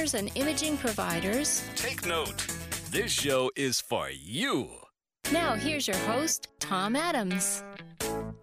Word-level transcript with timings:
and 0.00 0.30
imaging 0.34 0.78
providers. 0.78 1.62
Take 1.76 2.06
note. 2.06 2.46
This 2.90 3.12
show 3.12 3.50
is 3.54 3.80
for 3.80 4.08
you. 4.10 4.70
Now, 5.30 5.54
here's 5.54 5.86
your 5.86 5.98
host, 5.98 6.48
Tom 6.58 6.96
Adams. 6.96 7.62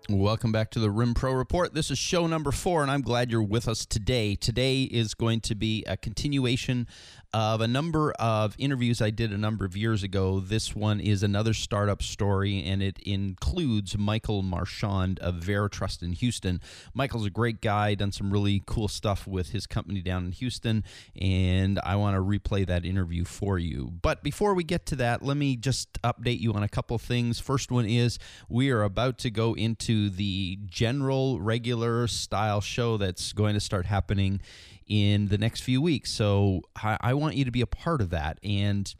Welcome 0.10 0.54
back 0.54 0.72
to 0.72 0.80
the 0.80 0.90
RIM 0.90 1.16
Pro 1.16 1.34
Report. 1.34 1.74
This 1.74 1.92
is 1.92 1.98
show 1.98 2.28
number 2.28 2.54
four, 2.54 2.82
and 2.82 2.90
I'm 2.90 3.02
glad 3.02 3.30
you're 3.30 3.44
with 3.44 3.68
us 3.68 3.86
today. 3.86 4.36
Today 4.36 4.84
is 4.84 5.14
going 5.14 5.42
to 5.42 5.54
be 5.54 5.84
a 5.86 5.98
continuation 5.98 6.88
of 7.34 7.60
a 7.60 7.68
number 7.68 8.14
of 8.14 8.56
interviews 8.58 9.02
I 9.02 9.10
did 9.10 9.34
a 9.34 9.38
number 9.38 9.66
of 9.66 9.76
years 9.76 10.04
ago. 10.04 10.40
This 10.40 10.74
one 10.74 11.02
is 11.02 11.24
another 11.24 11.54
startup 11.54 12.02
story, 12.02 12.64
and 12.64 12.82
it 12.82 13.00
includes 13.00 13.98
Michael 13.98 14.44
Marchand 14.44 15.20
of 15.20 15.36
Veritrust 15.36 16.02
in 16.02 16.14
Houston. 16.14 16.62
Michael's 16.94 17.26
a 17.26 17.30
great 17.30 17.60
guy, 17.60 17.94
done 17.94 18.14
some 18.14 18.32
really 18.32 18.64
cool 18.66 18.88
stuff 18.88 19.28
with 19.28 19.50
his 19.50 19.68
company 19.68 20.02
down 20.02 20.28
in 20.28 20.32
Houston, 20.32 20.86
and 21.20 21.82
I 21.84 21.98
want 21.98 22.16
to 22.16 22.22
replay 22.22 22.66
that 22.66 22.86
interview 22.86 23.26
for 23.26 23.60
you. 23.60 23.92
But 24.02 24.24
before 24.24 24.54
we 24.54 24.64
get 24.64 24.86
to 24.86 24.96
that, 24.96 25.22
let 25.22 25.36
me 25.36 25.58
just 25.58 26.02
update 26.04 26.40
you 26.40 26.54
on 26.54 26.64
a 26.64 26.70
couple 26.70 26.98
things. 26.98 27.42
First 27.42 27.72
one 27.72 27.86
is 27.86 28.20
we 28.48 28.72
are 28.72 28.84
about 28.84 29.18
to 29.20 29.30
go 29.30 29.54
into 29.54 29.97
the 30.10 30.60
general, 30.66 31.40
regular 31.42 32.08
style 32.08 32.62
show 32.62 32.98
that's 32.98 33.34
going 33.34 33.54
to 33.54 33.60
start 33.60 33.86
happening 33.86 34.42
in 34.88 35.28
the 35.28 35.38
next 35.38 35.62
few 35.62 35.82
weeks. 35.82 36.12
So 36.12 36.62
I, 36.76 36.98
I 37.02 37.14
want 37.14 37.36
you 37.36 37.46
to 37.46 37.52
be 37.52 37.62
a 37.62 37.68
part 37.68 38.02
of 38.02 38.10
that. 38.12 38.40
And 38.44 38.94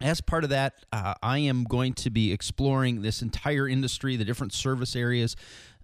as 0.00 0.20
part 0.20 0.44
of 0.44 0.50
that, 0.50 0.84
uh, 0.92 1.14
I 1.22 1.38
am 1.38 1.64
going 1.64 1.94
to 1.94 2.10
be 2.10 2.32
exploring 2.32 3.02
this 3.02 3.22
entire 3.22 3.66
industry, 3.66 4.16
the 4.16 4.24
different 4.24 4.52
service 4.52 4.94
areas, 4.94 5.36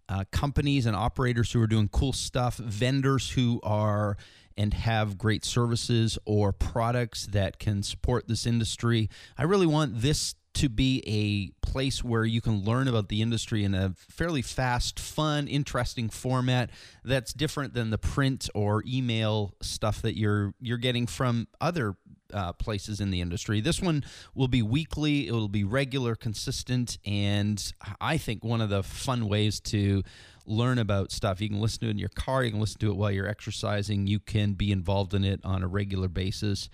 uh, 0.09 0.25
companies 0.31 0.85
and 0.87 0.95
operators 0.95 1.53
who 1.53 1.63
are 1.63 1.67
doing 1.67 1.89
cool 1.89 2.13
stuff, 2.13 2.57
vendors 2.57 3.31
who 3.31 3.61
are 3.63 4.17
and 4.57 4.75
have 4.75 5.17
great 5.17 5.45
services 5.45 6.19
or 6.27 6.53
products 6.53 7.27
that 7.27 7.59
can 7.59 7.83
support 7.83 8.29
this 8.29 8.47
industry. 8.47 9.09
I 9.39 9.45
really 9.45 9.67
want 9.67 10.03
this 10.03 10.35
to 10.55 10.69
be 10.69 11.03
a 11.07 11.67
place 11.67 12.05
where 12.05 12.25
you 12.25 12.41
can 12.41 12.65
learn 12.65 12.89
about 12.89 13.09
the 13.09 13.23
industry 13.23 13.65
in 13.65 13.75
a 13.75 13.95
fairly 13.97 14.43
fast, 14.43 15.01
fun, 15.01 15.49
interesting 15.49 16.11
format 16.11 16.71
that's 17.05 17.33
different 17.33 17.75
than 17.75 17.91
the 17.91 17.99
print 17.99 18.49
or 18.55 18.83
email 18.87 19.55
stuff 19.63 20.03
that 20.03 20.17
you're 20.17 20.55
you're 20.61 20.79
getting 20.79 21.07
from 21.07 21.49
other 21.61 21.97
uh, 22.33 22.53
places 22.53 23.01
in 23.01 23.11
the 23.11 23.21
industry. 23.21 23.61
This 23.61 23.81
one 23.81 24.05
will 24.35 24.49
be 24.49 24.63
weekly, 24.63 25.29
it 25.29 25.33
will 25.33 25.49
be 25.49 25.65
regular, 25.65 26.15
consistent, 26.15 26.99
and 27.05 27.73
I 28.01 28.19
think 28.19 28.45
one 28.45 28.61
of 28.61 28.71
the 28.71 28.83
fun 28.83 29.29
ways 29.29 29.61
to 29.61 30.03
learn 30.47 30.79
about 30.79 31.13
stuff. 31.13 31.41
You 31.41 31.49
can 31.49 31.61
listen 31.61 31.81
to 31.81 31.87
it 31.87 31.91
in 31.91 31.99
your 31.99 32.09
car, 32.11 32.45
you 32.45 32.51
can 32.51 32.61
listen 32.61 32.81
to 32.81 32.91
it 32.91 32.97
while 32.97 33.11
you're 33.11 33.29
exercising, 33.29 34.07
you 34.07 34.21
can 34.21 34.53
be 34.53 34.73
involved 34.73 35.15
in 35.15 35.25
it 35.25 35.41
on 35.45 35.63
a 35.63 35.69
regular 35.69 36.09
basis. 36.09 36.69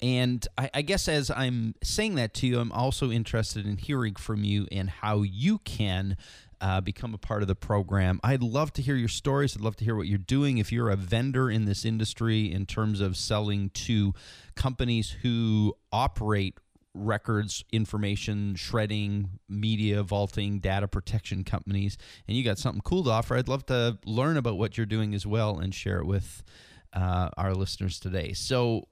And 0.00 0.46
I, 0.56 0.70
I 0.74 0.82
guess 0.82 1.08
as 1.08 1.30
I'm 1.30 1.74
saying 1.82 2.14
that 2.16 2.34
to 2.34 2.46
you, 2.46 2.60
I'm 2.60 2.72
also 2.72 3.10
interested 3.10 3.66
in 3.66 3.78
hearing 3.78 4.14
from 4.14 4.44
you 4.44 4.66
and 4.70 4.88
how 4.88 5.22
you 5.22 5.58
can 5.58 6.16
uh, 6.60 6.80
become 6.80 7.14
a 7.14 7.18
part 7.18 7.42
of 7.42 7.48
the 7.48 7.54
program. 7.54 8.20
I'd 8.22 8.42
love 8.42 8.72
to 8.74 8.82
hear 8.82 8.96
your 8.96 9.08
stories. 9.08 9.56
I'd 9.56 9.62
love 9.62 9.76
to 9.76 9.84
hear 9.84 9.96
what 9.96 10.06
you're 10.06 10.18
doing. 10.18 10.58
If 10.58 10.72
you're 10.72 10.90
a 10.90 10.96
vendor 10.96 11.50
in 11.50 11.64
this 11.64 11.84
industry 11.84 12.52
in 12.52 12.66
terms 12.66 13.00
of 13.00 13.16
selling 13.16 13.70
to 13.70 14.12
companies 14.54 15.16
who 15.22 15.74
operate 15.92 16.58
records, 16.94 17.64
information, 17.72 18.56
shredding, 18.56 19.38
media, 19.48 20.02
vaulting, 20.02 20.58
data 20.58 20.88
protection 20.88 21.44
companies, 21.44 21.96
and 22.26 22.36
you 22.36 22.44
got 22.44 22.58
something 22.58 22.82
cool 22.82 23.04
to 23.04 23.10
offer, 23.10 23.36
I'd 23.36 23.48
love 23.48 23.66
to 23.66 23.98
learn 24.04 24.36
about 24.36 24.58
what 24.58 24.76
you're 24.76 24.86
doing 24.86 25.14
as 25.14 25.26
well 25.26 25.58
and 25.58 25.74
share 25.74 25.98
it 25.98 26.06
with 26.06 26.42
uh, 26.92 27.30
our 27.36 27.54
listeners 27.54 28.00
today. 28.00 28.32
So, 28.32 28.88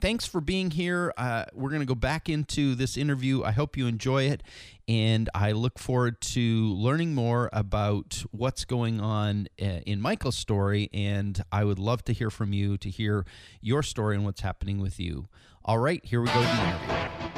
thanks 0.00 0.26
for 0.26 0.40
being 0.40 0.70
here. 0.70 1.12
Uh, 1.16 1.44
we're 1.52 1.70
going 1.70 1.80
to 1.80 1.86
go 1.86 1.94
back 1.94 2.28
into 2.28 2.74
this 2.74 2.96
interview. 2.96 3.42
I 3.42 3.52
hope 3.52 3.76
you 3.76 3.86
enjoy 3.86 4.24
it. 4.24 4.42
And 4.86 5.28
I 5.34 5.52
look 5.52 5.78
forward 5.78 6.20
to 6.20 6.72
learning 6.74 7.14
more 7.14 7.50
about 7.52 8.24
what's 8.30 8.64
going 8.64 9.00
on 9.00 9.48
uh, 9.60 9.80
in 9.86 10.00
Michael's 10.00 10.36
story. 10.36 10.88
And 10.94 11.42
I 11.52 11.64
would 11.64 11.78
love 11.78 12.04
to 12.04 12.12
hear 12.12 12.30
from 12.30 12.52
you 12.52 12.78
to 12.78 12.88
hear 12.88 13.26
your 13.60 13.82
story 13.82 14.16
and 14.16 14.24
what's 14.24 14.40
happening 14.40 14.80
with 14.80 14.98
you. 14.98 15.28
All 15.64 15.78
right, 15.78 16.02
here 16.04 16.22
we 16.22 16.28
go 16.28 17.37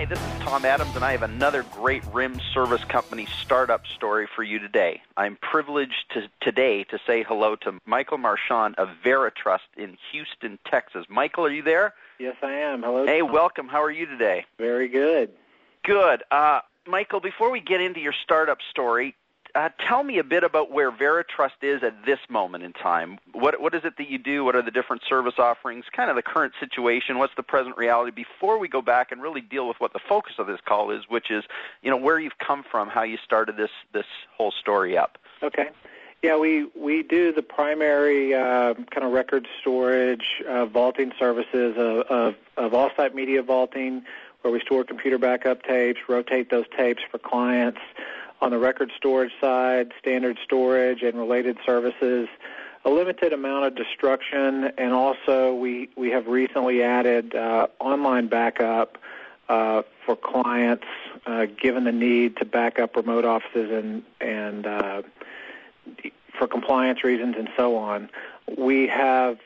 Hi, 0.00 0.06
this 0.06 0.18
is 0.18 0.38
Tom 0.38 0.64
Adams, 0.64 0.96
and 0.96 1.04
I 1.04 1.12
have 1.12 1.22
another 1.22 1.62
great 1.62 2.02
RIM 2.06 2.40
service 2.54 2.82
company 2.84 3.26
startup 3.42 3.86
story 3.86 4.26
for 4.34 4.42
you 4.42 4.58
today. 4.58 5.02
I'm 5.18 5.36
privileged 5.42 6.06
to, 6.14 6.22
today 6.40 6.84
to 6.84 6.98
say 7.06 7.22
hello 7.22 7.54
to 7.56 7.78
Michael 7.84 8.16
Marchand 8.16 8.76
of 8.76 8.88
Veritrust 9.04 9.68
in 9.76 9.98
Houston, 10.10 10.58
Texas. 10.64 11.04
Michael, 11.10 11.44
are 11.44 11.50
you 11.50 11.60
there? 11.60 11.92
Yes, 12.18 12.36
I 12.42 12.50
am. 12.50 12.82
Hello. 12.82 13.04
Hey, 13.04 13.20
Tom. 13.20 13.30
welcome. 13.30 13.68
How 13.68 13.82
are 13.82 13.90
you 13.90 14.06
today? 14.06 14.46
Very 14.56 14.88
good. 14.88 15.32
Good. 15.84 16.22
Uh, 16.30 16.60
Michael, 16.86 17.20
before 17.20 17.50
we 17.50 17.60
get 17.60 17.82
into 17.82 18.00
your 18.00 18.14
startup 18.24 18.60
story, 18.70 19.14
uh, 19.54 19.68
tell 19.86 20.02
me 20.02 20.18
a 20.18 20.24
bit 20.24 20.44
about 20.44 20.70
where 20.70 20.90
Veritrust 20.90 21.62
is 21.62 21.82
at 21.82 22.04
this 22.04 22.18
moment 22.28 22.64
in 22.64 22.72
time. 22.72 23.18
What 23.32 23.60
what 23.60 23.74
is 23.74 23.82
it 23.84 23.96
that 23.98 24.08
you 24.08 24.18
do? 24.18 24.44
What 24.44 24.56
are 24.56 24.62
the 24.62 24.70
different 24.70 25.02
service 25.08 25.34
offerings? 25.38 25.84
Kind 25.92 26.10
of 26.10 26.16
the 26.16 26.22
current 26.22 26.54
situation. 26.60 27.18
What's 27.18 27.34
the 27.36 27.42
present 27.42 27.76
reality? 27.76 28.10
Before 28.10 28.58
we 28.58 28.68
go 28.68 28.82
back 28.82 29.12
and 29.12 29.22
really 29.22 29.40
deal 29.40 29.66
with 29.66 29.78
what 29.80 29.92
the 29.92 30.00
focus 30.08 30.34
of 30.38 30.46
this 30.46 30.60
call 30.64 30.90
is, 30.90 31.04
which 31.08 31.30
is 31.30 31.44
you 31.82 31.90
know 31.90 31.96
where 31.96 32.18
you've 32.18 32.38
come 32.38 32.64
from, 32.70 32.88
how 32.88 33.02
you 33.02 33.18
started 33.24 33.56
this 33.56 33.70
this 33.92 34.06
whole 34.36 34.52
story 34.52 34.96
up. 34.96 35.18
Okay. 35.42 35.70
Yeah, 36.22 36.36
we 36.36 36.66
we 36.76 37.02
do 37.02 37.32
the 37.32 37.42
primary 37.42 38.34
uh, 38.34 38.74
kind 38.74 39.04
of 39.04 39.12
record 39.12 39.48
storage, 39.60 40.42
uh, 40.46 40.66
vaulting 40.66 41.12
services 41.18 41.76
of, 41.78 42.06
of 42.10 42.34
of 42.56 42.74
off-site 42.74 43.14
media 43.14 43.42
vaulting, 43.42 44.04
where 44.42 44.52
we 44.52 44.60
store 44.60 44.84
computer 44.84 45.18
backup 45.18 45.62
tapes, 45.62 46.00
rotate 46.08 46.50
those 46.50 46.66
tapes 46.76 47.02
for 47.10 47.18
clients. 47.18 47.80
On 48.42 48.50
the 48.50 48.58
record 48.58 48.90
storage 48.96 49.32
side, 49.40 49.92
standard 49.98 50.38
storage 50.42 51.02
and 51.02 51.18
related 51.18 51.58
services, 51.66 52.26
a 52.86 52.90
limited 52.90 53.34
amount 53.34 53.66
of 53.66 53.74
destruction, 53.74 54.70
and 54.78 54.94
also 54.94 55.54
we 55.54 55.90
we 55.96 56.10
have 56.10 56.26
recently 56.26 56.82
added 56.82 57.34
uh, 57.34 57.66
online 57.78 58.28
backup 58.28 58.96
uh, 59.50 59.82
for 60.06 60.16
clients, 60.16 60.86
uh, 61.26 61.46
given 61.60 61.84
the 61.84 61.92
need 61.92 62.38
to 62.38 62.46
back 62.46 62.78
up 62.78 62.96
remote 62.96 63.26
offices 63.26 63.70
and 63.70 64.02
and 64.22 64.66
uh, 64.66 65.02
for 66.38 66.46
compliance 66.46 67.04
reasons 67.04 67.34
and 67.38 67.50
so 67.58 67.76
on. 67.76 68.08
We 68.56 68.86
have 68.86 69.38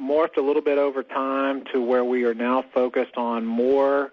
morphed 0.00 0.38
a 0.38 0.40
little 0.40 0.62
bit 0.62 0.78
over 0.78 1.02
time 1.02 1.64
to 1.72 1.82
where 1.82 2.04
we 2.04 2.24
are 2.24 2.34
now 2.34 2.64
focused 2.72 3.16
on 3.18 3.44
more 3.44 4.10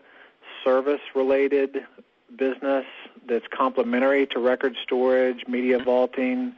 service-related 0.66 1.86
business 2.36 2.86
that's 3.28 3.48
complementary 3.48 4.26
to 4.28 4.40
record 4.40 4.76
storage, 4.84 5.48
media 5.48 5.80
vaulting, 5.80 6.54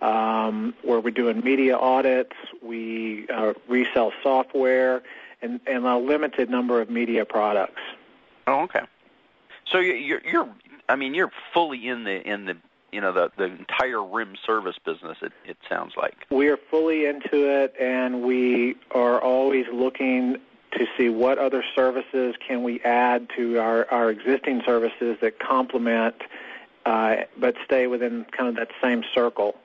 um, 0.00 0.74
where 0.82 1.00
we're 1.00 1.10
doing 1.10 1.40
media 1.40 1.76
audits, 1.76 2.36
we 2.62 3.26
uh, 3.28 3.54
resell 3.68 4.12
software, 4.22 5.02
and, 5.42 5.60
and 5.66 5.86
a 5.86 5.96
limited 5.96 6.50
number 6.50 6.80
of 6.80 6.90
media 6.90 7.24
products. 7.24 7.80
Oh, 8.46 8.60
okay. 8.62 8.82
So 9.70 9.78
you- 9.78 9.94
you're 9.94 10.22
you're 10.24 10.48
I 10.88 10.96
mean 10.96 11.14
you're 11.14 11.32
fully 11.52 11.88
in 11.88 12.04
the 12.04 12.26
in 12.26 12.46
the 12.46 12.56
you 12.92 13.00
know 13.00 13.12
the 13.12 13.30
the 13.36 13.44
entire 13.44 14.02
RIM 14.02 14.36
service 14.46 14.76
business. 14.84 15.18
It 15.20 15.32
it 15.44 15.56
sounds 15.68 15.94
like. 15.96 16.26
We 16.30 16.48
are 16.48 16.56
fully 16.56 17.06
into 17.06 17.48
it, 17.48 17.74
and 17.78 18.22
we 18.22 18.76
are 18.92 19.20
always 19.20 19.66
looking 19.72 20.38
to 20.72 20.86
see 20.96 21.08
what 21.08 21.38
other 21.38 21.64
services 21.74 22.34
can 22.46 22.62
we 22.62 22.80
add 22.80 23.28
to 23.36 23.58
our, 23.58 23.90
our 23.90 24.10
existing 24.10 24.62
services 24.64 25.16
that 25.20 25.38
complement, 25.38 26.16
uh, 26.86 27.16
but 27.38 27.54
stay 27.64 27.86
within 27.86 28.26
kind 28.36 28.48
of 28.48 28.56
that 28.56 28.68
same 28.82 29.02
circle. 29.14 29.56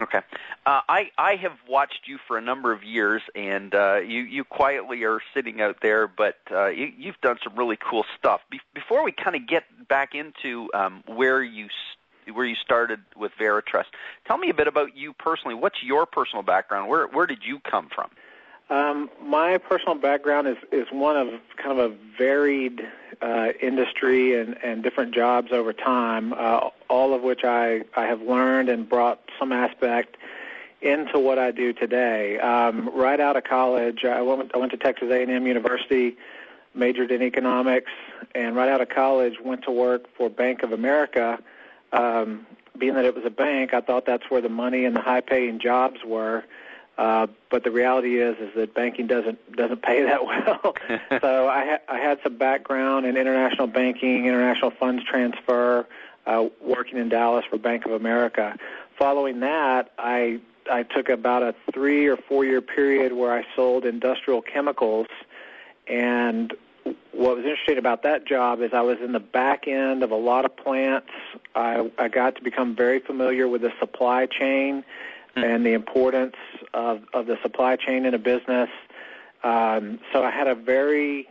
Okay. 0.00 0.20
Uh, 0.64 0.80
I 0.88 1.10
I 1.18 1.34
have 1.36 1.56
watched 1.68 2.02
you 2.06 2.18
for 2.28 2.38
a 2.38 2.40
number 2.40 2.72
of 2.72 2.84
years, 2.84 3.22
and 3.34 3.74
uh, 3.74 3.96
you 3.96 4.20
you 4.20 4.44
quietly 4.44 5.02
are 5.02 5.18
sitting 5.34 5.60
out 5.60 5.78
there, 5.82 6.06
but 6.06 6.36
uh, 6.52 6.66
you, 6.68 6.92
you've 6.96 7.20
done 7.20 7.36
some 7.42 7.56
really 7.56 7.76
cool 7.76 8.04
stuff. 8.16 8.40
Be- 8.48 8.60
before 8.74 9.02
we 9.02 9.10
kind 9.10 9.34
of 9.34 9.48
get 9.48 9.64
back 9.88 10.14
into 10.14 10.70
um, 10.72 11.02
where 11.06 11.42
you 11.42 11.68
where 12.32 12.44
you 12.44 12.54
started 12.54 13.00
with 13.16 13.32
Veritrust. 13.40 13.86
Tell 14.26 14.38
me 14.38 14.50
a 14.50 14.54
bit 14.54 14.68
about 14.68 14.96
you 14.96 15.14
personally. 15.14 15.54
What's 15.54 15.82
your 15.82 16.06
personal 16.06 16.44
background? 16.44 16.88
Where 16.88 17.08
where 17.08 17.26
did 17.26 17.40
you 17.44 17.58
come 17.60 17.88
from? 17.92 18.10
Um, 18.70 19.08
my 19.22 19.56
personal 19.58 19.94
background 19.94 20.46
is, 20.46 20.56
is 20.70 20.88
one 20.90 21.16
of 21.16 21.28
kind 21.56 21.78
of 21.78 21.92
a 21.92 21.94
varied 22.18 22.86
uh, 23.22 23.48
industry 23.60 24.38
and, 24.38 24.56
and 24.62 24.82
different 24.82 25.14
jobs 25.14 25.52
over 25.52 25.72
time, 25.72 26.34
uh, 26.34 26.68
all 26.88 27.14
of 27.14 27.22
which 27.22 27.44
I, 27.44 27.82
I 27.96 28.04
have 28.04 28.20
learned 28.20 28.68
and 28.68 28.88
brought 28.88 29.20
some 29.38 29.52
aspect 29.52 30.16
into 30.82 31.18
what 31.18 31.38
I 31.38 31.50
do 31.50 31.72
today. 31.72 32.38
Um, 32.38 32.90
right 32.94 33.18
out 33.18 33.36
of 33.36 33.44
college, 33.44 34.04
I 34.04 34.20
went, 34.20 34.54
I 34.54 34.58
went 34.58 34.72
to 34.72 34.78
Texas 34.78 35.10
A&M 35.10 35.46
University, 35.46 36.16
majored 36.74 37.10
in 37.10 37.22
economics, 37.22 37.90
and 38.34 38.54
right 38.54 38.68
out 38.68 38.80
of 38.80 38.90
college 38.90 39.40
went 39.42 39.62
to 39.64 39.70
work 39.70 40.04
for 40.16 40.28
Bank 40.28 40.62
of 40.62 40.72
America. 40.72 41.38
Um, 41.92 42.46
being 42.76 42.94
that 42.94 43.06
it 43.06 43.14
was 43.14 43.24
a 43.24 43.30
bank, 43.30 43.74
I 43.74 43.80
thought 43.80 44.06
that's 44.06 44.30
where 44.30 44.40
the 44.40 44.48
money 44.48 44.84
and 44.84 44.94
the 44.94 45.00
high-paying 45.00 45.58
jobs 45.58 46.04
were. 46.04 46.44
Uh, 46.98 47.28
but 47.48 47.62
the 47.62 47.70
reality 47.70 48.20
is 48.20 48.36
is 48.38 48.52
that 48.56 48.74
banking 48.74 49.06
doesn't 49.06 49.56
doesn't 49.56 49.82
pay 49.82 50.02
that 50.04 50.26
well. 50.26 50.74
so 51.20 51.48
I, 51.48 51.64
ha- 51.64 51.94
I 51.94 51.98
had 51.98 52.18
some 52.22 52.36
background 52.36 53.06
in 53.06 53.16
international 53.16 53.68
banking, 53.68 54.26
international 54.26 54.72
funds 54.72 55.04
transfer, 55.04 55.86
uh, 56.26 56.46
working 56.60 56.98
in 56.98 57.08
Dallas 57.08 57.44
for 57.48 57.56
Bank 57.56 57.86
of 57.86 57.92
America. 57.92 58.58
Following 58.98 59.40
that, 59.40 59.92
I 59.96 60.40
I 60.70 60.82
took 60.82 61.08
about 61.08 61.44
a 61.44 61.54
three 61.72 62.06
or 62.08 62.16
four 62.16 62.44
year 62.44 62.60
period 62.60 63.12
where 63.12 63.32
I 63.32 63.46
sold 63.54 63.84
industrial 63.84 64.42
chemicals, 64.42 65.06
and 65.86 66.52
what 67.12 67.36
was 67.36 67.44
interesting 67.44 67.78
about 67.78 68.02
that 68.02 68.24
job 68.24 68.60
is 68.60 68.72
I 68.72 68.80
was 68.80 68.98
in 69.00 69.12
the 69.12 69.20
back 69.20 69.68
end 69.68 70.02
of 70.02 70.10
a 70.10 70.16
lot 70.16 70.44
of 70.44 70.56
plants. 70.56 71.10
I, 71.54 71.90
I 71.98 72.08
got 72.08 72.36
to 72.36 72.42
become 72.42 72.74
very 72.74 72.98
familiar 72.98 73.46
with 73.48 73.62
the 73.62 73.72
supply 73.78 74.26
chain. 74.26 74.84
And 75.36 75.64
the 75.64 75.72
importance 75.72 76.36
of, 76.74 77.02
of 77.12 77.26
the 77.26 77.38
supply 77.42 77.76
chain 77.76 78.06
in 78.06 78.14
a 78.14 78.18
business. 78.18 78.70
Um, 79.44 80.00
so 80.12 80.24
I 80.24 80.30
had 80.30 80.48
a 80.48 80.54
very 80.54 81.28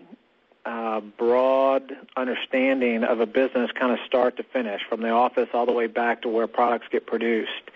uh, 0.66 1.02
broad 1.02 1.94
understanding 2.16 3.04
of 3.04 3.20
a 3.20 3.26
business 3.26 3.72
kind 3.72 3.92
of 3.92 4.00
start 4.06 4.38
to 4.38 4.44
finish, 4.44 4.82
from 4.88 5.02
the 5.02 5.10
office 5.10 5.50
all 5.54 5.66
the 5.66 5.72
way 5.72 5.88
back 5.88 6.22
to 6.22 6.30
where 6.30 6.48
products 6.48 6.88
get 6.92 7.08
produced. 7.08 7.72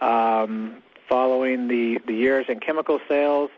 Um, 0.00 0.82
following 1.08 1.68
the, 1.68 1.98
the 2.06 2.14
years 2.14 2.46
in 2.48 2.60
chemical 2.60 3.00
sales, 3.08 3.50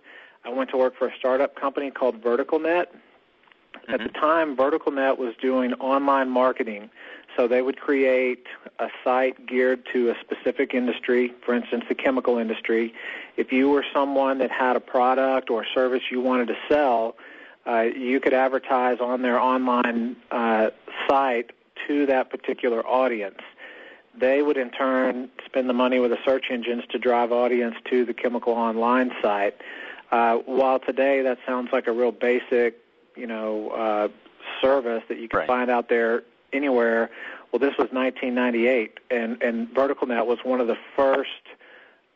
I 0.44 0.50
went 0.50 0.70
to 0.70 0.76
work 0.76 0.96
for 0.96 1.08
a 1.08 1.17
startup 1.19 1.56
company 1.56 1.91
called 1.91 2.23
VerticalNet. 2.23 2.87
Mm-hmm. 2.87 3.94
At 3.94 4.00
the 4.00 4.08
time, 4.08 4.56
VerticalNet 4.56 5.19
was 5.19 5.35
doing 5.41 5.75
online 5.75 6.31
marketing 6.31 6.91
so 7.40 7.48
they 7.48 7.62
would 7.62 7.81
create 7.81 8.46
a 8.81 8.88
site 9.02 9.46
geared 9.46 9.82
to 9.94 10.10
a 10.10 10.14
specific 10.20 10.75
industry, 10.75 11.32
for 11.44 11.54
instance, 11.54 11.84
the 11.88 11.94
chemical 11.94 12.37
industry. 12.37 12.92
If 13.38 13.50
you 13.50 13.70
were 13.70 13.82
someone 13.94 14.37
that 14.38 14.50
had 14.50 14.76
a 14.76 14.81
product 14.81 15.48
or 15.48 15.64
service 15.75 16.02
you 16.10 16.20
wanted 16.20 16.48
to 16.48 16.56
sell, 16.69 17.16
uh, 17.66 17.81
you 17.96 18.20
could 18.20 18.34
advertise 18.34 18.98
on 19.00 19.22
their 19.22 19.40
online 19.40 20.16
uh, 20.31 20.69
site 21.08 21.52
to 21.88 22.04
that 22.06 22.28
particular 22.28 22.87
audience. 22.87 23.40
They 24.14 24.43
would 24.43 24.58
in 24.58 24.70
turn 24.70 25.31
spend 25.46 25.66
the 25.66 25.75
money 25.75 25.98
with 25.98 26.10
the 26.10 26.19
search 26.26 26.46
engines 26.50 26.82
to 26.90 26.98
drive 26.98 27.32
audience 27.32 27.76
to 27.88 28.04
the 28.04 28.12
chemical 28.12 28.52
online 28.52 29.12
site. 29.22 29.56
Uh, 30.12 30.36
while 30.44 30.78
today 30.78 31.22
that 31.22 31.38
sounds 31.46 31.70
like 31.72 31.86
a 31.86 31.93
real 31.93 32.12
basic, 32.12 32.76
you 33.16 33.26
know, 33.26 33.70
uh, 33.70 34.08
service 34.60 35.02
that 35.08 35.19
you 35.19 35.28
can 35.28 35.38
right. 35.38 35.46
find 35.46 35.70
out 35.70 35.88
there 35.88 36.22
anywhere. 36.52 37.11
Well, 37.52 37.61
this 37.61 37.76
was 37.79 37.88
1998, 37.91 38.99
and 39.11 39.43
and 39.43 39.69
VerticalNet 39.69 40.26
was 40.26 40.38
one 40.44 40.61
of 40.61 40.67
the 40.67 40.79
first 40.97 41.31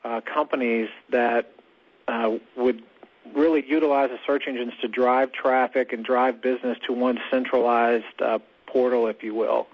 uh, 0.05 0.21
companies 0.21 0.89
that 1.11 1.53
uh, 2.09 2.33
would 2.57 2.83
really 3.35 3.65
utilize 3.67 4.11
the 4.11 4.19
search 4.27 4.45
engines 4.47 4.73
to 4.81 4.89
drive 4.89 5.33
traffic 5.33 5.93
and 5.93 6.05
drive 6.05 6.43
business 6.43 6.79
to 6.87 6.93
one 6.93 7.19
centralized 7.31 8.21
uh, 8.21 8.39
portal, 8.67 9.07
if 9.07 9.23
you 9.23 9.35
will. 9.35 9.67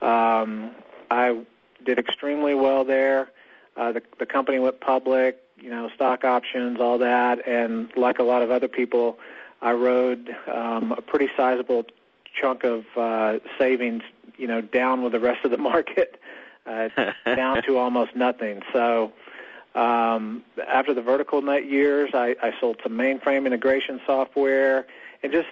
Um, 0.00 0.70
I 1.10 1.40
did 1.84 1.98
extremely 1.98 2.54
well 2.54 2.84
there. 2.84 3.30
Uh, 3.76 3.92
the, 3.92 4.02
the 4.18 4.26
company 4.26 4.58
went 4.58 4.80
public, 4.80 5.40
you 5.60 5.70
know, 5.70 5.88
stock 5.94 6.24
options, 6.24 6.80
all 6.80 6.98
that, 6.98 7.46
and 7.46 7.90
like 7.96 8.18
a 8.18 8.22
lot 8.22 8.42
of 8.42 8.50
other 8.50 8.68
people, 8.68 9.18
I 9.60 9.72
rode 9.72 10.34
um, 10.52 10.92
a 10.92 11.02
pretty 11.02 11.28
sizable 11.36 11.84
chunk 12.40 12.64
of 12.64 12.84
uh, 12.96 13.38
savings, 13.58 14.02
you 14.36 14.46
know, 14.46 14.60
down 14.60 15.02
with 15.02 15.12
the 15.12 15.20
rest 15.20 15.44
of 15.44 15.50
the 15.50 15.58
market, 15.58 16.20
uh, 16.66 16.88
down 17.24 17.62
to 17.64 17.76
almost 17.76 18.14
nothing. 18.14 18.62
So 18.72 19.12
um, 19.74 20.44
after 20.66 20.94
the 20.94 21.02
VerticalNet 21.02 21.70
years, 21.70 22.10
I, 22.14 22.36
I 22.42 22.52
sold 22.60 22.80
some 22.82 22.92
mainframe 22.92 23.46
integration 23.46 24.00
software, 24.06 24.86
and 25.22 25.32
just 25.32 25.48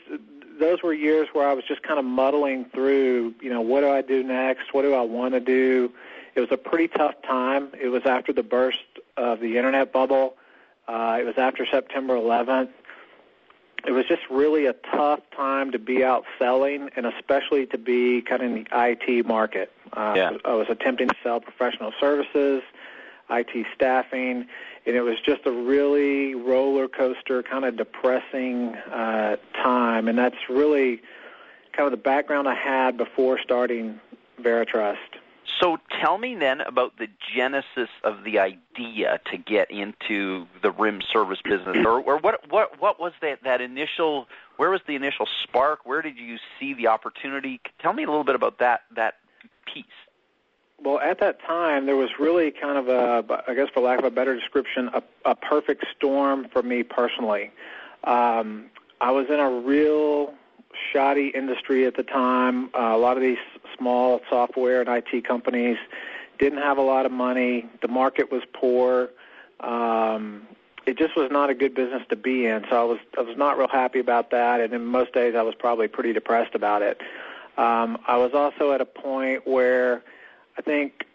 those 0.59 0.83
were 0.83 0.93
years 0.93 1.29
where 1.33 1.49
I 1.49 1.53
was 1.53 1.65
just 1.65 1.83
kind 1.83 1.99
of 1.99 2.05
muddling 2.05 2.65
through, 2.67 3.35
you 3.41 3.51
know, 3.51 3.61
what 3.61 3.83
do 3.83 3.91
I 3.91 4.01
do 4.01 4.23
next? 4.23 4.73
What 4.73 4.83
do 4.83 4.95
I 4.95 5.03
want 5.03 5.35
to 5.35 5.41
do? 5.41 5.93
It 6.35 6.41
was 6.41 6.51
a 6.51 6.57
pretty 6.57 6.89
tough 6.89 7.15
time. 7.23 7.69
It 7.81 7.89
was 7.89 8.03
after 8.05 8.33
the 8.33 8.43
burst 8.43 8.85
of 9.17 9.41
the 9.41 9.57
internet 9.57 9.93
bubble. 9.93 10.37
Uh, 10.89 11.19
it 11.21 11.25
was 11.25 11.35
after 11.37 11.67
September 11.67 12.15
11th 12.15 12.71
it 13.87 13.93
was 13.93 14.05
just 14.07 14.23
really 14.31 14.67
a 14.67 14.73
tough 14.73 15.21
time 15.35 15.71
to 15.71 15.79
be 15.79 16.03
out 16.03 16.25
selling 16.39 16.91
and 16.97 17.07
especially 17.07 17.67
to 17.67 17.79
be 17.79 18.21
kind 18.23 18.43
of 18.43 18.51
in 18.51 18.65
the 18.65 18.67
IT 18.73 19.27
market. 19.27 19.73
Uh, 19.93 20.15
yeah. 20.17 20.31
I 20.45 20.55
was 20.55 20.67
attempting 20.69 21.09
to 21.09 21.15
sell 21.23 21.41
professional 21.41 21.93
services, 22.01 22.63
IT 23.31 23.67
staffing, 23.75 24.47
and 24.87 24.97
it 24.97 25.03
was 25.03 25.17
just 25.25 25.47
a 25.47 25.53
really 25.53 26.35
roller 26.35 26.89
coaster, 26.89 27.43
kind 27.43 27.65
of 27.65 27.77
depressing 27.77 28.75
uh, 28.75 29.37
time. 29.55 30.09
And 30.09 30.19
that's 30.19 30.49
really 30.49 31.01
kind 31.73 31.87
of 31.87 31.93
the 31.93 32.03
background 32.03 32.49
I 32.49 32.55
had 32.55 32.97
before 32.97 33.39
starting 33.39 34.01
Veritrust. 34.41 34.97
So 35.61 35.79
tell 36.01 36.19
me 36.19 36.35
then 36.35 36.61
about 36.61 36.99
the 36.99 37.09
genesis 37.35 37.89
of 38.05 38.25
the 38.25 38.39
idea 38.39 39.21
to 39.31 39.37
get 39.39 39.71
into 39.71 40.47
the 40.63 40.71
RIM 40.71 41.01
service 41.13 41.39
business, 41.43 41.79
or, 41.85 42.01
or 42.01 42.19
what 42.19 42.51
what 42.51 42.81
what 42.81 43.01
was 43.01 43.13
that 43.23 43.43
that 43.45 43.61
initial? 43.61 44.27
Where 44.57 44.71
was 44.71 44.81
the 44.87 44.97
initial 44.97 45.27
spark? 45.45 45.81
Where 45.85 46.03
did 46.03 46.17
you 46.17 46.39
see 46.59 46.75
the 46.75 46.89
opportunity? 46.89 47.61
Tell 47.81 47.93
me 47.93 48.05
a 48.05 48.07
little 48.07 48.25
bit 48.25 48.35
about 48.35 48.59
that 48.59 48.83
that 48.95 49.15
piece. 49.73 49.85
Well, 50.83 51.01
at 51.01 51.21
that 51.21 51.41
time, 51.41 51.87
there 51.87 51.97
was 51.97 52.11
really 52.19 52.51
kind 52.51 52.77
of 52.77 52.89
a, 52.89 53.43
I 53.49 53.55
guess, 53.55 53.69
for 53.73 53.81
lack 53.81 53.99
of 53.99 54.05
a 54.05 54.11
better 54.11 54.39
description, 54.39 54.91
a, 54.93 55.03
a 55.25 55.35
perfect 55.35 55.87
storm 55.97 56.49
for 56.53 56.63
me 56.63 56.83
personally. 56.83 57.51
Um, 58.05 58.67
I 59.01 59.11
was 59.11 59.27
in 59.29 59.41
a 59.41 59.51
real 59.51 60.35
shoddy 60.93 61.29
industry 61.29 61.87
at 61.87 61.97
the 61.97 62.03
time. 62.03 62.67
Uh, 62.75 62.95
a 62.95 62.99
lot 62.99 63.17
of 63.17 63.23
these 63.23 63.39
small 63.77 64.21
software 64.29 64.81
and 64.81 64.89
IT 64.89 65.27
companies 65.27 65.79
didn't 66.39 66.61
have 66.61 66.79
a 66.79 66.83
lot 66.83 67.07
of 67.07 67.13
money. 67.13 67.67
The 67.83 67.89
market 67.89 68.31
was 68.31 68.43
poor. 68.53 69.11
Um, 69.61 70.47
it 70.87 70.97
just 70.97 71.17
was 71.17 71.31
not 71.31 71.51
a 71.51 71.55
good 71.55 71.75
business 71.75 72.03
to 72.11 72.17
be 72.17 72.47
in. 72.47 72.65
So 72.71 72.77
I 72.81 72.85
was 72.85 72.99
I 73.19 73.23
was 73.23 73.37
not 73.37 73.59
real 73.59 73.69
happy 73.69 73.99
about 73.99 74.31
that, 74.31 74.61
and 74.61 74.73
in 74.73 74.85
most 74.85 75.13
days 75.13 75.35
I 75.35 75.43
was 75.43 75.55
probably 75.55 75.89
pretty 75.89 76.13
depressed 76.13 76.55
about 76.55 76.83
it. 76.83 77.01
Um, 77.59 77.99
I 78.07 78.17
was 78.17 78.33
also 78.35 78.73
at 78.73 78.81
a 78.81 78.85
point 78.85 79.47
where 79.47 80.03
I 80.59 80.63
think 80.63 81.07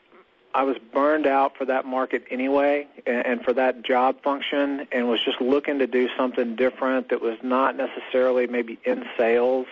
I 0.53 0.63
was 0.63 0.77
burned 0.93 1.27
out 1.27 1.57
for 1.57 1.65
that 1.65 1.85
market 1.85 2.23
anyway, 2.29 2.87
and, 3.05 3.25
and 3.25 3.43
for 3.43 3.53
that 3.53 3.83
job 3.83 4.21
function, 4.21 4.87
and 4.91 5.07
was 5.07 5.23
just 5.23 5.39
looking 5.39 5.79
to 5.79 5.87
do 5.87 6.09
something 6.17 6.55
different 6.55 7.09
that 7.09 7.21
was 7.21 7.37
not 7.41 7.75
necessarily 7.77 8.47
maybe 8.47 8.77
in 8.83 9.05
sales. 9.17 9.67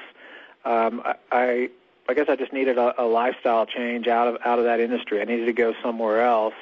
Um, 0.66 1.02
I, 1.06 1.16
I 1.32 1.70
I 2.08 2.14
guess 2.16 2.26
I 2.28 2.36
just 2.36 2.52
needed 2.52 2.78
a, 2.80 3.00
a 3.02 3.06
lifestyle 3.06 3.68
change 3.68 4.08
out 4.08 4.28
of 4.28 4.38
out 4.44 4.58
of 4.58 4.66
that 4.66 4.80
industry. 4.80 5.22
I 5.22 5.26
needed 5.26 5.46
to 5.46 5.54
go 5.54 5.74
somewhere 5.84 6.22
else. 6.22 6.56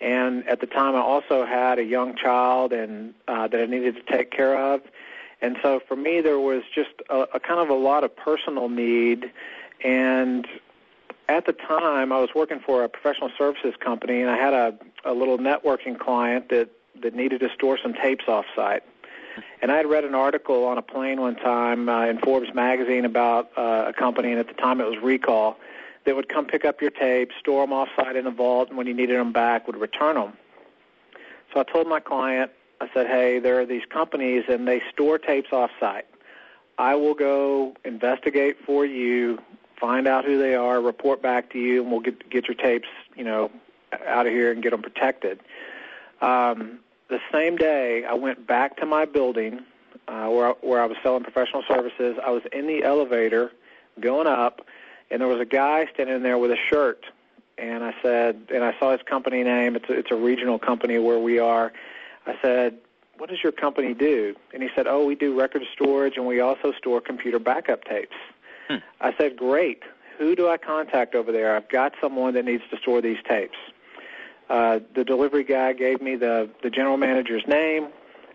And 0.00 0.46
at 0.46 0.60
the 0.60 0.66
time, 0.66 0.94
I 0.94 1.00
also 1.00 1.46
had 1.46 1.78
a 1.78 1.84
young 1.84 2.16
child 2.16 2.72
and 2.72 3.14
uh, 3.26 3.48
that 3.48 3.60
I 3.60 3.66
needed 3.66 3.96
to 3.96 4.02
take 4.02 4.30
care 4.30 4.56
of. 4.56 4.82
And 5.40 5.56
so 5.62 5.80
for 5.80 5.96
me, 5.96 6.20
there 6.20 6.38
was 6.38 6.62
just 6.74 6.90
a, 7.08 7.26
a 7.34 7.40
kind 7.40 7.60
of 7.60 7.68
a 7.68 7.74
lot 7.74 8.04
of 8.04 8.14
personal 8.14 8.68
need. 8.68 9.30
And 9.82 10.46
at 11.28 11.46
the 11.46 11.52
time, 11.52 12.12
I 12.12 12.20
was 12.20 12.30
working 12.34 12.60
for 12.60 12.84
a 12.84 12.88
professional 12.88 13.30
services 13.36 13.74
company, 13.80 14.20
and 14.20 14.30
I 14.30 14.36
had 14.36 14.54
a, 14.54 14.78
a 15.04 15.12
little 15.12 15.38
networking 15.38 15.98
client 15.98 16.48
that 16.50 16.70
that 17.02 17.14
needed 17.14 17.40
to 17.40 17.48
store 17.54 17.78
some 17.82 17.92
tapes 17.92 18.24
offsite. 18.24 18.80
And 19.60 19.70
I 19.70 19.76
had 19.76 19.86
read 19.86 20.04
an 20.04 20.14
article 20.14 20.64
on 20.64 20.78
a 20.78 20.82
plane 20.82 21.20
one 21.20 21.36
time 21.36 21.88
uh, 21.88 22.06
in 22.06 22.18
Forbes 22.18 22.54
magazine 22.54 23.04
about 23.04 23.50
uh, 23.56 23.84
a 23.88 23.92
company, 23.92 24.30
and 24.30 24.40
at 24.40 24.48
the 24.48 24.54
time 24.54 24.80
it 24.80 24.84
was 24.84 24.96
Recall, 25.02 25.58
that 26.04 26.16
would 26.16 26.28
come 26.28 26.46
pick 26.46 26.64
up 26.64 26.80
your 26.80 26.90
tapes, 26.90 27.34
store 27.38 27.66
them 27.66 27.74
offsite 27.74 28.16
in 28.16 28.26
a 28.26 28.30
vault, 28.30 28.68
and 28.68 28.78
when 28.78 28.86
you 28.86 28.94
needed 28.94 29.16
them 29.16 29.32
back, 29.32 29.66
would 29.66 29.76
return 29.76 30.14
them. 30.14 30.32
So 31.52 31.60
I 31.60 31.64
told 31.64 31.86
my 31.86 32.00
client, 32.00 32.50
I 32.80 32.88
said, 32.94 33.06
hey, 33.06 33.38
there 33.38 33.60
are 33.60 33.66
these 33.66 33.84
companies, 33.90 34.44
and 34.48 34.66
they 34.66 34.80
store 34.92 35.18
tapes 35.18 35.50
offsite. 35.50 36.02
I 36.78 36.94
will 36.94 37.14
go 37.14 37.74
investigate 37.84 38.56
for 38.64 38.86
you 38.86 39.38
find 39.78 40.06
out 40.06 40.24
who 40.24 40.38
they 40.38 40.54
are, 40.54 40.80
report 40.80 41.22
back 41.22 41.50
to 41.52 41.58
you, 41.58 41.82
and 41.82 41.90
we'll 41.90 42.00
get 42.00 42.28
get 42.30 42.46
your 42.46 42.54
tapes, 42.54 42.88
you 43.14 43.24
know, 43.24 43.50
out 44.06 44.26
of 44.26 44.32
here 44.32 44.52
and 44.52 44.62
get 44.62 44.70
them 44.70 44.82
protected. 44.82 45.40
Um, 46.20 46.80
the 47.08 47.20
same 47.32 47.56
day, 47.56 48.04
I 48.04 48.14
went 48.14 48.46
back 48.46 48.76
to 48.78 48.86
my 48.86 49.04
building 49.04 49.60
uh, 50.08 50.26
where 50.26 50.50
where 50.60 50.82
I 50.82 50.86
was 50.86 50.96
selling 51.02 51.22
professional 51.22 51.62
services. 51.68 52.16
I 52.24 52.30
was 52.30 52.42
in 52.52 52.66
the 52.66 52.82
elevator 52.84 53.52
going 54.00 54.26
up, 54.26 54.66
and 55.10 55.20
there 55.20 55.28
was 55.28 55.40
a 55.40 55.46
guy 55.46 55.86
standing 55.94 56.22
there 56.22 56.38
with 56.38 56.50
a 56.50 56.58
shirt. 56.68 57.04
And 57.58 57.84
I 57.84 57.94
said, 58.02 58.48
and 58.52 58.62
I 58.62 58.78
saw 58.78 58.92
his 58.92 59.00
company 59.02 59.42
name. 59.42 59.76
It's 59.76 59.88
a, 59.88 59.92
it's 59.94 60.10
a 60.10 60.16
regional 60.16 60.58
company 60.58 60.98
where 60.98 61.18
we 61.18 61.38
are. 61.38 61.72
I 62.26 62.36
said, 62.42 62.76
what 63.18 63.30
does 63.30 63.42
your 63.42 63.52
company 63.52 63.94
do? 63.94 64.36
And 64.52 64.62
he 64.62 64.68
said, 64.74 64.86
oh, 64.86 65.04
we 65.04 65.14
do 65.14 65.38
record 65.38 65.62
storage 65.72 66.16
and 66.16 66.26
we 66.26 66.40
also 66.40 66.72
store 66.72 67.00
computer 67.00 67.38
backup 67.38 67.84
tapes. 67.84 68.16
Hmm. 68.68 68.76
I 69.00 69.14
said, 69.16 69.36
great. 69.36 69.82
Who 70.18 70.34
do 70.34 70.48
I 70.48 70.56
contact 70.56 71.14
over 71.14 71.30
there? 71.30 71.54
I've 71.54 71.68
got 71.68 71.92
someone 72.00 72.34
that 72.34 72.44
needs 72.44 72.62
to 72.70 72.78
store 72.78 73.00
these 73.00 73.18
tapes. 73.28 73.58
Uh, 74.48 74.80
the 74.94 75.04
delivery 75.04 75.44
guy 75.44 75.72
gave 75.72 76.00
me 76.00 76.16
the, 76.16 76.48
the 76.62 76.70
general 76.70 76.96
manager's 76.96 77.46
name. 77.46 77.88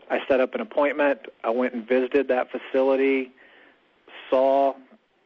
I 0.09 0.19
set 0.27 0.41
up 0.41 0.53
an 0.53 0.61
appointment. 0.61 1.19
I 1.43 1.49
went 1.49 1.73
and 1.73 1.87
visited 1.87 2.27
that 2.27 2.49
facility, 2.51 3.31
saw 4.29 4.73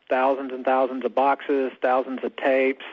thousands 0.09 0.51
and 0.53 0.63
thousands 0.63 1.03
of 1.03 1.15
boxes, 1.15 1.71
thousands 1.81 2.19
of 2.23 2.35
tapes, 2.35 2.85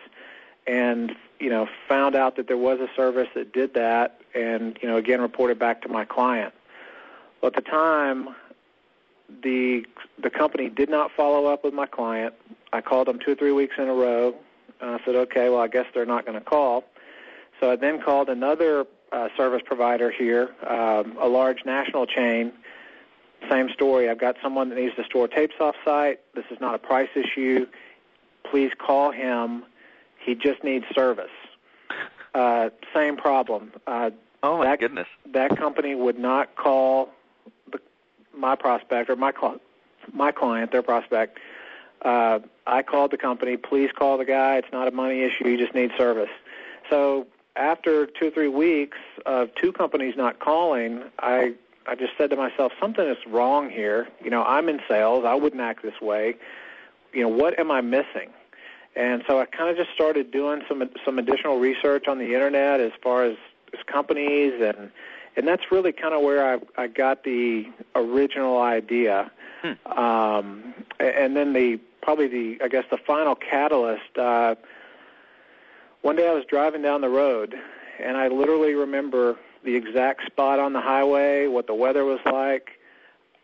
and 0.66 1.12
you 1.38 1.50
know 1.50 1.68
found 1.88 2.14
out 2.14 2.36
that 2.36 2.48
there 2.48 2.56
was 2.56 2.80
a 2.80 2.88
service 2.96 3.28
that 3.34 3.52
did 3.52 3.74
that, 3.74 4.20
and 4.34 4.78
you 4.80 4.88
know 4.88 4.96
again 4.96 5.20
reported 5.20 5.58
back 5.58 5.82
to 5.82 5.88
my 5.88 6.06
client. 6.06 6.54
Well, 7.40 7.48
at 7.48 7.62
the 7.62 7.70
time, 7.70 8.28
the 9.42 9.84
the 10.22 10.30
company 10.30 10.68
did 10.68 10.88
not 10.88 11.10
follow 11.16 11.46
up 11.46 11.64
with 11.64 11.74
my 11.74 11.86
client. 11.86 12.34
I 12.72 12.80
called 12.80 13.08
them 13.08 13.18
two 13.24 13.32
or 13.32 13.34
three 13.34 13.52
weeks 13.52 13.74
in 13.78 13.88
a 13.88 13.94
row. 13.94 14.34
And 14.80 14.90
I 14.90 15.04
said, 15.04 15.14
okay, 15.14 15.48
well, 15.48 15.60
I 15.60 15.68
guess 15.68 15.86
they're 15.94 16.04
not 16.04 16.26
going 16.26 16.38
to 16.38 16.44
call. 16.44 16.84
So 17.60 17.70
I 17.70 17.76
then 17.76 18.02
called 18.02 18.28
another 18.28 18.84
uh, 19.12 19.28
service 19.36 19.62
provider 19.64 20.10
here, 20.10 20.50
um, 20.66 21.16
a 21.20 21.28
large 21.28 21.64
national 21.64 22.06
chain. 22.06 22.52
Same 23.48 23.68
story. 23.70 24.08
I've 24.08 24.18
got 24.18 24.36
someone 24.42 24.68
that 24.70 24.76
needs 24.76 24.96
to 24.96 25.04
store 25.04 25.28
tapes 25.28 25.54
off 25.60 25.76
site. 25.84 26.20
This 26.34 26.44
is 26.50 26.60
not 26.60 26.74
a 26.74 26.78
price 26.78 27.10
issue. 27.14 27.66
Please 28.50 28.72
call 28.78 29.12
him. 29.12 29.64
He 30.18 30.34
just 30.34 30.64
needs 30.64 30.84
service. 30.94 31.30
Uh, 32.34 32.70
same 32.94 33.16
problem. 33.16 33.72
Uh, 33.86 34.10
oh 34.42 34.58
my 34.58 34.64
that, 34.64 34.80
goodness! 34.80 35.08
That 35.32 35.56
company 35.56 35.94
would 35.94 36.18
not 36.18 36.56
call 36.56 37.10
my 38.42 38.56
prospect 38.56 39.08
or 39.08 39.16
my 39.16 39.32
cl- 39.32 39.60
my 40.12 40.32
client, 40.32 40.72
their 40.72 40.82
prospect. 40.82 41.38
Uh, 42.02 42.40
I 42.66 42.82
called 42.82 43.12
the 43.12 43.16
company. 43.16 43.56
Please 43.56 43.90
call 43.96 44.18
the 44.18 44.24
guy. 44.24 44.56
It's 44.56 44.72
not 44.72 44.88
a 44.88 44.90
money 44.90 45.20
issue. 45.22 45.48
You 45.48 45.56
just 45.56 45.74
need 45.74 45.92
service. 45.96 46.30
So 46.90 47.26
after 47.54 48.06
two 48.06 48.26
or 48.26 48.30
three 48.30 48.48
weeks 48.48 48.98
of 49.24 49.54
two 49.54 49.72
companies 49.72 50.14
not 50.16 50.40
calling, 50.40 51.04
I 51.20 51.54
I 51.86 51.94
just 51.94 52.12
said 52.18 52.30
to 52.30 52.36
myself, 52.36 52.72
something 52.80 53.06
is 53.06 53.16
wrong 53.26 53.70
here. 53.70 54.08
You 54.22 54.30
know, 54.30 54.42
I'm 54.44 54.68
in 54.68 54.80
sales. 54.88 55.24
I 55.24 55.34
wouldn't 55.34 55.62
act 55.62 55.82
this 55.82 56.00
way. 56.00 56.36
You 57.12 57.22
know, 57.22 57.28
what 57.28 57.58
am 57.58 57.70
I 57.70 57.80
missing? 57.80 58.30
And 58.94 59.22
so 59.26 59.40
I 59.40 59.46
kind 59.46 59.70
of 59.70 59.76
just 59.76 59.90
started 59.94 60.30
doing 60.30 60.62
some 60.68 60.82
some 61.04 61.18
additional 61.18 61.58
research 61.58 62.08
on 62.08 62.18
the 62.18 62.34
internet 62.34 62.80
as 62.80 62.92
far 63.02 63.24
as, 63.24 63.36
as 63.72 63.80
companies 63.86 64.54
and 64.60 64.90
and 65.36 65.46
that's 65.46 65.70
really 65.70 65.92
kind 65.92 66.14
of 66.14 66.22
where 66.22 66.54
I 66.54 66.58
I 66.76 66.86
got 66.86 67.24
the 67.24 67.66
original 67.94 68.60
idea. 68.60 69.30
Hmm. 69.62 69.98
Um, 69.98 70.74
and 71.00 71.36
then 71.36 71.52
the 71.52 71.78
probably 72.02 72.28
the 72.28 72.58
I 72.62 72.68
guess 72.68 72.84
the 72.90 72.98
final 72.98 73.34
catalyst. 73.34 74.16
Uh, 74.18 74.56
one 76.02 76.16
day 76.16 76.28
I 76.28 76.32
was 76.32 76.44
driving 76.44 76.82
down 76.82 77.00
the 77.00 77.08
road, 77.08 77.54
and 78.00 78.16
I 78.16 78.28
literally 78.28 78.74
remember 78.74 79.36
the 79.64 79.76
exact 79.76 80.26
spot 80.26 80.58
on 80.58 80.72
the 80.72 80.80
highway, 80.80 81.46
what 81.46 81.66
the 81.66 81.74
weather 81.74 82.04
was 82.04 82.20
like. 82.26 82.72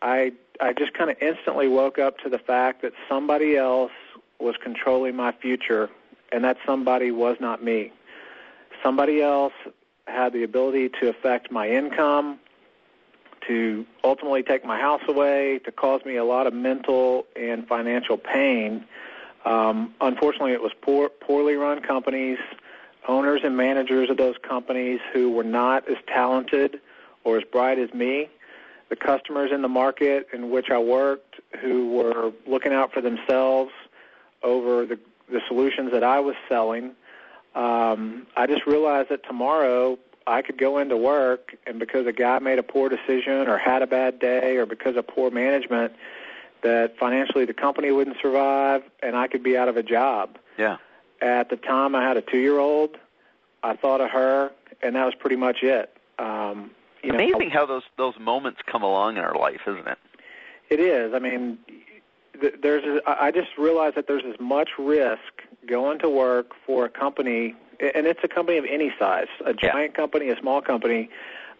I 0.02 0.32
I 0.60 0.72
just 0.72 0.92
kind 0.94 1.10
of 1.10 1.16
instantly 1.22 1.68
woke 1.68 1.98
up 1.98 2.18
to 2.18 2.28
the 2.28 2.38
fact 2.38 2.82
that 2.82 2.92
somebody 3.08 3.56
else 3.56 3.92
was 4.40 4.56
controlling 4.62 5.16
my 5.16 5.32
future, 5.32 5.88
and 6.32 6.44
that 6.44 6.58
somebody 6.66 7.10
was 7.10 7.36
not 7.40 7.62
me. 7.62 7.92
Somebody 8.82 9.22
else 9.22 9.52
had 10.08 10.32
the 10.32 10.42
ability 10.42 10.90
to 11.00 11.08
affect 11.08 11.50
my 11.50 11.68
income, 11.68 12.38
to 13.46 13.86
ultimately 14.02 14.42
take 14.42 14.64
my 14.64 14.78
house 14.78 15.02
away, 15.08 15.60
to 15.64 15.72
cause 15.72 16.04
me 16.04 16.16
a 16.16 16.24
lot 16.24 16.46
of 16.46 16.52
mental 16.52 17.26
and 17.36 17.66
financial 17.68 18.16
pain 18.16 18.84
um, 19.44 19.94
unfortunately, 20.00 20.52
it 20.52 20.62
was 20.62 20.72
poor, 20.80 21.08
poorly 21.08 21.54
run 21.54 21.80
companies, 21.80 22.38
owners 23.06 23.40
and 23.44 23.56
managers 23.56 24.10
of 24.10 24.16
those 24.16 24.36
companies 24.42 25.00
who 25.12 25.30
were 25.30 25.44
not 25.44 25.88
as 25.88 25.96
talented 26.06 26.80
or 27.24 27.38
as 27.38 27.44
bright 27.44 27.78
as 27.78 27.92
me. 27.94 28.28
The 28.90 28.96
customers 28.96 29.50
in 29.52 29.62
the 29.62 29.68
market 29.68 30.28
in 30.32 30.50
which 30.50 30.70
I 30.70 30.78
worked 30.78 31.40
who 31.60 31.90
were 31.90 32.32
looking 32.46 32.72
out 32.72 32.92
for 32.92 33.00
themselves 33.00 33.72
over 34.42 34.84
the, 34.84 34.98
the 35.30 35.40
solutions 35.46 35.92
that 35.92 36.04
I 36.04 36.20
was 36.20 36.34
selling. 36.48 36.92
Um, 37.54 38.26
I 38.36 38.46
just 38.46 38.66
realized 38.66 39.08
that 39.10 39.24
tomorrow 39.24 39.98
I 40.26 40.42
could 40.42 40.58
go 40.58 40.78
into 40.78 40.96
work, 40.96 41.56
and 41.66 41.78
because 41.78 42.06
a 42.06 42.12
guy 42.12 42.38
made 42.38 42.58
a 42.58 42.62
poor 42.62 42.88
decision 42.88 43.48
or 43.48 43.58
had 43.58 43.82
a 43.82 43.86
bad 43.86 44.18
day 44.18 44.56
or 44.56 44.66
because 44.66 44.96
of 44.96 45.06
poor 45.06 45.30
management, 45.30 45.92
that 46.62 46.98
financially 46.98 47.44
the 47.44 47.54
company 47.54 47.90
wouldn't 47.90 48.16
survive 48.20 48.82
and 49.02 49.16
I 49.16 49.28
could 49.28 49.42
be 49.42 49.56
out 49.56 49.68
of 49.68 49.76
a 49.76 49.82
job. 49.82 50.38
Yeah. 50.58 50.76
At 51.20 51.50
the 51.50 51.56
time, 51.56 51.94
I 51.94 52.06
had 52.06 52.16
a 52.16 52.22
two-year-old. 52.22 52.96
I 53.62 53.74
thought 53.74 54.00
of 54.00 54.10
her, 54.10 54.52
and 54.82 54.94
that 54.94 55.04
was 55.04 55.14
pretty 55.14 55.36
much 55.36 55.62
it. 55.62 55.96
Um, 56.18 56.70
you 57.02 57.12
Amazing 57.12 57.48
know, 57.48 57.54
how 57.54 57.66
those 57.66 57.82
those 57.96 58.18
moments 58.18 58.60
come 58.66 58.82
along 58.82 59.16
in 59.16 59.24
our 59.24 59.36
life, 59.36 59.60
isn't 59.66 59.86
it? 59.86 59.98
It 60.70 60.80
is. 60.80 61.14
I 61.14 61.18
mean, 61.18 61.58
there's. 62.60 62.84
A, 62.84 63.22
I 63.22 63.30
just 63.30 63.56
realized 63.56 63.96
that 63.96 64.06
there's 64.06 64.24
as 64.24 64.38
much 64.40 64.70
risk 64.78 65.37
going 65.68 65.98
to 66.00 66.08
work 66.08 66.52
for 66.66 66.84
a 66.86 66.88
company, 66.88 67.54
and 67.80 68.06
it's 68.06 68.20
a 68.24 68.28
company 68.28 68.58
of 68.58 68.64
any 68.68 68.92
size, 68.98 69.28
a 69.44 69.52
giant 69.54 69.92
yeah. 69.92 70.00
company, 70.00 70.30
a 70.30 70.38
small 70.40 70.60
company, 70.60 71.08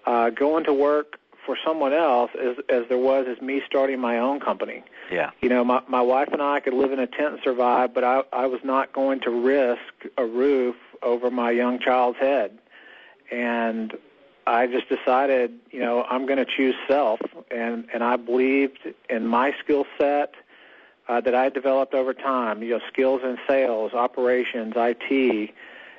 uh, 0.06 0.30
going 0.30 0.64
to 0.64 0.72
work 0.72 1.18
for 1.48 1.56
someone 1.64 1.94
else 1.94 2.30
as 2.38 2.56
as 2.68 2.84
there 2.90 2.98
was 2.98 3.26
as 3.26 3.40
me 3.40 3.62
starting 3.66 3.98
my 3.98 4.18
own 4.18 4.38
company. 4.38 4.84
Yeah. 5.10 5.30
You 5.40 5.48
know, 5.48 5.64
my 5.64 5.80
my 5.88 6.02
wife 6.02 6.28
and 6.30 6.42
I 6.42 6.60
could 6.60 6.74
live 6.74 6.92
in 6.92 6.98
a 6.98 7.06
tent 7.06 7.34
and 7.34 7.40
survive, 7.42 7.94
but 7.94 8.04
I 8.04 8.22
I 8.32 8.46
was 8.46 8.60
not 8.62 8.92
going 8.92 9.20
to 9.20 9.30
risk 9.30 10.12
a 10.18 10.26
roof 10.26 10.76
over 11.02 11.30
my 11.30 11.50
young 11.50 11.78
child's 11.78 12.18
head. 12.18 12.58
And 13.32 13.94
I 14.46 14.66
just 14.66 14.88
decided, 14.90 15.52
you 15.70 15.80
know, 15.80 16.04
I'm 16.04 16.26
going 16.26 16.38
to 16.38 16.46
choose 16.46 16.74
self 16.86 17.20
and 17.50 17.86
and 17.94 18.04
I 18.04 18.16
believed 18.16 18.80
in 19.08 19.26
my 19.26 19.54
skill 19.62 19.86
set 19.98 20.34
uh, 21.08 21.20
that 21.22 21.34
I 21.34 21.48
developed 21.48 21.94
over 21.94 22.12
time, 22.12 22.62
you 22.62 22.70
know, 22.70 22.80
skills 22.92 23.22
in 23.24 23.38
sales, 23.48 23.92
operations, 23.94 24.74
IT, 24.76 25.50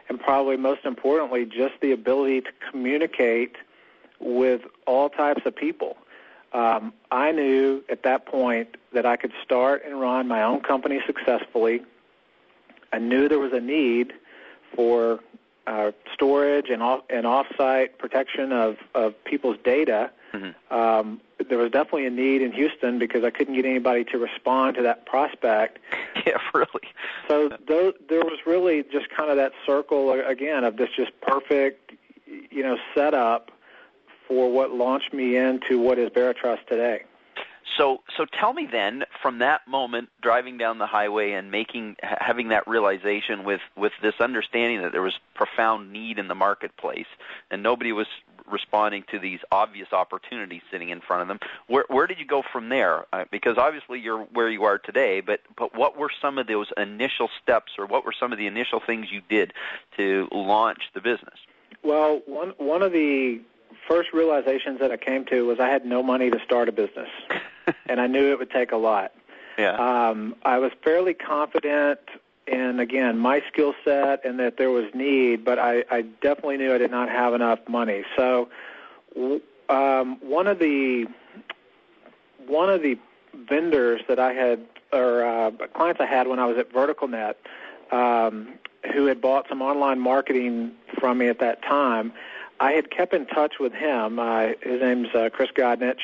and 0.08 0.20
probably 0.20 0.58
most 0.58 0.86
importantly, 0.86 1.46
just 1.46 1.76
the 1.82 1.92
ability 1.92 2.42
to 2.42 2.52
communicate 2.72 3.56
with 4.20 4.62
all 4.86 5.10
types 5.10 5.42
of 5.46 5.56
people. 5.56 5.98
Um, 6.52 6.94
I 7.12 7.32
knew 7.32 7.84
at 7.90 8.04
that 8.04 8.26
point 8.26 8.76
that 8.94 9.06
I 9.06 9.18
could 9.18 9.32
start 9.44 9.84
and 9.86 10.00
run 10.00 10.28
my 10.28 10.42
own 10.44 10.62
company 10.62 11.00
successfully. 11.06 11.82
I 12.92 12.98
knew 12.98 13.30
there 13.30 13.40
was 13.40 13.54
a 13.54 13.60
need 13.60 14.14
for 14.76 15.20
uh, 15.68 15.92
storage 16.14 16.70
and 16.70 16.82
off 16.82 17.02
and 17.10 17.26
offsite 17.26 17.98
protection 18.00 18.52
of 18.52 18.78
of 18.96 19.24
people's 19.26 19.58
data. 19.64 20.10
Mm-hmm. 20.34 20.74
Um, 20.74 21.22
there 21.50 21.58
was 21.58 21.72
definitely 21.72 22.06
a 22.06 22.12
need 22.12 22.42
in 22.42 22.52
Houston 22.52 23.00
because 23.00 23.24
I 23.24 23.30
couldn't 23.30 23.56
get 23.56 23.66
anybody 23.66 24.04
to 24.06 24.18
respond 24.18 24.76
to 24.76 24.82
that 24.84 25.06
prospect. 25.06 25.80
Yeah, 26.26 26.38
really. 26.54 26.90
So 27.30 27.50
th- 27.50 27.96
there 28.10 28.20
was 28.20 28.40
really 28.46 28.84
just 28.84 29.10
kind 29.10 29.32
of 29.32 29.38
that 29.38 29.54
circle 29.66 30.12
again 30.12 30.66
of 30.66 30.76
this 30.76 30.90
just 30.96 31.12
perfect, 31.22 31.94
you 32.28 32.62
know, 32.62 32.78
setup 32.94 33.52
for 34.28 34.52
what 34.52 34.72
launched 34.72 35.14
me 35.14 35.38
into 35.38 35.80
what 35.80 35.98
is 35.98 36.10
Veritrust 36.10 36.68
today. 36.68 37.04
So, 37.78 38.02
so 38.18 38.26
tell 38.26 38.54
me 38.54 38.68
then, 38.70 39.06
from 39.22 39.40
that 39.40 39.68
moment, 39.68 40.10
driving 40.22 40.58
down 40.58 40.78
the 40.78 40.88
highway 40.88 41.32
and 41.32 41.52
making, 41.52 41.96
having 42.02 42.50
that 42.50 42.68
realization 42.68 43.44
with 43.44 43.62
with 43.78 43.94
this 44.02 44.16
understanding 44.20 44.82
that 44.82 44.92
there 44.92 45.02
was 45.02 45.20
profound 45.36 45.92
need 45.92 46.20
in 46.20 46.28
the 46.28 46.36
marketplace, 46.36 47.08
and 47.52 47.64
nobody 47.64 47.92
was 47.92 48.08
responding 48.50 49.04
to 49.12 49.20
these 49.20 49.40
obvious 49.52 49.92
opportunities 49.94 50.62
sitting 50.72 50.90
in 50.90 51.02
front 51.02 51.22
of 51.22 51.28
them. 51.28 51.40
Where 51.68 51.86
where 51.88 52.08
did 52.08 52.20
you 52.20 52.26
go 52.26 52.44
from 52.52 52.70
there? 52.70 53.06
Uh, 53.14 53.26
because 53.32 53.58
obviously 53.58 54.00
you're 54.00 54.24
where 54.26 54.50
you 54.50 54.64
are 54.64 54.78
today, 54.78 55.22
but 55.22 55.42
but 55.58 55.76
what 55.76 55.98
were 55.98 56.12
some 56.22 56.38
of 56.38 56.48
those 56.48 56.68
initial 56.78 57.30
steps, 57.42 57.74
or 57.78 57.86
what 57.86 58.06
were 58.06 58.14
some 58.18 58.32
of 58.32 58.38
the 58.38 58.48
initial 58.48 58.80
things 58.80 59.12
you 59.12 59.22
did 59.30 59.54
to 59.98 60.28
launch 60.32 60.82
the 60.94 61.02
business? 61.02 61.40
Well, 61.84 62.22
one 62.26 62.54
one 62.58 62.82
of 62.82 62.92
the 62.92 63.42
first 63.88 64.14
realizations 64.14 64.80
that 64.80 64.92
I 64.92 64.98
came 64.98 65.26
to 65.26 65.46
was 65.46 65.60
I 65.60 65.70
had 65.70 65.86
no 65.86 66.04
money 66.04 66.30
to 66.30 66.40
start 66.44 66.70
a 66.70 66.72
business, 66.72 67.10
and 67.88 68.00
I 68.00 68.08
knew 68.08 68.32
it 68.32 68.40
would 68.40 68.52
take 68.52 68.72
a 68.72 68.78
lot. 68.78 69.14
Yeah. 69.58 69.76
Um, 69.76 70.36
I 70.46 70.58
was 70.60 70.72
fairly 70.84 71.14
confident 71.14 72.00
in 72.50 72.80
again 72.80 73.18
my 73.18 73.42
skill 73.52 73.74
set 73.86 74.26
and 74.26 74.40
that 74.40 74.58
there 74.58 74.70
was 74.70 74.86
need, 74.94 75.46
but 75.46 75.60
I, 75.60 75.84
I 75.90 76.02
definitely 76.02 76.58
knew 76.58 76.74
I 76.74 76.78
did 76.78 76.92
not 76.92 77.10
have 77.10 77.34
enough 77.34 77.60
money. 77.68 78.04
So 78.16 78.50
um, 79.70 80.18
one 80.22 80.48
of 80.48 80.60
the 80.60 81.06
one 82.48 82.70
of 82.70 82.82
the 82.82 82.98
vendors 83.48 84.02
that 84.08 84.20
I 84.20 84.34
had 84.34 84.66
or 84.92 85.24
uh, 85.24 85.52
clients 85.74 86.02
I 86.02 86.06
had 86.06 86.28
when 86.28 86.40
I 86.40 86.46
was 86.46 86.58
at 86.58 86.72
VerticalNet, 86.72 87.36
um, 87.92 88.56
who 88.94 89.06
had 89.06 89.22
bought 89.22 89.48
some 89.48 89.62
online 89.62 90.00
marketing 90.00 90.72
from 91.00 91.20
me 91.20 91.28
at 91.28 91.40
that 91.40 91.62
time, 91.62 92.12
I 92.60 92.72
had 92.72 92.90
kept 92.90 93.14
in 93.14 93.26
touch 93.28 93.60
with 93.60 93.74
him. 93.74 94.20
Uh, 94.20 94.50
his 94.62 94.82
name's 94.82 95.14
uh, 95.14 95.30
Chris 95.32 95.50
Godnich, 95.56 96.00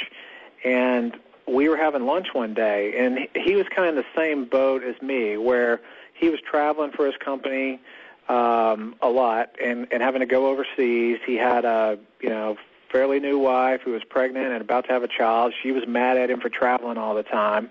and 0.64 1.18
we 1.48 1.68
were 1.68 1.78
having 1.78 2.06
lunch 2.06 2.28
one 2.34 2.54
day, 2.54 2.94
and 2.98 3.28
he 3.36 3.56
was 3.56 3.68
kind 3.76 3.90
of 3.90 3.98
in 3.98 4.04
the 4.04 4.22
same 4.22 4.46
boat 4.46 4.84
as 4.84 5.02
me, 5.02 5.38
where 5.38 5.82
he 6.16 6.30
was 6.30 6.40
traveling 6.42 6.92
for 6.92 7.06
his 7.06 7.16
company 7.18 7.80
um, 8.28 8.96
a 9.02 9.10
lot 9.10 9.52
and 9.64 9.88
and 9.92 10.02
having 10.02 10.22
to 10.22 10.26
go 10.26 10.48
overseas. 10.48 11.20
He 11.26 11.36
had 11.36 11.66
a 11.66 12.00
you 12.22 12.30
know 12.30 12.58
fairly 12.92 13.20
new 13.20 13.38
wife 13.38 13.82
who 13.84 13.92
was 13.92 14.04
pregnant 14.06 14.54
and 14.54 14.62
about 14.62 14.86
to 14.86 14.92
have 14.94 15.04
a 15.04 15.08
child. 15.08 15.54
She 15.62 15.72
was 15.72 15.86
mad 15.86 16.18
at 16.18 16.30
him 16.30 16.40
for 16.40 16.48
traveling 16.48 16.98
all 16.98 17.14
the 17.14 17.24
time. 17.24 17.70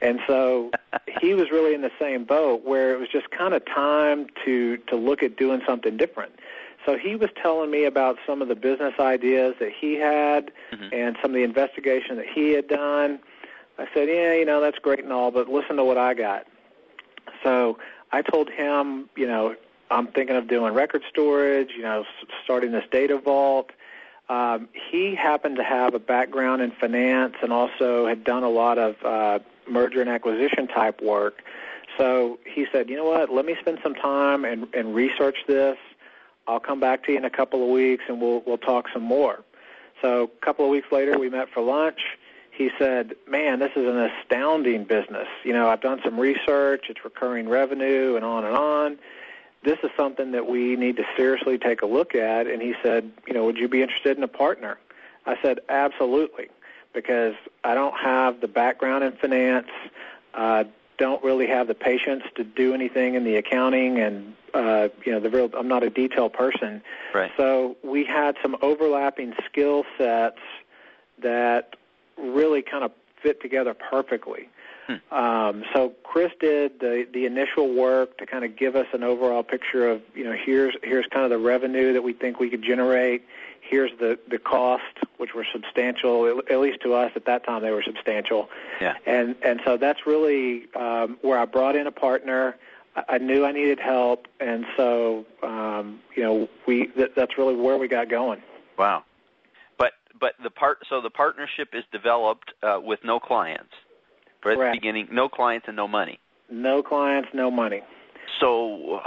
And 0.00 0.18
so 0.26 0.70
he 1.20 1.34
was 1.34 1.50
really 1.50 1.74
in 1.74 1.82
the 1.82 1.90
same 2.00 2.24
boat 2.24 2.64
where 2.64 2.94
it 2.94 2.98
was 2.98 3.08
just 3.10 3.30
kind 3.30 3.52
of 3.52 3.64
time 3.66 4.28
to 4.44 4.78
to 4.78 4.96
look 4.96 5.22
at 5.22 5.36
doing 5.36 5.60
something 5.66 5.96
different. 5.96 6.32
So 6.86 6.96
he 6.96 7.14
was 7.14 7.30
telling 7.40 7.70
me 7.70 7.84
about 7.84 8.16
some 8.26 8.42
of 8.42 8.48
the 8.48 8.56
business 8.56 8.94
ideas 8.98 9.54
that 9.60 9.72
he 9.78 9.94
had 9.94 10.50
mm-hmm. 10.72 10.88
and 10.92 11.16
some 11.22 11.30
of 11.30 11.34
the 11.34 11.44
investigation 11.44 12.16
that 12.16 12.26
he 12.26 12.52
had 12.52 12.66
done. 12.66 13.20
I 13.78 13.86
said, 13.94 14.08
"Yeah, 14.08 14.34
you 14.34 14.44
know, 14.44 14.60
that's 14.60 14.78
great 14.78 15.00
and 15.00 15.12
all, 15.12 15.30
but 15.30 15.48
listen 15.48 15.76
to 15.76 15.84
what 15.84 15.98
I 15.98 16.14
got." 16.14 16.46
So 17.42 17.78
I 18.12 18.22
told 18.22 18.50
him, 18.50 19.08
you 19.16 19.26
know, 19.26 19.56
I'm 19.90 20.06
thinking 20.06 20.36
of 20.36 20.48
doing 20.48 20.72
record 20.72 21.02
storage, 21.08 21.70
you 21.76 21.82
know, 21.82 22.04
starting 22.44 22.72
this 22.72 22.84
data 22.90 23.18
vault. 23.18 23.70
Um, 24.28 24.68
he 24.90 25.14
happened 25.14 25.56
to 25.56 25.64
have 25.64 25.94
a 25.94 25.98
background 25.98 26.62
in 26.62 26.70
finance 26.70 27.34
and 27.42 27.52
also 27.52 28.06
had 28.06 28.24
done 28.24 28.42
a 28.42 28.48
lot 28.48 28.78
of 28.78 28.96
uh, 29.04 29.38
merger 29.68 30.00
and 30.00 30.08
acquisition 30.08 30.66
type 30.68 31.02
work. 31.02 31.42
So 31.98 32.38
he 32.46 32.66
said, 32.72 32.88
you 32.88 32.96
know 32.96 33.04
what, 33.04 33.30
let 33.30 33.44
me 33.44 33.56
spend 33.60 33.80
some 33.82 33.94
time 33.94 34.44
and, 34.44 34.66
and 34.74 34.94
research 34.94 35.36
this. 35.46 35.76
I'll 36.46 36.60
come 36.60 36.80
back 36.80 37.04
to 37.04 37.12
you 37.12 37.18
in 37.18 37.24
a 37.24 37.30
couple 37.30 37.62
of 37.62 37.68
weeks 37.68 38.04
and 38.08 38.20
we'll, 38.20 38.42
we'll 38.46 38.58
talk 38.58 38.88
some 38.92 39.02
more. 39.02 39.44
So 40.00 40.24
a 40.24 40.44
couple 40.44 40.64
of 40.64 40.70
weeks 40.70 40.88
later, 40.90 41.18
we 41.18 41.28
met 41.28 41.48
for 41.52 41.62
lunch 41.62 42.00
he 42.52 42.70
said, 42.78 43.16
"Man, 43.26 43.58
this 43.58 43.72
is 43.74 43.86
an 43.86 43.98
astounding 43.98 44.84
business. 44.84 45.26
You 45.42 45.52
know, 45.52 45.68
I've 45.68 45.80
done 45.80 46.00
some 46.04 46.20
research. 46.20 46.84
It's 46.88 47.04
recurring 47.04 47.48
revenue, 47.48 48.14
and 48.14 48.24
on 48.24 48.44
and 48.44 48.54
on. 48.54 48.98
This 49.64 49.78
is 49.82 49.90
something 49.96 50.32
that 50.32 50.46
we 50.46 50.76
need 50.76 50.96
to 50.96 51.04
seriously 51.16 51.58
take 51.58 51.82
a 51.82 51.86
look 51.86 52.14
at." 52.14 52.46
And 52.46 52.62
he 52.62 52.74
said, 52.82 53.10
"You 53.26 53.34
know, 53.34 53.44
would 53.44 53.56
you 53.56 53.68
be 53.68 53.82
interested 53.82 54.16
in 54.16 54.22
a 54.22 54.28
partner?" 54.28 54.78
I 55.26 55.36
said, 55.42 55.60
"Absolutely." 55.68 56.48
Because 56.92 57.34
I 57.64 57.74
don't 57.74 57.96
have 57.96 58.42
the 58.42 58.48
background 58.48 59.02
in 59.02 59.12
finance, 59.12 59.68
uh, 60.34 60.64
don't 60.98 61.24
really 61.24 61.46
have 61.46 61.66
the 61.66 61.74
patience 61.74 62.22
to 62.34 62.44
do 62.44 62.74
anything 62.74 63.14
in 63.14 63.24
the 63.24 63.36
accounting, 63.36 63.98
and 63.98 64.34
uh, 64.52 64.88
you 65.06 65.12
know, 65.12 65.20
the 65.20 65.30
real. 65.30 65.50
I'm 65.56 65.68
not 65.68 65.82
a 65.82 65.90
detail 65.90 66.28
person. 66.28 66.82
Right. 67.14 67.32
So 67.38 67.76
we 67.82 68.04
had 68.04 68.36
some 68.42 68.56
overlapping 68.60 69.32
skill 69.46 69.84
sets 69.96 70.38
that 71.18 71.76
really 72.18 72.62
kind 72.62 72.84
of 72.84 72.92
fit 73.22 73.40
together 73.40 73.74
perfectly. 73.74 74.48
Hmm. 74.86 75.14
Um, 75.14 75.64
so 75.72 75.92
Chris 76.02 76.32
did 76.40 76.80
the 76.80 77.06
the 77.12 77.24
initial 77.24 77.72
work 77.72 78.18
to 78.18 78.26
kind 78.26 78.44
of 78.44 78.56
give 78.56 78.74
us 78.74 78.86
an 78.92 79.04
overall 79.04 79.42
picture 79.42 79.88
of 79.88 80.02
you 80.14 80.24
know 80.24 80.32
here's 80.32 80.74
here's 80.82 81.06
kind 81.06 81.24
of 81.24 81.30
the 81.30 81.38
revenue 81.38 81.92
that 81.92 82.02
we 82.02 82.12
think 82.12 82.40
we 82.40 82.50
could 82.50 82.62
generate. 82.62 83.22
Here's 83.60 83.92
the 84.00 84.18
the 84.28 84.38
cost, 84.38 84.82
which 85.18 85.34
were 85.34 85.46
substantial, 85.52 86.40
at 86.50 86.58
least 86.58 86.80
to 86.82 86.94
us 86.94 87.12
at 87.14 87.26
that 87.26 87.44
time 87.44 87.62
they 87.62 87.70
were 87.70 87.82
substantial. 87.82 88.48
Yeah. 88.80 88.94
And 89.06 89.36
and 89.42 89.60
so 89.64 89.76
that's 89.76 90.04
really 90.04 90.66
um, 90.74 91.16
where 91.22 91.38
I 91.38 91.44
brought 91.44 91.76
in 91.76 91.86
a 91.86 91.92
partner. 91.92 92.56
I 93.08 93.16
knew 93.16 93.46
I 93.46 93.52
needed 93.52 93.80
help, 93.80 94.26
and 94.38 94.66
so 94.76 95.24
um, 95.42 96.00
you 96.16 96.24
know 96.24 96.48
we 96.66 96.88
that, 96.96 97.14
that's 97.14 97.38
really 97.38 97.54
where 97.54 97.78
we 97.78 97.86
got 97.86 98.08
going. 98.08 98.42
Wow 98.76 99.04
but 100.22 100.34
the 100.42 100.50
part 100.50 100.78
so 100.88 101.00
the 101.02 101.10
partnership 101.10 101.70
is 101.74 101.82
developed 101.90 102.54
uh, 102.62 102.80
with 102.82 103.00
no 103.04 103.18
clients. 103.18 103.74
At 104.44 104.72
the 104.72 104.78
beginning, 104.78 105.08
no 105.10 105.28
clients 105.28 105.66
and 105.68 105.76
no 105.76 105.86
money. 105.86 106.18
No 106.50 106.82
clients, 106.82 107.28
no 107.34 107.50
money. 107.50 107.82
So 108.40 109.00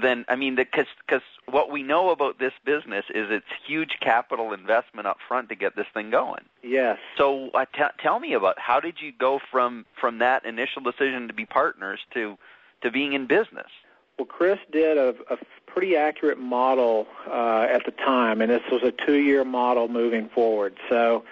then, 0.00 0.24
I 0.28 0.36
mean, 0.36 0.56
because 0.56 0.86
because 1.06 1.22
what 1.48 1.70
we 1.70 1.82
know 1.82 2.10
about 2.10 2.38
this 2.38 2.52
business 2.64 3.04
is 3.10 3.28
it's 3.30 3.46
huge 3.66 3.98
capital 4.00 4.52
investment 4.52 5.06
up 5.06 5.18
front 5.26 5.48
to 5.48 5.54
get 5.54 5.74
this 5.76 5.86
thing 5.94 6.10
going. 6.10 6.44
Yes. 6.62 6.98
So 7.16 7.50
uh, 7.54 7.64
t- 7.74 7.82
tell 8.00 8.20
me 8.20 8.34
about 8.34 8.58
how 8.58 8.80
did 8.80 9.00
you 9.00 9.12
go 9.12 9.40
from 9.50 9.86
from 10.00 10.18
that 10.18 10.44
initial 10.44 10.82
decision 10.82 11.28
to 11.28 11.34
be 11.34 11.46
partners 11.46 12.00
to 12.14 12.36
to 12.82 12.90
being 12.90 13.12
in 13.12 13.26
business? 13.26 13.70
Well, 14.18 14.26
Chris 14.26 14.58
did 14.70 14.98
a, 14.98 15.14
a 15.30 15.38
pretty 15.66 15.96
accurate 15.96 16.38
model 16.38 17.06
uh, 17.26 17.66
at 17.70 17.84
the 17.84 17.92
time, 17.92 18.40
and 18.40 18.50
this 18.50 18.62
was 18.70 18.82
a 18.82 18.92
two-year 18.92 19.44
model 19.44 19.88
moving 19.88 20.28
forward. 20.28 20.76
So 20.88 21.24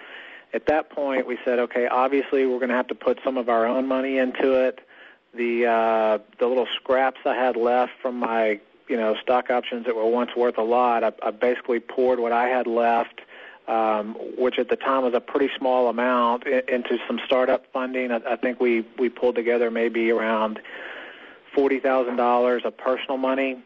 at 0.53 0.65
that 0.65 0.89
point, 0.89 1.27
we 1.27 1.37
said, 1.45 1.59
okay, 1.59 1.87
obviously 1.87 2.45
we're 2.45 2.57
going 2.57 2.69
to 2.69 2.75
have 2.75 2.87
to 2.87 2.95
put 2.95 3.19
some 3.23 3.37
of 3.37 3.49
our 3.49 3.65
own 3.65 3.87
money 3.87 4.17
into 4.17 4.53
it. 4.53 4.79
The 5.33 5.65
uh, 5.65 6.17
the 6.39 6.47
little 6.47 6.67
scraps 6.75 7.21
I 7.23 7.35
had 7.35 7.55
left 7.55 7.93
from 8.01 8.17
my 8.17 8.59
you 8.89 8.97
know 8.97 9.15
stock 9.21 9.49
options 9.49 9.85
that 9.85 9.95
were 9.95 10.05
once 10.05 10.31
worth 10.35 10.57
a 10.57 10.63
lot, 10.63 11.05
I, 11.05 11.13
I 11.23 11.31
basically 11.31 11.79
poured 11.79 12.19
what 12.19 12.33
I 12.33 12.47
had 12.47 12.67
left. 12.67 13.21
Um, 13.67 14.15
which 14.37 14.57
at 14.59 14.67
the 14.67 14.75
time 14.75 15.03
was 15.03 15.13
a 15.13 15.21
pretty 15.21 15.49
small 15.57 15.87
amount, 15.87 16.45
into 16.45 16.97
some 17.07 17.21
startup 17.25 17.63
funding. 17.71 18.11
I, 18.11 18.19
I 18.27 18.35
think 18.35 18.59
we 18.59 18.85
we 18.97 19.07
pulled 19.07 19.35
together 19.35 19.71
maybe 19.71 20.11
around 20.11 20.59
forty 21.53 21.79
thousand 21.79 22.15
dollars 22.15 22.63
of 22.65 22.77
personal 22.77 23.17
money. 23.17 23.61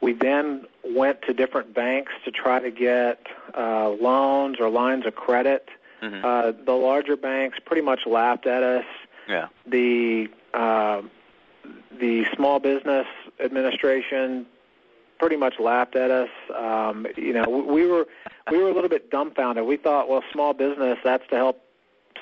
We 0.00 0.14
then 0.14 0.64
went 0.82 1.22
to 1.22 1.34
different 1.34 1.74
banks 1.74 2.12
to 2.24 2.30
try 2.30 2.58
to 2.58 2.70
get 2.70 3.26
uh, 3.56 3.90
loans 3.90 4.58
or 4.58 4.70
lines 4.70 5.04
of 5.06 5.14
credit. 5.14 5.68
Mm-hmm. 6.02 6.24
Uh, 6.24 6.52
the 6.64 6.72
larger 6.72 7.16
banks 7.16 7.58
pretty 7.64 7.82
much 7.82 8.06
laughed 8.06 8.46
at 8.46 8.62
us. 8.62 8.84
Yeah. 9.28 9.48
The 9.66 10.28
uh, 10.54 11.02
the 11.98 12.24
small 12.34 12.58
business 12.58 13.06
administration 13.38 14.46
pretty 15.18 15.36
much 15.36 15.60
laughed 15.60 15.96
at 15.96 16.10
us. 16.10 16.30
Um, 16.56 17.06
you 17.16 17.34
know, 17.34 17.44
we 17.48 17.86
were 17.86 18.06
we 18.50 18.58
were 18.58 18.70
a 18.70 18.74
little 18.74 18.88
bit 18.88 19.10
dumbfounded. 19.10 19.66
We 19.66 19.76
thought, 19.76 20.08
well, 20.08 20.24
small 20.32 20.54
business 20.54 20.98
that's 21.04 21.26
to 21.28 21.36
help 21.36 21.62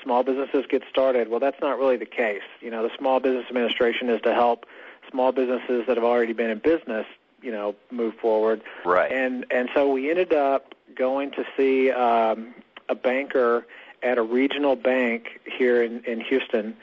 small 0.03 0.23
businesses 0.23 0.65
get 0.69 0.83
started. 0.89 1.29
Well, 1.29 1.39
that's 1.39 1.59
not 1.61 1.77
really 1.79 1.97
the 1.97 2.05
case. 2.05 2.43
You 2.61 2.69
know, 2.71 2.83
the 2.83 2.91
Small 2.97 3.19
Business 3.19 3.45
Administration 3.49 4.09
is 4.09 4.21
to 4.21 4.33
help 4.33 4.65
small 5.11 5.31
businesses 5.31 5.85
that 5.87 5.97
have 5.97 6.03
already 6.03 6.33
been 6.33 6.49
in 6.49 6.59
business, 6.59 7.05
you 7.41 7.51
know, 7.51 7.75
move 7.91 8.15
forward. 8.15 8.61
Right. 8.85 9.11
And 9.11 9.45
and 9.51 9.69
so 9.73 9.91
we 9.91 10.09
ended 10.09 10.33
up 10.33 10.75
going 10.95 11.31
to 11.31 11.45
see 11.55 11.91
um, 11.91 12.53
a 12.87 12.95
banker 12.95 13.65
at 14.03 14.17
a 14.17 14.21
regional 14.21 14.75
bank 14.75 15.39
here 15.45 15.83
in 15.83 16.03
in 16.05 16.21
Houston. 16.21 16.75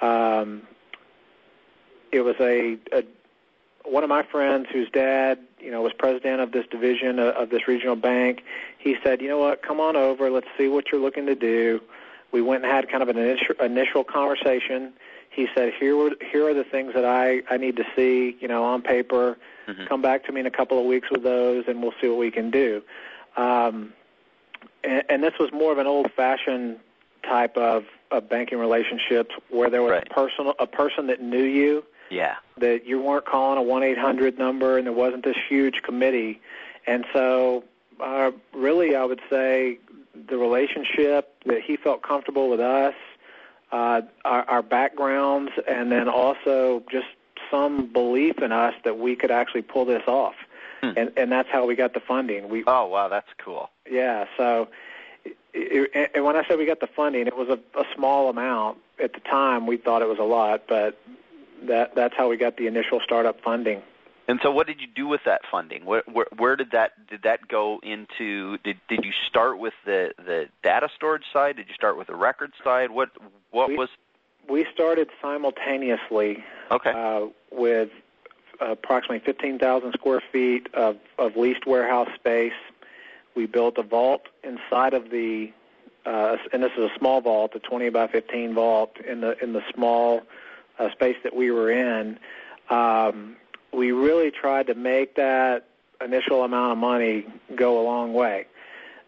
Um, 0.00 0.62
it 2.12 2.20
was 2.20 2.36
a, 2.40 2.78
a 2.92 3.04
one 3.84 4.02
of 4.02 4.10
my 4.10 4.22
friends 4.22 4.66
whose 4.72 4.90
dad, 4.90 5.38
you 5.60 5.70
know, 5.70 5.82
was 5.82 5.92
president 5.92 6.40
of 6.40 6.52
this 6.52 6.66
division 6.70 7.18
of, 7.18 7.34
of 7.34 7.50
this 7.50 7.66
regional 7.66 7.96
bank. 7.96 8.42
He 8.78 8.96
said, 9.02 9.20
"You 9.20 9.28
know 9.28 9.38
what? 9.38 9.62
Come 9.62 9.80
on 9.80 9.96
over. 9.96 10.30
Let's 10.30 10.48
see 10.56 10.68
what 10.68 10.90
you're 10.90 11.00
looking 11.00 11.26
to 11.26 11.34
do." 11.34 11.80
We 12.30 12.42
went 12.42 12.62
and 12.62 12.72
had 12.72 12.90
kind 12.90 13.02
of 13.02 13.08
an 13.08 13.16
initial, 13.16 13.54
initial 13.60 14.04
conversation 14.04 14.92
he 15.38 15.46
said, 15.54 15.72
"Here, 15.78 15.96
were, 15.96 16.10
here 16.32 16.48
are 16.48 16.54
the 16.54 16.64
things 16.64 16.94
that 16.94 17.04
I 17.04 17.42
I 17.48 17.58
need 17.58 17.76
to 17.76 17.84
see, 17.94 18.36
you 18.40 18.48
know, 18.48 18.64
on 18.64 18.82
paper. 18.82 19.38
Mm-hmm. 19.68 19.86
Come 19.86 20.02
back 20.02 20.24
to 20.24 20.32
me 20.32 20.40
in 20.40 20.46
a 20.46 20.50
couple 20.50 20.80
of 20.80 20.84
weeks 20.84 21.08
with 21.12 21.22
those, 21.22 21.64
and 21.68 21.80
we'll 21.80 21.94
see 22.00 22.08
what 22.08 22.18
we 22.18 22.32
can 22.32 22.50
do." 22.50 22.82
Um, 23.36 23.92
and, 24.82 25.04
and 25.08 25.22
this 25.22 25.34
was 25.38 25.52
more 25.52 25.70
of 25.70 25.78
an 25.78 25.86
old-fashioned 25.86 26.80
type 27.22 27.56
of, 27.56 27.84
of 28.10 28.28
banking 28.28 28.58
relationships 28.58 29.32
where 29.48 29.70
there 29.70 29.82
was 29.82 29.92
right. 29.92 30.08
a 30.10 30.12
personal 30.12 30.54
a 30.58 30.66
person 30.66 31.06
that 31.06 31.22
knew 31.22 31.44
you. 31.44 31.84
Yeah. 32.10 32.36
That 32.56 32.84
you 32.84 33.00
weren't 33.00 33.26
calling 33.26 33.58
a 33.58 33.62
one 33.62 33.84
eight 33.84 33.98
hundred 33.98 34.38
number, 34.38 34.76
and 34.76 34.86
there 34.88 34.92
wasn't 34.92 35.24
this 35.24 35.36
huge 35.48 35.82
committee, 35.82 36.40
and 36.84 37.06
so 37.12 37.62
uh, 38.00 38.32
really, 38.52 38.96
I 38.96 39.04
would 39.04 39.20
say 39.30 39.78
the 40.28 40.36
relationship 40.36 41.32
that 41.46 41.62
he 41.62 41.76
felt 41.76 42.02
comfortable 42.02 42.50
with 42.50 42.58
us 42.58 42.94
uh, 43.72 44.02
our, 44.24 44.42
our 44.48 44.62
backgrounds, 44.62 45.52
and 45.66 45.92
then 45.92 46.08
also 46.08 46.82
just 46.90 47.06
some 47.50 47.92
belief 47.92 48.38
in 48.38 48.52
us 48.52 48.74
that 48.84 48.98
we 48.98 49.16
could 49.16 49.30
actually 49.30 49.62
pull 49.62 49.84
this 49.84 50.02
off. 50.06 50.34
Hmm. 50.82 50.92
And, 50.96 51.12
and 51.16 51.32
that's 51.32 51.48
how 51.50 51.66
we 51.66 51.74
got 51.74 51.94
the 51.94 52.00
funding. 52.00 52.48
We 52.48 52.64
oh 52.66 52.86
wow, 52.86 53.08
that's 53.08 53.28
cool. 53.44 53.70
Yeah. 53.90 54.26
So, 54.36 54.68
it, 55.52 56.10
and 56.14 56.24
when 56.24 56.36
I 56.36 56.46
said 56.46 56.58
we 56.58 56.66
got 56.66 56.80
the 56.80 56.86
funding, 56.86 57.26
it 57.26 57.36
was 57.36 57.48
a, 57.48 57.58
a 57.78 57.84
small 57.94 58.30
amount, 58.30 58.78
at 59.02 59.12
the 59.12 59.20
time 59.20 59.66
we 59.66 59.76
thought 59.76 60.02
it 60.02 60.08
was 60.08 60.18
a 60.18 60.24
lot, 60.24 60.64
but 60.68 61.00
that 61.66 61.94
that's 61.94 62.14
how 62.16 62.28
we 62.28 62.36
got 62.36 62.56
the 62.56 62.66
initial 62.66 63.00
startup 63.00 63.40
funding. 63.40 63.82
And 64.28 64.38
so, 64.42 64.50
what 64.50 64.66
did 64.66 64.80
you 64.80 64.86
do 64.86 65.08
with 65.08 65.22
that 65.24 65.40
funding? 65.50 65.86
Where, 65.86 66.02
where, 66.06 66.26
where 66.36 66.54
did 66.54 66.70
that 66.72 67.08
did 67.08 67.22
that 67.22 67.48
go 67.48 67.80
into? 67.82 68.58
Did 68.58 68.76
did 68.88 69.04
you 69.04 69.12
start 69.26 69.58
with 69.58 69.74
the 69.84 70.12
the 70.18 70.48
data 70.62 70.88
storage 70.94 71.24
side? 71.32 71.56
Did 71.56 71.68
you 71.68 71.74
start 71.74 71.96
with 71.96 72.08
the 72.08 72.14
record 72.14 72.52
side? 72.62 72.90
What 72.90 73.10
what 73.50 73.68
we, 73.70 73.76
was? 73.76 73.88
We 74.48 74.66
started 74.72 75.08
simultaneously. 75.20 76.44
Okay. 76.70 76.90
Uh, 76.90 77.28
with 77.50 77.90
approximately 78.60 79.20
15,000 79.20 79.92
square 79.92 80.22
feet 80.32 80.68
of, 80.74 80.96
of 81.18 81.36
leased 81.36 81.66
warehouse 81.66 82.08
space. 82.14 82.52
We 83.34 83.46
built 83.46 83.78
a 83.78 83.82
vault 83.82 84.26
inside 84.42 84.94
of 84.94 85.10
the, 85.10 85.52
uh, 86.04 86.36
and 86.52 86.62
this 86.62 86.72
is 86.72 86.90
a 86.90 86.98
small 86.98 87.20
vault, 87.20 87.54
a 87.54 87.60
20 87.60 87.88
by 87.90 88.08
15 88.08 88.54
vault 88.54 88.96
in 89.06 89.20
the 89.20 89.42
in 89.42 89.52
the 89.52 89.62
small 89.72 90.22
uh, 90.78 90.90
space 90.90 91.16
that 91.22 91.36
we 91.36 91.50
were 91.50 91.70
in. 91.70 92.18
Um, 92.68 93.36
we 93.78 93.92
really 93.92 94.30
tried 94.32 94.66
to 94.66 94.74
make 94.74 95.14
that 95.14 95.68
initial 96.04 96.42
amount 96.42 96.72
of 96.72 96.78
money 96.78 97.24
go 97.54 97.80
a 97.80 97.84
long 97.84 98.12
way. 98.12 98.46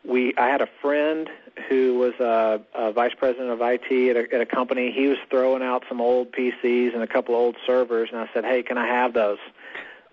We, 0.05 0.33
I 0.37 0.47
had 0.47 0.63
a 0.63 0.69
friend 0.81 1.29
who 1.69 1.99
was 1.99 2.15
a, 2.21 2.63
a 2.75 2.93
vice 2.93 3.13
president 3.19 3.51
of 3.51 3.61
IT 3.61 3.91
at 3.91 4.17
a, 4.17 4.35
at 4.35 4.41
a 4.41 4.47
company. 4.47 4.93
He 4.93 5.09
was 5.09 5.19
throwing 5.29 5.63
out 5.63 5.85
some 5.89 6.01
old 6.01 6.33
PCs 6.33 6.95
and 6.95 7.03
a 7.03 7.07
couple 7.07 7.35
of 7.35 7.41
old 7.41 7.57
servers, 7.67 8.09
and 8.13 8.21
I 8.21 8.31
said, 8.33 8.45
"Hey, 8.45 8.63
can 8.63 8.79
I 8.79 8.87
have 8.87 9.13
those?" 9.13 9.39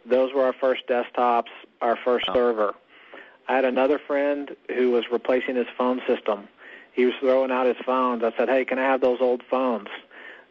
Those 0.06 0.34
were 0.34 0.44
our 0.44 0.54
first 0.54 0.88
desktops, 0.88 1.52
our 1.82 1.98
first 2.04 2.26
oh. 2.30 2.34
server. 2.34 2.76
I 3.48 3.56
had 3.56 3.66
another 3.66 4.00
friend 4.00 4.56
who 4.76 4.92
was 4.92 5.06
replacing 5.12 5.56
his 5.56 5.68
phone 5.78 6.02
system. 6.08 6.48
He 6.94 7.06
was 7.06 7.14
throwing 7.20 7.52
out 7.52 7.66
his 7.66 7.78
phones. 7.86 8.24
I 8.24 8.34
said, 8.36 8.50
"Hey, 8.50 8.66
can 8.66 8.80
I 8.80 8.84
have 8.84 9.02
those 9.02 9.20
old 9.22 9.44
phones?" 9.50 9.88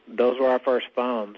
Those 0.09 0.39
were 0.39 0.49
our 0.49 0.61
first 0.61 0.87
phones. 0.95 1.37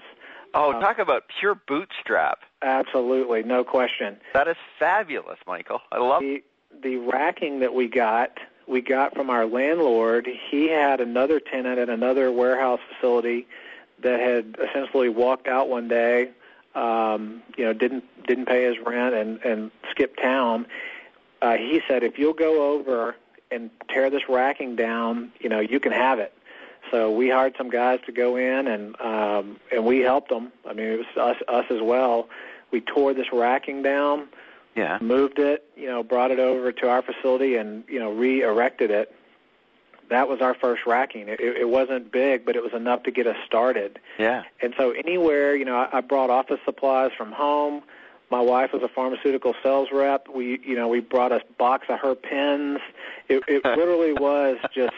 Oh, 0.53 0.71
uh, 0.71 0.79
talk 0.79 0.99
about 0.99 1.23
pure 1.39 1.55
bootstrap. 1.55 2.39
Absolutely, 2.61 3.43
no 3.43 3.63
question. 3.63 4.17
That 4.33 4.47
is 4.47 4.57
fabulous, 4.77 5.39
Michael. 5.47 5.81
I 5.91 5.99
love 5.99 6.21
the 6.21 6.43
the 6.83 6.97
racking 6.97 7.59
that 7.59 7.73
we 7.73 7.87
got. 7.87 8.37
We 8.67 8.81
got 8.81 9.15
from 9.15 9.29
our 9.29 9.45
landlord. 9.45 10.29
He 10.49 10.69
had 10.69 11.01
another 11.01 11.39
tenant 11.39 11.79
at 11.79 11.89
another 11.89 12.31
warehouse 12.31 12.79
facility 12.93 13.47
that 14.01 14.19
had 14.19 14.57
essentially 14.69 15.09
walked 15.09 15.47
out 15.47 15.69
one 15.69 15.87
day. 15.87 16.29
Um, 16.75 17.41
you 17.57 17.65
know, 17.65 17.73
didn't 17.73 18.03
didn't 18.27 18.45
pay 18.45 18.65
his 18.65 18.77
rent 18.85 19.15
and 19.15 19.43
and 19.43 19.71
skipped 19.89 20.21
town. 20.21 20.67
Uh, 21.41 21.55
he 21.55 21.81
said, 21.87 22.03
if 22.03 22.19
you'll 22.19 22.33
go 22.33 22.73
over 22.73 23.15
and 23.51 23.69
tear 23.87 24.09
this 24.09 24.23
racking 24.27 24.75
down, 24.75 25.31
you 25.39 25.49
know, 25.49 25.59
you 25.59 25.79
can 25.79 25.91
have 25.91 26.19
it. 26.19 26.33
So 26.91 27.11
we 27.11 27.29
hired 27.29 27.55
some 27.57 27.69
guys 27.69 27.99
to 28.05 28.11
go 28.11 28.35
in 28.35 28.67
and 28.67 28.99
um, 29.01 29.59
and 29.71 29.85
we 29.85 29.99
helped 29.99 30.29
them. 30.29 30.51
I 30.67 30.73
mean, 30.73 30.87
it 30.87 30.97
was 30.97 31.17
us 31.17 31.41
us 31.47 31.65
as 31.69 31.81
well. 31.81 32.29
We 32.71 32.81
tore 32.81 33.13
this 33.13 33.27
racking 33.33 33.81
down, 33.81 34.27
yeah, 34.75 34.97
moved 35.01 35.39
it, 35.39 35.65
you 35.75 35.87
know, 35.87 36.03
brought 36.03 36.31
it 36.31 36.39
over 36.39 36.71
to 36.71 36.89
our 36.89 37.01
facility 37.01 37.55
and 37.55 37.83
you 37.87 37.99
know 37.99 38.11
re-erected 38.11 38.91
it. 38.91 39.13
That 40.09 40.27
was 40.27 40.41
our 40.41 40.55
first 40.55 40.87
racking. 40.87 41.29
It, 41.29 41.39
it 41.39 41.69
wasn't 41.69 42.11
big, 42.11 42.43
but 42.43 42.55
it 42.55 42.63
was 42.63 42.73
enough 42.73 43.03
to 43.03 43.11
get 43.11 43.27
us 43.27 43.35
started. 43.45 43.99
Yeah. 44.17 44.43
And 44.59 44.73
so 44.75 44.89
anywhere, 44.91 45.55
you 45.55 45.65
know, 45.65 45.75
I, 45.75 45.99
I 45.99 46.01
brought 46.01 46.31
office 46.31 46.59
supplies 46.65 47.11
from 47.15 47.31
home. 47.31 47.83
My 48.31 48.41
wife 48.41 48.73
was 48.73 48.81
a 48.83 48.87
pharmaceutical 48.87 49.53
sales 49.61 49.89
rep. 49.91 50.27
We, 50.27 50.59
you 50.63 50.75
know, 50.75 50.87
we 50.87 50.99
brought 50.99 51.31
a 51.31 51.41
box 51.57 51.87
of 51.89 51.99
her 51.99 52.15
pens. 52.15 52.79
It, 53.27 53.43
it 53.47 53.63
literally 53.77 54.13
was 54.13 54.57
just 54.73 54.93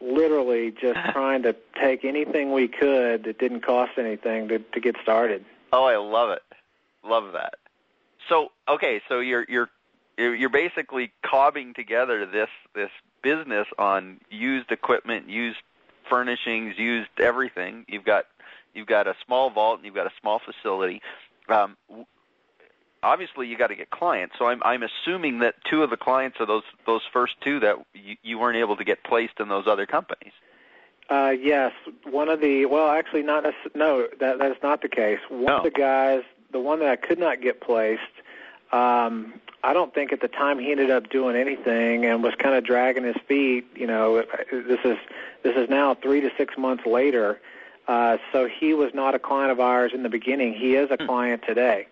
literally 0.00 0.70
just 0.70 0.98
trying 1.12 1.42
to 1.42 1.54
take 1.80 2.04
anything 2.04 2.52
we 2.52 2.68
could 2.68 3.24
that 3.24 3.38
didn't 3.38 3.64
cost 3.64 3.92
anything 3.98 4.48
to, 4.48 4.58
to 4.58 4.80
get 4.80 4.96
started. 5.02 5.44
Oh, 5.72 5.84
I 5.84 5.96
love 5.96 6.30
it. 6.30 6.42
Love 7.04 7.32
that. 7.32 7.54
So, 8.28 8.48
okay, 8.68 9.00
so 9.08 9.20
you're 9.20 9.46
you're 9.48 9.70
you're 10.18 10.50
basically 10.50 11.12
cobbing 11.24 11.74
together 11.74 12.26
this 12.26 12.48
this 12.74 12.90
business 13.22 13.66
on 13.78 14.20
used 14.30 14.70
equipment, 14.70 15.28
used 15.28 15.58
furnishings, 16.08 16.74
used 16.78 17.08
everything. 17.18 17.84
You've 17.88 18.04
got 18.04 18.26
you've 18.74 18.86
got 18.86 19.06
a 19.06 19.14
small 19.24 19.50
vault 19.50 19.78
and 19.78 19.86
you've 19.86 19.94
got 19.94 20.06
a 20.06 20.12
small 20.20 20.40
facility. 20.44 21.00
Um, 21.48 21.76
obviously 23.02 23.46
you 23.46 23.56
got 23.56 23.68
to 23.68 23.76
get 23.76 23.90
clients. 23.90 24.34
So 24.38 24.46
I'm 24.46 24.62
I'm 24.62 24.82
assuming 24.82 25.40
that 25.40 25.54
two 25.68 25.82
of 25.82 25.90
the 25.90 25.96
clients 25.96 26.38
are 26.40 26.46
those 26.46 26.62
those 26.86 27.02
first 27.12 27.34
two 27.42 27.60
that 27.60 27.76
you, 27.94 28.16
you 28.22 28.38
weren't 28.38 28.56
able 28.56 28.76
to 28.76 28.84
get 28.84 29.02
placed 29.04 29.40
in 29.40 29.48
those 29.48 29.66
other 29.66 29.86
companies. 29.86 30.32
Uh, 31.10 31.30
yes, 31.30 31.72
one 32.08 32.28
of 32.28 32.40
the 32.40 32.66
well, 32.66 32.88
actually, 32.88 33.22
not 33.22 33.44
no, 33.74 34.06
that 34.20 34.38
that 34.38 34.50
is 34.52 34.56
not 34.62 34.80
the 34.80 34.88
case. 34.88 35.18
One 35.28 35.44
no. 35.44 35.56
of 35.58 35.64
the 35.64 35.70
guys, 35.70 36.22
the 36.52 36.60
one 36.60 36.78
that 36.78 36.88
I 36.88 36.96
could 36.96 37.18
not 37.18 37.40
get 37.42 37.60
placed, 37.60 38.02
um, 38.70 39.34
I 39.64 39.72
don't 39.72 39.92
think 39.92 40.12
at 40.12 40.20
the 40.20 40.28
time 40.28 40.60
he 40.60 40.70
ended 40.70 40.90
up 40.90 41.10
doing 41.10 41.34
anything 41.34 42.04
and 42.06 42.22
was 42.22 42.34
kind 42.36 42.54
of 42.54 42.64
dragging 42.64 43.02
his 43.02 43.16
feet. 43.26 43.66
You 43.74 43.88
know, 43.88 44.22
this 44.52 44.78
is 44.84 44.98
this 45.42 45.56
is 45.56 45.68
now 45.68 45.94
three 45.94 46.20
to 46.20 46.30
six 46.38 46.56
months 46.56 46.86
later. 46.86 47.40
Uh, 47.88 48.18
so 48.32 48.46
he 48.46 48.72
was 48.72 48.94
not 48.94 49.16
a 49.16 49.18
client 49.18 49.50
of 49.50 49.58
ours 49.58 49.90
in 49.92 50.04
the 50.04 50.08
beginning. 50.08 50.54
He 50.54 50.76
is 50.76 50.92
a 50.92 50.96
hmm. 50.96 51.06
client 51.06 51.42
today. 51.44 51.88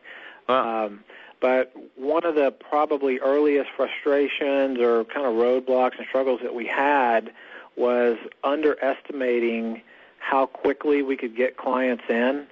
Wow. 0.48 0.86
Um, 0.86 1.00
but 1.40 1.72
one 1.96 2.24
of 2.24 2.36
the 2.36 2.52
probably 2.52 3.18
earliest 3.18 3.70
frustrations 3.76 4.78
or 4.78 5.04
kind 5.04 5.26
of 5.26 5.34
roadblocks 5.34 5.98
and 5.98 6.06
struggles 6.06 6.40
that 6.42 6.54
we 6.54 6.66
had 6.66 7.32
was 7.78 8.16
underestimating 8.44 9.82
how 10.18 10.46
quickly 10.46 11.02
we 11.02 11.16
could 11.16 11.36
get 11.36 11.56
clients 11.56 12.04
in. 12.08 12.46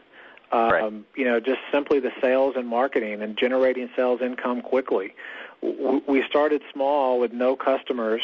Um, 0.53 0.71
right. 0.71 0.93
You 1.17 1.25
know, 1.25 1.41
just 1.41 1.61
simply 1.73 1.99
the 1.99 2.13
sales 2.21 2.55
and 2.57 2.69
marketing 2.69 3.21
and 3.21 3.37
generating 3.37 3.91
sales 3.97 4.21
income 4.23 4.63
quickly. 4.63 5.15
We 5.61 6.23
started 6.29 6.63
small 6.73 7.19
with 7.19 7.33
no 7.33 7.57
customers, 7.57 8.23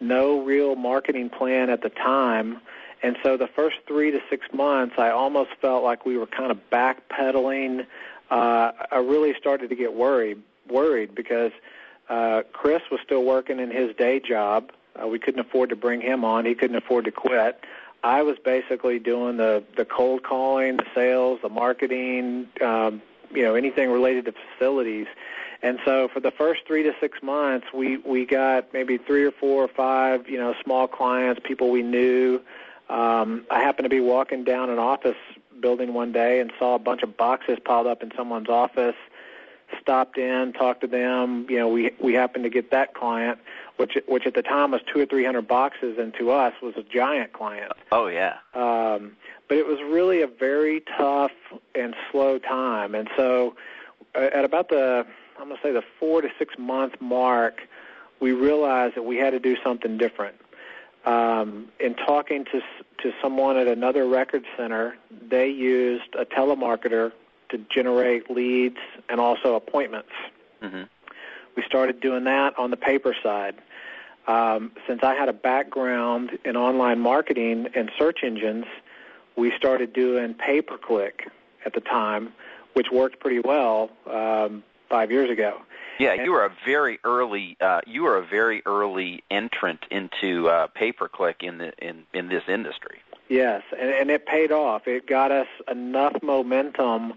no 0.00 0.42
real 0.42 0.74
marketing 0.74 1.30
plan 1.30 1.70
at 1.70 1.82
the 1.82 1.90
time. 1.90 2.60
And 3.04 3.16
so 3.22 3.36
the 3.36 3.46
first 3.46 3.76
three 3.86 4.10
to 4.10 4.20
six 4.28 4.46
months, 4.52 4.96
I 4.98 5.10
almost 5.10 5.50
felt 5.60 5.84
like 5.84 6.04
we 6.04 6.16
were 6.16 6.26
kind 6.26 6.50
of 6.50 6.58
backpedaling 6.70 7.86
uh, 8.32 8.72
I 8.90 8.96
really 8.96 9.34
started 9.38 9.68
to 9.68 9.76
get 9.76 9.92
worried 9.92 10.42
worried 10.68 11.14
because 11.14 11.52
uh, 12.08 12.42
Chris 12.52 12.80
was 12.90 12.98
still 13.04 13.24
working 13.24 13.60
in 13.60 13.70
his 13.70 13.94
day 13.96 14.20
job. 14.20 14.72
Uh, 15.00 15.06
we 15.06 15.18
couldn't 15.18 15.40
afford 15.40 15.70
to 15.70 15.76
bring 15.76 16.00
him 16.00 16.24
on. 16.24 16.44
He 16.44 16.54
couldn't 16.54 16.76
afford 16.76 17.04
to 17.06 17.12
quit. 17.12 17.60
I 18.04 18.22
was 18.22 18.36
basically 18.38 18.98
doing 18.98 19.36
the 19.36 19.62
the 19.76 19.84
cold 19.84 20.22
calling, 20.22 20.76
the 20.76 20.86
sales, 20.94 21.40
the 21.42 21.48
marketing, 21.48 22.48
um, 22.60 23.00
you 23.32 23.42
know, 23.42 23.54
anything 23.54 23.90
related 23.90 24.24
to 24.26 24.32
facilities. 24.32 25.06
And 25.62 25.78
so 25.84 26.08
for 26.08 26.18
the 26.18 26.32
first 26.32 26.62
three 26.66 26.82
to 26.82 26.92
six 27.00 27.22
months, 27.22 27.68
we 27.72 27.98
we 27.98 28.26
got 28.26 28.72
maybe 28.72 28.98
three 28.98 29.24
or 29.24 29.30
four 29.30 29.62
or 29.62 29.68
five, 29.68 30.28
you 30.28 30.36
know, 30.36 30.54
small 30.64 30.88
clients, 30.88 31.40
people 31.44 31.70
we 31.70 31.82
knew. 31.82 32.40
Um, 32.88 33.46
I 33.50 33.60
happened 33.60 33.84
to 33.84 33.90
be 33.90 34.00
walking 34.00 34.42
down 34.44 34.68
an 34.68 34.78
office 34.78 35.16
building 35.60 35.94
one 35.94 36.10
day 36.10 36.40
and 36.40 36.52
saw 36.58 36.74
a 36.74 36.78
bunch 36.78 37.02
of 37.02 37.16
boxes 37.16 37.58
piled 37.64 37.86
up 37.86 38.02
in 38.02 38.10
someone's 38.16 38.48
office. 38.48 38.96
Stopped 39.80 40.18
in, 40.18 40.52
talked 40.52 40.82
to 40.82 40.86
them. 40.86 41.46
You 41.48 41.58
know, 41.58 41.68
we 41.68 41.92
we 42.00 42.12
happened 42.12 42.44
to 42.44 42.50
get 42.50 42.72
that 42.72 42.92
client, 42.92 43.38
which 43.76 43.96
which 44.06 44.26
at 44.26 44.34
the 44.34 44.42
time 44.42 44.72
was 44.72 44.80
two 44.92 45.00
or 45.00 45.06
three 45.06 45.24
hundred 45.24 45.48
boxes, 45.48 45.96
and 45.98 46.14
to 46.14 46.30
us 46.30 46.54
was 46.62 46.74
a 46.76 46.82
giant 46.82 47.32
client. 47.32 47.72
Oh 47.90 48.06
yeah. 48.06 48.36
Um, 48.54 49.16
but 49.48 49.58
it 49.58 49.66
was 49.66 49.78
really 49.82 50.22
a 50.22 50.26
very 50.26 50.82
tough 50.96 51.32
and 51.74 51.94
slow 52.10 52.38
time, 52.38 52.94
and 52.94 53.08
so 53.16 53.56
at 54.14 54.44
about 54.44 54.68
the 54.68 55.06
I'm 55.38 55.48
going 55.48 55.56
to 55.56 55.62
say 55.62 55.72
the 55.72 55.82
four 55.98 56.22
to 56.22 56.28
six 56.38 56.54
month 56.58 56.94
mark, 57.00 57.62
we 58.20 58.32
realized 58.32 58.94
that 58.96 59.02
we 59.02 59.16
had 59.16 59.30
to 59.30 59.40
do 59.40 59.56
something 59.64 59.98
different 59.98 60.36
um, 61.04 61.68
in 61.80 61.94
talking 61.94 62.44
to 62.46 62.60
to 63.02 63.12
someone 63.20 63.56
at 63.56 63.66
another 63.66 64.06
record 64.06 64.44
center, 64.56 64.96
they 65.28 65.48
used 65.48 66.14
a 66.16 66.24
telemarketer 66.24 67.10
to 67.48 67.58
generate 67.68 68.30
leads 68.30 68.76
and 69.08 69.20
also 69.20 69.56
appointments. 69.56 70.12
Mm-hmm. 70.62 70.82
We 71.56 71.62
started 71.64 72.00
doing 72.00 72.24
that 72.24 72.58
on 72.58 72.70
the 72.70 72.76
paper 72.76 73.14
side. 73.22 73.56
Um, 74.26 74.72
since 74.86 75.02
I 75.02 75.14
had 75.14 75.28
a 75.28 75.32
background 75.32 76.38
in 76.44 76.56
online 76.56 77.00
marketing 77.00 77.68
and 77.74 77.90
search 77.98 78.20
engines, 78.22 78.66
we 79.36 79.52
started 79.56 79.92
doing 79.92 80.34
pay 80.34 80.62
per 80.62 80.78
click 80.78 81.28
at 81.64 81.74
the 81.74 81.80
time, 81.80 82.32
which 82.74 82.90
worked 82.92 83.20
pretty 83.20 83.40
well 83.40 83.90
um, 84.08 84.62
five 84.88 85.10
years 85.10 85.30
ago. 85.30 85.60
Yeah, 85.98 86.14
you 86.14 86.32
were 86.32 86.44
a 86.44 86.52
very 86.64 86.98
early 87.04 87.56
uh, 87.60 87.80
you 87.86 88.02
were 88.02 88.16
a 88.16 88.26
very 88.26 88.62
early 88.66 89.22
entrant 89.30 89.84
into 89.90 90.48
uh, 90.48 90.66
pay 90.68 90.90
per 90.90 91.08
click 91.08 91.42
in 91.42 91.58
the 91.58 91.72
in 91.78 92.04
in 92.14 92.28
this 92.28 92.42
industry. 92.48 92.98
Yes, 93.28 93.62
and, 93.78 93.90
and 93.90 94.10
it 94.10 94.26
paid 94.26 94.52
off. 94.52 94.86
It 94.86 95.06
got 95.06 95.30
us 95.30 95.46
enough 95.70 96.14
momentum 96.22 97.14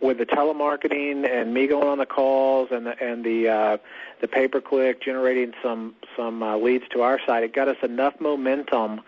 with 0.00 0.18
the 0.18 0.26
telemarketing 0.26 1.28
and 1.28 1.52
me 1.52 1.66
going 1.66 1.88
on 1.88 1.98
the 1.98 2.06
calls 2.06 2.68
and 2.70 2.86
the 2.86 3.02
and 3.02 3.24
the 3.24 3.48
uh, 3.48 3.76
the 4.20 4.28
pay 4.28 4.48
per 4.48 4.60
click 4.60 5.02
generating 5.02 5.52
some 5.62 5.94
some 6.16 6.42
uh, 6.42 6.56
leads 6.56 6.84
to 6.90 7.02
our 7.02 7.20
site. 7.26 7.42
It 7.42 7.52
got 7.52 7.68
us 7.68 7.76
enough 7.82 8.20
momentum 8.20 9.00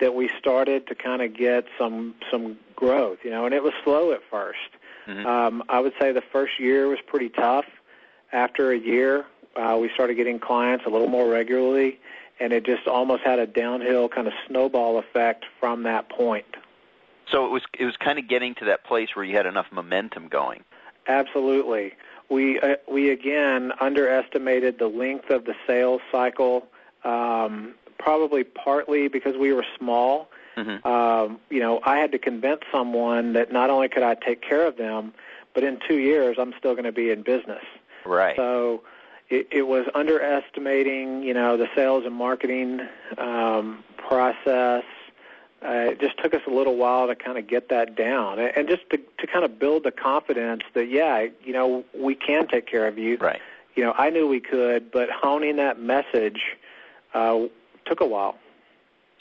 that 0.00 0.14
we 0.14 0.28
started 0.38 0.86
to 0.88 0.94
kind 0.94 1.22
of 1.22 1.34
get 1.34 1.66
some 1.78 2.14
some 2.30 2.58
growth, 2.74 3.18
you 3.22 3.30
know, 3.30 3.46
and 3.46 3.54
it 3.54 3.62
was 3.62 3.72
slow 3.84 4.12
at 4.12 4.20
1st 4.30 4.54
Mhm. 5.06 5.26
Um, 5.26 5.62
I 5.68 5.80
would 5.80 5.94
say 6.00 6.12
the 6.12 6.22
first 6.32 6.60
year 6.60 6.88
was 6.88 7.00
pretty 7.06 7.28
tough. 7.28 7.66
After 8.32 8.72
a 8.72 8.78
year, 8.78 9.26
uh, 9.56 9.76
we 9.80 9.90
started 9.90 10.14
getting 10.14 10.38
clients 10.38 10.86
a 10.86 10.88
little 10.88 11.08
more 11.08 11.28
regularly, 11.28 11.98
and 12.40 12.52
it 12.52 12.64
just 12.64 12.86
almost 12.86 13.22
had 13.22 13.38
a 13.38 13.46
downhill 13.46 14.08
kind 14.08 14.26
of 14.26 14.32
snowball 14.46 14.98
effect 14.98 15.44
from 15.60 15.82
that 15.82 16.08
point. 16.08 16.46
So 17.32 17.46
it 17.46 17.50
was 17.50 17.62
it 17.78 17.86
was 17.86 17.96
kind 17.96 18.18
of 18.18 18.28
getting 18.28 18.54
to 18.56 18.64
that 18.66 18.84
place 18.84 19.16
where 19.16 19.24
you 19.24 19.34
had 19.36 19.46
enough 19.46 19.66
momentum 19.72 20.28
going. 20.28 20.62
Absolutely. 21.08 21.94
We 22.28 22.60
uh, 22.60 22.76
we 22.88 23.10
again 23.10 23.72
underestimated 23.80 24.78
the 24.78 24.86
length 24.86 25.30
of 25.30 25.46
the 25.46 25.54
sales 25.66 26.02
cycle, 26.12 26.66
um, 27.04 27.74
probably 27.98 28.44
partly 28.44 29.08
because 29.08 29.36
we 29.36 29.52
were 29.52 29.64
small. 29.78 30.28
Mm-hmm. 30.56 30.86
Um, 30.86 31.40
you 31.48 31.60
know, 31.60 31.80
I 31.84 31.96
had 31.96 32.12
to 32.12 32.18
convince 32.18 32.60
someone 32.70 33.32
that 33.32 33.50
not 33.50 33.70
only 33.70 33.88
could 33.88 34.02
I 34.02 34.14
take 34.14 34.42
care 34.42 34.66
of 34.66 34.76
them, 34.76 35.14
but 35.54 35.64
in 35.64 35.78
two 35.88 35.96
years 35.96 36.36
I'm 36.38 36.52
still 36.58 36.74
going 36.74 36.84
to 36.84 36.92
be 36.92 37.10
in 37.10 37.22
business. 37.22 37.64
Right. 38.04 38.36
So 38.36 38.82
it, 39.30 39.48
it 39.50 39.62
was 39.62 39.86
underestimating, 39.94 41.22
you 41.22 41.32
know, 41.32 41.56
the 41.56 41.68
sales 41.74 42.04
and 42.04 42.14
marketing 42.14 42.80
um, 43.16 43.82
process. 43.96 44.84
Uh, 45.64 45.90
it 45.92 46.00
just 46.00 46.18
took 46.18 46.34
us 46.34 46.40
a 46.46 46.50
little 46.50 46.76
while 46.76 47.06
to 47.06 47.14
kind 47.14 47.38
of 47.38 47.46
get 47.46 47.68
that 47.68 47.94
down, 47.94 48.38
and 48.38 48.52
and 48.56 48.68
just 48.68 48.88
to, 48.90 48.98
to 49.18 49.26
kind 49.26 49.44
of 49.44 49.58
build 49.58 49.84
the 49.84 49.92
confidence 49.92 50.62
that 50.74 50.88
yeah, 50.88 51.26
you 51.44 51.52
know, 51.52 51.84
we 51.94 52.14
can 52.14 52.48
take 52.48 52.66
care 52.66 52.86
of 52.88 52.98
you. 52.98 53.16
Right. 53.18 53.40
You 53.76 53.84
know, 53.84 53.94
I 53.96 54.10
knew 54.10 54.26
we 54.26 54.40
could, 54.40 54.90
but 54.90 55.08
honing 55.10 55.56
that 55.56 55.80
message 55.80 56.40
uh, 57.14 57.42
took 57.86 58.00
a 58.00 58.06
while. 58.06 58.36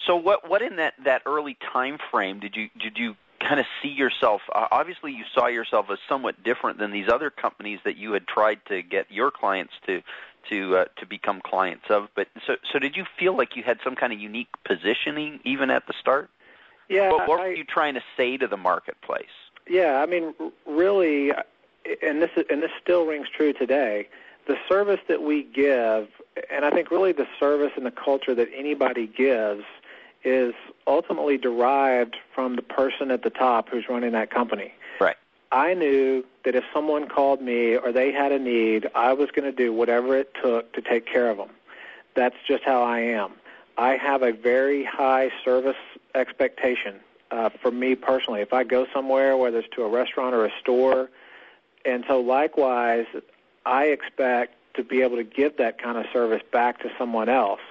So 0.06 0.16
what 0.16 0.50
what 0.50 0.62
in 0.62 0.78
that 0.78 0.96
that 1.06 1.22
early 1.26 1.58
time 1.72 1.98
frame 2.10 2.40
did 2.40 2.56
you 2.56 2.70
did 2.80 2.98
you 2.98 3.16
kind 3.40 3.60
of 3.60 3.66
see 3.82 3.90
yourself? 3.90 4.42
Uh, 4.54 4.68
obviously, 4.72 5.12
you 5.12 5.24
saw 5.34 5.48
yourself 5.48 5.88
as 5.92 6.00
somewhat 6.10 6.44
different 6.44 6.80
than 6.80 6.92
these 6.92 7.08
other 7.08 7.30
companies 7.30 7.80
that 7.86 7.98
you 7.98 8.14
had 8.14 8.28
tried 8.28 8.60
to 8.68 8.82
get 8.82 9.12
your 9.12 9.32
clients 9.32 9.74
to 9.88 10.02
to 10.50 10.78
uh, 10.78 10.86
to 10.98 11.06
become 11.06 11.42
clients 11.44 11.86
of. 11.90 12.08
But 12.16 12.28
so 12.46 12.56
so 12.72 12.80
did 12.80 12.96
you 12.96 13.06
feel 13.18 13.36
like 13.36 13.56
you 13.56 13.64
had 13.64 13.80
some 13.84 13.96
kind 13.96 14.14
of 14.14 14.20
unique 14.20 14.50
positioning 14.66 15.40
even 15.44 15.70
at 15.70 15.88
the 15.88 15.94
start? 16.00 16.30
Yeah, 16.90 17.10
What, 17.10 17.28
what 17.28 17.40
I, 17.40 17.44
were 17.48 17.54
you 17.54 17.64
trying 17.64 17.94
to 17.94 18.04
say 18.18 18.38
to 18.38 18.48
the 18.48 18.58
marketplace? 18.58 19.26
Yeah, 19.70 20.02
I 20.02 20.06
mean, 20.06 20.34
really, 20.68 21.32
and 22.02 22.22
this 22.22 22.32
is, 22.36 22.44
and 22.50 22.62
this 22.62 22.72
still 22.82 23.06
rings 23.06 23.28
true 23.36 23.54
today. 23.54 24.10
The 24.48 24.58
service 24.68 25.00
that 25.08 25.22
we 25.22 25.44
give, 25.44 26.10
and 26.52 26.66
I 26.66 26.72
think 26.72 26.92
really 26.92 27.14
the 27.14 27.28
service 27.40 27.72
and 27.78 27.86
the 27.86 27.92
culture 27.92 28.36
that 28.36 28.50
anybody 28.54 29.08
gives, 29.08 29.64
is 30.24 30.54
ultimately 30.88 31.38
derived 31.38 32.18
from 32.34 32.56
the 32.56 32.62
person 32.62 33.12
at 33.12 33.24
the 33.24 33.30
top 33.30 33.70
who's 33.70 33.86
running 33.88 34.12
that 34.12 34.30
company. 34.30 34.74
I 35.52 35.74
knew 35.74 36.24
that 36.46 36.56
if 36.56 36.64
someone 36.74 37.08
called 37.10 37.42
me 37.42 37.76
or 37.76 37.92
they 37.92 38.12
had 38.12 38.32
a 38.32 38.40
need, 38.40 38.90
I 38.96 39.14
was 39.14 39.30
going 39.32 39.44
to 39.46 39.52
do 39.52 39.74
whatever 39.74 40.18
it 40.18 40.34
took 40.42 40.72
to 40.74 40.82
take 40.82 41.06
care 41.06 41.30
of 41.30 41.38
them. 41.38 41.50
That's 42.16 42.36
just 42.48 42.64
how 42.64 42.82
I 42.82 43.00
am. 43.00 43.34
I 43.78 43.98
have 43.98 44.22
a 44.22 44.32
very 44.32 44.84
high 44.84 45.32
service 45.44 45.76
expectation 46.16 47.00
uh, 47.32 47.50
for 47.62 47.72
me 47.72 47.96
personally. 47.96 48.42
If 48.42 48.54
I 48.54 48.64
go 48.64 48.86
somewhere, 48.94 49.36
whether 49.38 49.60
it's 49.60 49.70
to 49.76 49.84
a 49.84 49.90
restaurant 49.90 50.36
or 50.36 50.46
a 50.46 50.52
store, 50.60 51.10
and 51.86 52.04
so 52.08 52.20
likewise, 52.20 53.06
I 53.66 53.86
expect 53.86 54.56
to 54.76 54.84
be 54.84 55.02
able 55.02 55.18
to 55.18 55.24
give 55.24 55.58
that 55.58 55.82
kind 55.82 55.98
of 55.98 56.06
service 56.14 56.42
back 56.52 56.80
to 56.80 56.90
someone 56.98 57.28
else. 57.28 57.62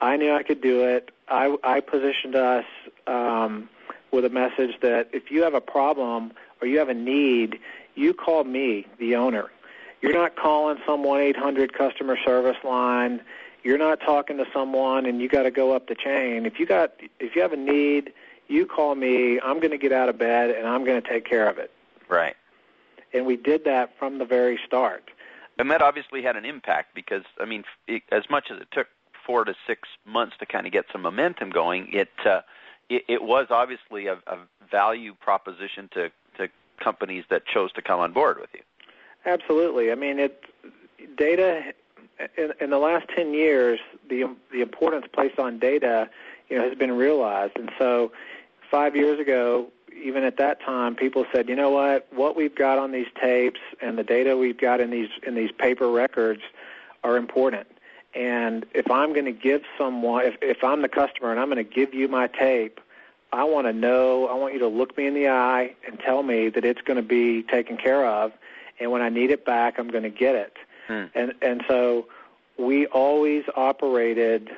I 0.00 0.16
knew 0.16 0.32
I 0.32 0.42
could 0.42 0.60
do 0.60 0.84
it. 0.84 1.10
I, 1.28 1.56
I 1.64 1.80
positioned 1.80 2.36
us 2.36 2.64
um, 3.06 3.68
with 4.10 4.24
a 4.24 4.30
message 4.30 4.80
that 4.82 5.08
if 5.12 5.30
you 5.30 5.42
have 5.42 5.54
a 5.54 5.60
problem 5.60 6.32
or 6.60 6.66
you 6.66 6.78
have 6.78 6.88
a 6.88 6.94
need, 6.94 7.58
you 7.94 8.14
call 8.14 8.44
me, 8.44 8.86
the 8.98 9.16
owner. 9.16 9.50
You're 10.02 10.12
not 10.12 10.36
calling 10.36 10.78
some 10.86 11.02
1-800 11.02 11.72
customer 11.72 12.16
service 12.24 12.56
line. 12.62 13.20
You're 13.62 13.78
not 13.78 14.00
talking 14.00 14.36
to 14.36 14.44
someone 14.52 15.06
and 15.06 15.20
you 15.20 15.28
got 15.28 15.42
to 15.44 15.50
go 15.50 15.74
up 15.74 15.88
the 15.88 15.94
chain. 15.94 16.46
If 16.46 16.60
you 16.60 16.66
got 16.66 16.92
if 17.18 17.34
you 17.34 17.42
have 17.42 17.52
a 17.52 17.56
need, 17.56 18.12
you 18.46 18.66
call 18.66 18.94
me. 18.94 19.40
I'm 19.40 19.58
going 19.58 19.72
to 19.72 19.78
get 19.78 19.92
out 19.92 20.08
of 20.08 20.18
bed 20.18 20.50
and 20.50 20.68
I'm 20.68 20.84
going 20.84 21.02
to 21.02 21.08
take 21.08 21.24
care 21.24 21.48
of 21.48 21.58
it. 21.58 21.72
Right. 22.08 22.36
And 23.12 23.26
we 23.26 23.36
did 23.36 23.64
that 23.64 23.98
from 23.98 24.18
the 24.18 24.24
very 24.24 24.58
start. 24.64 25.10
And 25.58 25.70
that 25.70 25.80
obviously 25.82 26.22
had 26.22 26.36
an 26.36 26.44
impact 26.44 26.94
because 26.94 27.24
I 27.40 27.46
mean, 27.46 27.64
it, 27.88 28.02
as 28.12 28.24
much 28.30 28.50
as 28.50 28.60
it 28.60 28.68
took 28.70 28.88
four 29.26 29.44
to 29.44 29.54
six 29.66 29.88
months 30.04 30.36
to 30.38 30.46
kind 30.46 30.66
of 30.66 30.72
get 30.72 30.84
some 30.92 31.02
momentum 31.02 31.50
going, 31.50 31.88
it 31.92 32.10
uh, 32.24 32.42
it, 32.88 33.02
it 33.08 33.22
was 33.22 33.46
obviously 33.50 34.06
a, 34.06 34.14
a 34.26 34.38
value 34.70 35.14
proposition 35.14 35.88
to 35.94 36.10
companies 36.78 37.24
that 37.30 37.46
chose 37.46 37.72
to 37.72 37.82
come 37.82 38.00
on 38.00 38.12
board 38.12 38.38
with 38.40 38.50
you. 38.54 38.60
Absolutely. 39.24 39.90
I 39.90 39.94
mean, 39.94 40.18
it 40.18 40.44
data 41.16 41.72
in, 42.36 42.52
in 42.60 42.70
the 42.70 42.78
last 42.78 43.06
10 43.14 43.34
years, 43.34 43.80
the 44.08 44.24
the 44.52 44.60
importance 44.62 45.06
placed 45.12 45.38
on 45.38 45.58
data, 45.58 46.08
you 46.48 46.56
know, 46.56 46.68
has 46.68 46.76
been 46.78 46.92
realized. 46.92 47.56
And 47.56 47.70
so, 47.78 48.12
five 48.70 48.96
years 48.96 49.20
ago, 49.20 49.68
even 49.92 50.24
at 50.24 50.36
that 50.38 50.60
time, 50.60 50.94
people 50.94 51.26
said, 51.32 51.48
you 51.48 51.56
know 51.56 51.70
what, 51.70 52.06
what 52.12 52.36
we've 52.36 52.54
got 52.54 52.78
on 52.78 52.92
these 52.92 53.06
tapes 53.20 53.60
and 53.80 53.98
the 53.98 54.04
data 54.04 54.36
we've 54.36 54.58
got 54.58 54.80
in 54.80 54.90
these 54.90 55.08
in 55.26 55.34
these 55.34 55.50
paper 55.52 55.90
records 55.90 56.42
are 57.04 57.16
important. 57.16 57.66
And 58.14 58.64
if 58.74 58.90
I'm 58.90 59.12
going 59.12 59.26
to 59.26 59.32
give 59.32 59.62
someone, 59.76 60.24
if, 60.24 60.36
if 60.40 60.64
I'm 60.64 60.80
the 60.80 60.88
customer 60.88 61.30
and 61.30 61.38
I'm 61.38 61.50
going 61.50 61.64
to 61.64 61.74
give 61.74 61.92
you 61.92 62.08
my 62.08 62.28
tape, 62.28 62.80
I 63.32 63.44
want 63.44 63.66
to 63.66 63.72
know, 63.72 64.28
I 64.28 64.34
want 64.34 64.54
you 64.54 64.60
to 64.60 64.68
look 64.68 64.96
me 64.96 65.06
in 65.06 65.14
the 65.14 65.28
eye 65.28 65.74
and 65.86 65.98
tell 65.98 66.22
me 66.22 66.48
that 66.50 66.64
it's 66.64 66.80
going 66.82 66.96
to 66.96 67.02
be 67.02 67.42
taken 67.42 67.76
care 67.76 68.06
of. 68.06 68.32
And 68.78 68.90
when 68.90 69.02
I 69.02 69.08
need 69.08 69.30
it 69.30 69.44
back, 69.44 69.78
I'm 69.78 69.88
going 69.88 70.04
to 70.04 70.10
get 70.10 70.34
it. 70.34 70.56
Hmm. 70.86 71.04
And 71.14 71.32
and 71.42 71.64
so 71.66 72.06
we 72.58 72.86
always 72.86 73.44
operated 73.56 74.50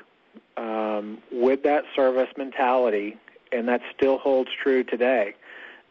um, 0.57 1.19
with 1.33 1.63
that 1.63 1.85
service 1.95 2.29
mentality, 2.37 3.17
and 3.53 3.69
that 3.69 3.81
still 3.97 4.19
holds 4.19 4.51
true 4.63 4.85
today. 4.85 5.35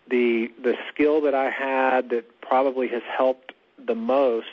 The 0.09 0.51
the 0.61 0.75
skill 0.91 1.21
that 1.21 1.33
I 1.33 1.49
had 1.49 2.09
that 2.09 2.41
probably 2.41 2.87
has 2.89 3.01
helped 3.17 3.53
the 3.83 3.95
most 3.95 4.47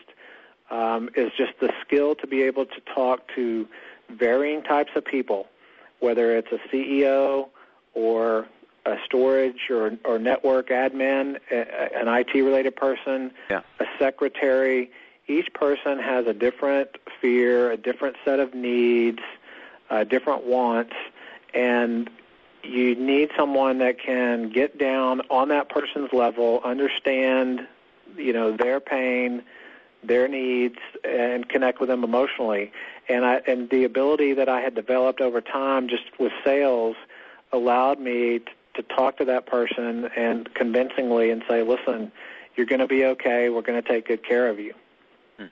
um, 0.70 1.10
is 1.14 1.30
just 1.37 1.52
the 1.60 1.72
skill 1.84 2.14
to 2.16 2.26
be 2.26 2.42
able 2.42 2.66
to 2.66 2.80
talk 2.94 3.28
to 3.34 3.68
varying 4.10 4.62
types 4.62 4.90
of 4.96 5.04
people, 5.04 5.48
whether 6.00 6.37
it's 6.37 6.52
a 6.52 6.58
CEO 6.74 7.48
or 7.94 8.46
a 8.87 8.96
storage 9.04 9.70
or, 9.70 9.92
or 10.04 10.18
network 10.18 10.68
admin, 10.68 11.38
a, 11.50 11.96
an 11.98 12.09
IT 12.09 12.35
related 12.35 12.76
person, 12.76 13.33
Yeah. 13.50 13.62
a 13.80 13.87
secretary. 13.98 14.90
Each 15.26 15.52
person 15.54 15.98
has 15.98 16.26
a 16.26 16.35
different 16.35 16.90
fear, 17.20 17.70
a 17.70 17.76
different 17.78 18.16
set 18.24 18.40
of 18.40 18.54
needs, 18.54 19.20
uh, 19.88 20.04
different 20.04 20.44
wants, 20.44 20.92
and 21.54 22.11
you 22.62 22.94
need 22.94 23.30
someone 23.37 23.78
that 23.78 23.98
can 23.98 24.50
get 24.50 24.78
down 24.78 25.22
on 25.30 25.48
that 25.48 25.68
person's 25.68 26.12
level, 26.12 26.61
understand, 26.64 27.66
you 28.16 28.33
know, 28.33 28.57
their 28.57 28.80
pain, 28.80 29.42
their 30.02 30.28
needs, 30.28 30.78
and 31.04 31.48
connect 31.48 31.80
with 31.80 31.88
them 31.88 32.04
emotionally. 32.04 32.72
And 33.09 33.24
I 33.24 33.37
and 33.46 33.68
the 33.70 33.85
ability 33.85 34.33
that 34.35 34.48
I 34.48 34.61
had 34.61 34.74
developed 34.74 35.20
over 35.20 35.40
time, 35.40 35.88
just 35.88 36.04
with 36.18 36.33
sales, 36.44 36.96
allowed 37.54 38.00
me 38.00 38.40
t- 38.40 38.44
to 38.74 38.82
talk 38.82 39.16
to 39.18 39.24
that 39.24 39.46
person 39.46 40.10
and 40.16 40.52
convincingly 40.54 41.30
and 41.30 41.42
say, 41.48 41.62
listen, 41.62 42.12
you're 42.56 42.66
going 42.66 42.80
to 42.80 42.86
be 42.86 43.04
okay. 43.04 43.48
We're 43.48 43.62
going 43.62 43.80
to 43.80 43.88
take 43.88 44.08
good 44.08 44.26
care 44.26 44.48
of 44.48 44.58
you. 44.58 44.74
Hmm. 45.38 45.46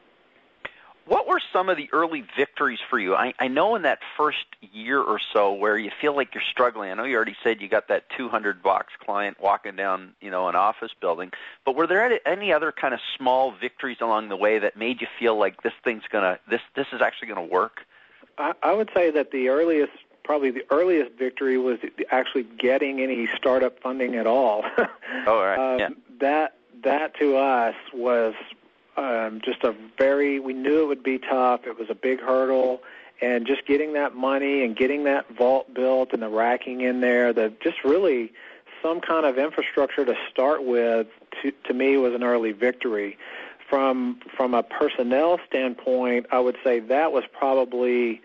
What 1.07 1.29
were 1.29 1.41
some 1.53 1.69
of 1.69 1.77
the 1.77 1.89
early 1.93 2.25
victories 2.37 2.81
for 2.91 2.99
you? 2.99 3.15
I, 3.15 3.33
I 3.39 3.49
know 3.49 3.75
in 3.77 3.83
that 3.83 4.01
first 4.17 4.45
year 4.61 5.01
or 5.01 5.21
so 5.33 5.53
where 5.53 5.79
you 5.79 5.91
feel 6.01 6.15
like 6.17 6.35
you're 6.35 6.43
struggling. 6.51 6.91
I 6.91 6.95
know 6.95 7.05
you 7.05 7.17
already 7.17 7.37
said 7.43 7.61
you 7.61 7.69
got 7.69 7.89
that 7.89 8.05
200 8.17 8.63
box 8.63 8.93
client 9.05 9.39
walking 9.41 9.77
down, 9.77 10.15
you 10.21 10.31
know, 10.31 10.49
an 10.49 10.57
office 10.57 10.93
building. 11.01 11.31
But 11.65 11.77
were 11.77 11.87
there 11.87 12.05
any, 12.05 12.19
any 12.27 12.53
other 12.53 12.73
kind 12.73 12.95
of 12.95 13.01
small 13.17 13.53
victories 13.53 13.99
along 14.01 14.29
the 14.29 14.37
way 14.37 14.59
that 14.59 14.77
made 14.77 15.01
you 15.01 15.07
feel 15.19 15.39
like 15.39 15.63
this 15.63 15.75
thing's 15.85 16.05
gonna 16.11 16.39
this 16.49 16.61
this 16.75 16.87
is 16.93 17.01
actually 17.01 17.29
gonna 17.29 17.45
work? 17.45 17.81
I, 18.39 18.53
I 18.63 18.73
would 18.73 18.91
say 18.95 19.11
that 19.11 19.31
the 19.31 19.49
earliest, 19.49 19.93
probably 20.25 20.51
the 20.51 20.65
earliest 20.71 21.13
victory 21.19 21.59
was 21.59 21.79
actually 22.11 22.45
getting 22.59 23.01
any 23.01 23.29
startup 23.37 23.81
funding 23.81 24.17
at 24.17 24.27
all. 24.27 24.65
Oh, 25.25 25.41
right. 25.41 25.75
Um, 25.75 25.79
yeah. 25.79 25.89
That 26.21 26.57
that 26.83 27.17
to 27.19 27.37
us 27.37 27.75
was 27.93 28.35
um, 28.97 29.41
just 29.45 29.63
a 29.63 29.75
very. 29.99 30.41
We 30.41 30.53
knew 30.53 30.83
it 30.83 30.87
would 30.87 31.03
be 31.03 31.19
tough. 31.19 31.61
It 31.67 31.79
was 31.79 31.89
a 31.91 31.95
big 31.95 32.21
hurdle, 32.21 32.83
and 33.21 33.47
just 33.47 33.67
getting 33.67 33.93
that 33.93 34.17
money 34.17 34.65
and 34.65 34.75
getting 34.75 35.05
that 35.05 35.29
vault 35.37 35.73
built 35.73 36.13
and 36.13 36.23
the 36.23 36.29
racking 36.29 36.81
in 36.81 37.01
there, 37.03 37.33
the 37.33 37.53
just 37.63 37.85
really 37.85 38.33
some 38.83 39.01
kind 39.01 39.25
of 39.25 39.39
infrastructure 39.39 40.05
to 40.05 40.15
start 40.31 40.65
with. 40.65 41.07
To, 41.43 41.53
to 41.69 41.75
me, 41.75 41.97
was 41.99 42.15
an 42.15 42.25
early 42.25 42.53
victory. 42.53 43.17
From 43.69 44.19
from 44.37 44.55
a 44.55 44.63
personnel 44.63 45.39
standpoint, 45.47 46.27
I 46.33 46.41
would 46.41 46.57
say 46.65 46.81
that 46.81 47.13
was 47.13 47.25
probably 47.33 48.21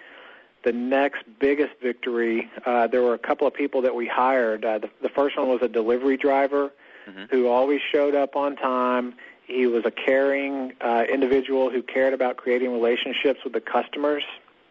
the 0.68 0.74
next 0.74 1.24
biggest 1.40 1.80
victory, 1.82 2.52
uh, 2.66 2.88
there 2.88 3.02
were 3.02 3.14
a 3.14 3.18
couple 3.18 3.48
of 3.48 3.54
people 3.54 3.82
that 3.84 3.96
we 3.96 4.06
hired. 4.06 4.66
Uh, 4.66 4.80
the, 4.80 4.90
the 5.02 5.08
first 5.08 5.38
one 5.38 5.48
was 5.48 5.62
a 5.62 5.70
delivery 5.70 6.18
driver 6.18 6.74
mm-hmm. 7.08 7.24
who 7.30 7.48
always 7.48 7.80
showed 7.90 8.14
up 8.14 8.36
on 8.36 8.58
time. 8.58 9.14
He 9.46 9.66
was 9.66 9.86
a 9.86 9.92
caring 9.92 10.74
uh, 10.82 11.06
individual 11.10 11.70
who 11.70 11.82
cared 11.82 12.14
about 12.14 12.36
creating 12.36 12.74
relationships 12.74 13.40
with 13.46 13.54
the 13.54 13.62
customers. 13.62 14.24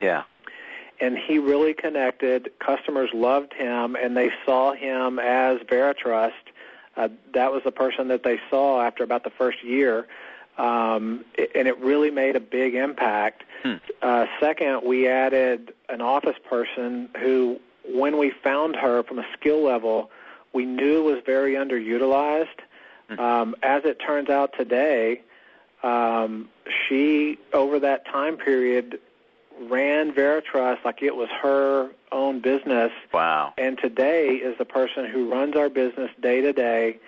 Yeah. 0.03 0.25
And 1.01 1.17
he 1.17 1.39
really 1.39 1.73
connected. 1.73 2.51
Customers 2.59 3.09
loved 3.15 3.55
him, 3.55 3.97
and 3.97 4.15
they 4.15 4.29
saw 4.45 4.75
him 4.75 5.19
as 5.19 5.61
Veritrust. 5.61 6.33
Uh, 6.95 7.09
that 7.33 7.53
was 7.53 7.63
the 7.65 7.73
person 7.73 8.09
that 8.09 8.23
they 8.23 8.39
saw 8.51 8.83
after 8.83 9.03
about 9.03 9.25
the 9.25 9.31
first 9.31 9.65
year 9.65 10.07
um, 10.59 11.25
and 11.55 11.69
it 11.69 11.79
really 11.79 12.11
made 12.11 12.37
a 12.37 12.41
big 12.41 12.75
impact. 12.75 13.45
Hmm. 13.63 13.75
Uh, 14.03 14.27
second, 14.41 14.83
we 14.85 15.09
added 15.09 15.73
an 15.89 16.01
office 16.01 16.37
person 16.49 17.09
who, 17.21 17.59
when 17.89 18.19
we 18.19 18.31
found 18.43 18.77
her 18.77 19.03
from 19.03 19.19
a 19.19 19.27
skill 19.39 19.63
level, 19.63 20.11
we 20.53 20.65
knew 20.65 21.03
was 21.03 21.23
very 21.25 21.55
underutilized. 21.55 22.61
Hmm. 23.09 23.21
Um, 23.21 23.57
as 23.63 23.85
it 23.85 23.99
turns 23.99 24.31
out 24.31 24.55
today, 24.59 25.23
um, 25.83 26.49
she, 26.89 27.39
over 27.53 27.79
that 27.81 28.07
time 28.07 28.37
period, 28.37 28.99
ran 29.69 30.13
Veritrust 30.13 30.85
like 30.85 31.03
it 31.03 31.17
was 31.17 31.29
her 31.43 31.91
own 32.13 32.41
business. 32.41 32.93
Wow. 33.13 33.55
And 33.59 33.79
today 33.79 34.35
is 34.35 34.57
the 34.59 34.65
person 34.65 35.07
who 35.07 35.31
runs 35.31 35.57
our 35.57 35.69
business 35.69 36.11
day 36.21 36.41
to 36.41 36.53
day 36.53 36.99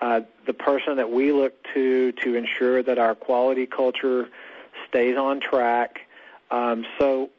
uh, 0.00 0.20
the 0.46 0.52
person 0.52 0.96
that 0.96 1.10
we 1.10 1.32
look 1.32 1.54
to 1.74 2.12
to 2.12 2.34
ensure 2.34 2.82
that 2.82 2.98
our 2.98 3.14
quality 3.14 3.66
culture 3.66 4.28
stays 4.88 5.16
on 5.16 5.40
track. 5.40 6.00
Um, 6.50 6.86
so 6.98 7.30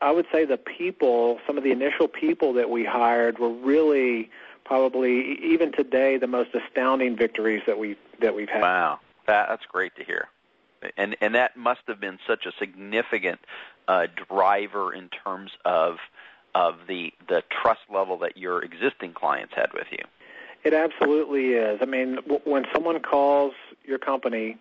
I 0.00 0.10
would 0.10 0.26
say 0.30 0.44
the 0.44 0.58
people, 0.58 1.40
some 1.46 1.58
of 1.58 1.64
the 1.64 1.72
initial 1.72 2.08
people 2.08 2.52
that 2.54 2.70
we 2.70 2.84
hired 2.84 3.38
were 3.38 3.52
really 3.52 4.30
probably 4.64 5.38
even 5.42 5.72
today 5.72 6.18
the 6.18 6.26
most 6.26 6.50
astounding 6.54 7.16
victories 7.16 7.62
that 7.66 7.78
we 7.78 7.96
that 8.20 8.34
we've 8.34 8.48
had. 8.48 8.62
Wow, 8.62 9.00
that, 9.26 9.48
that's 9.48 9.66
great 9.66 9.94
to 9.96 10.04
hear, 10.04 10.28
and 10.96 11.16
and 11.20 11.34
that 11.34 11.56
must 11.56 11.80
have 11.88 12.00
been 12.00 12.18
such 12.26 12.46
a 12.46 12.52
significant 12.58 13.40
uh, 13.88 14.06
driver 14.28 14.92
in 14.92 15.08
terms 15.08 15.50
of 15.64 15.96
of 16.54 16.74
the 16.86 17.12
the 17.28 17.42
trust 17.50 17.80
level 17.92 18.18
that 18.18 18.36
your 18.36 18.62
existing 18.62 19.14
clients 19.14 19.54
had 19.54 19.72
with 19.72 19.86
you. 19.90 20.04
It 20.64 20.74
absolutely 20.74 21.54
is. 21.54 21.80
I 21.82 21.86
mean, 21.86 22.16
w- 22.16 22.40
when 22.44 22.64
someone 22.72 23.00
calls 23.00 23.54
your 23.84 23.98
company, 23.98 24.56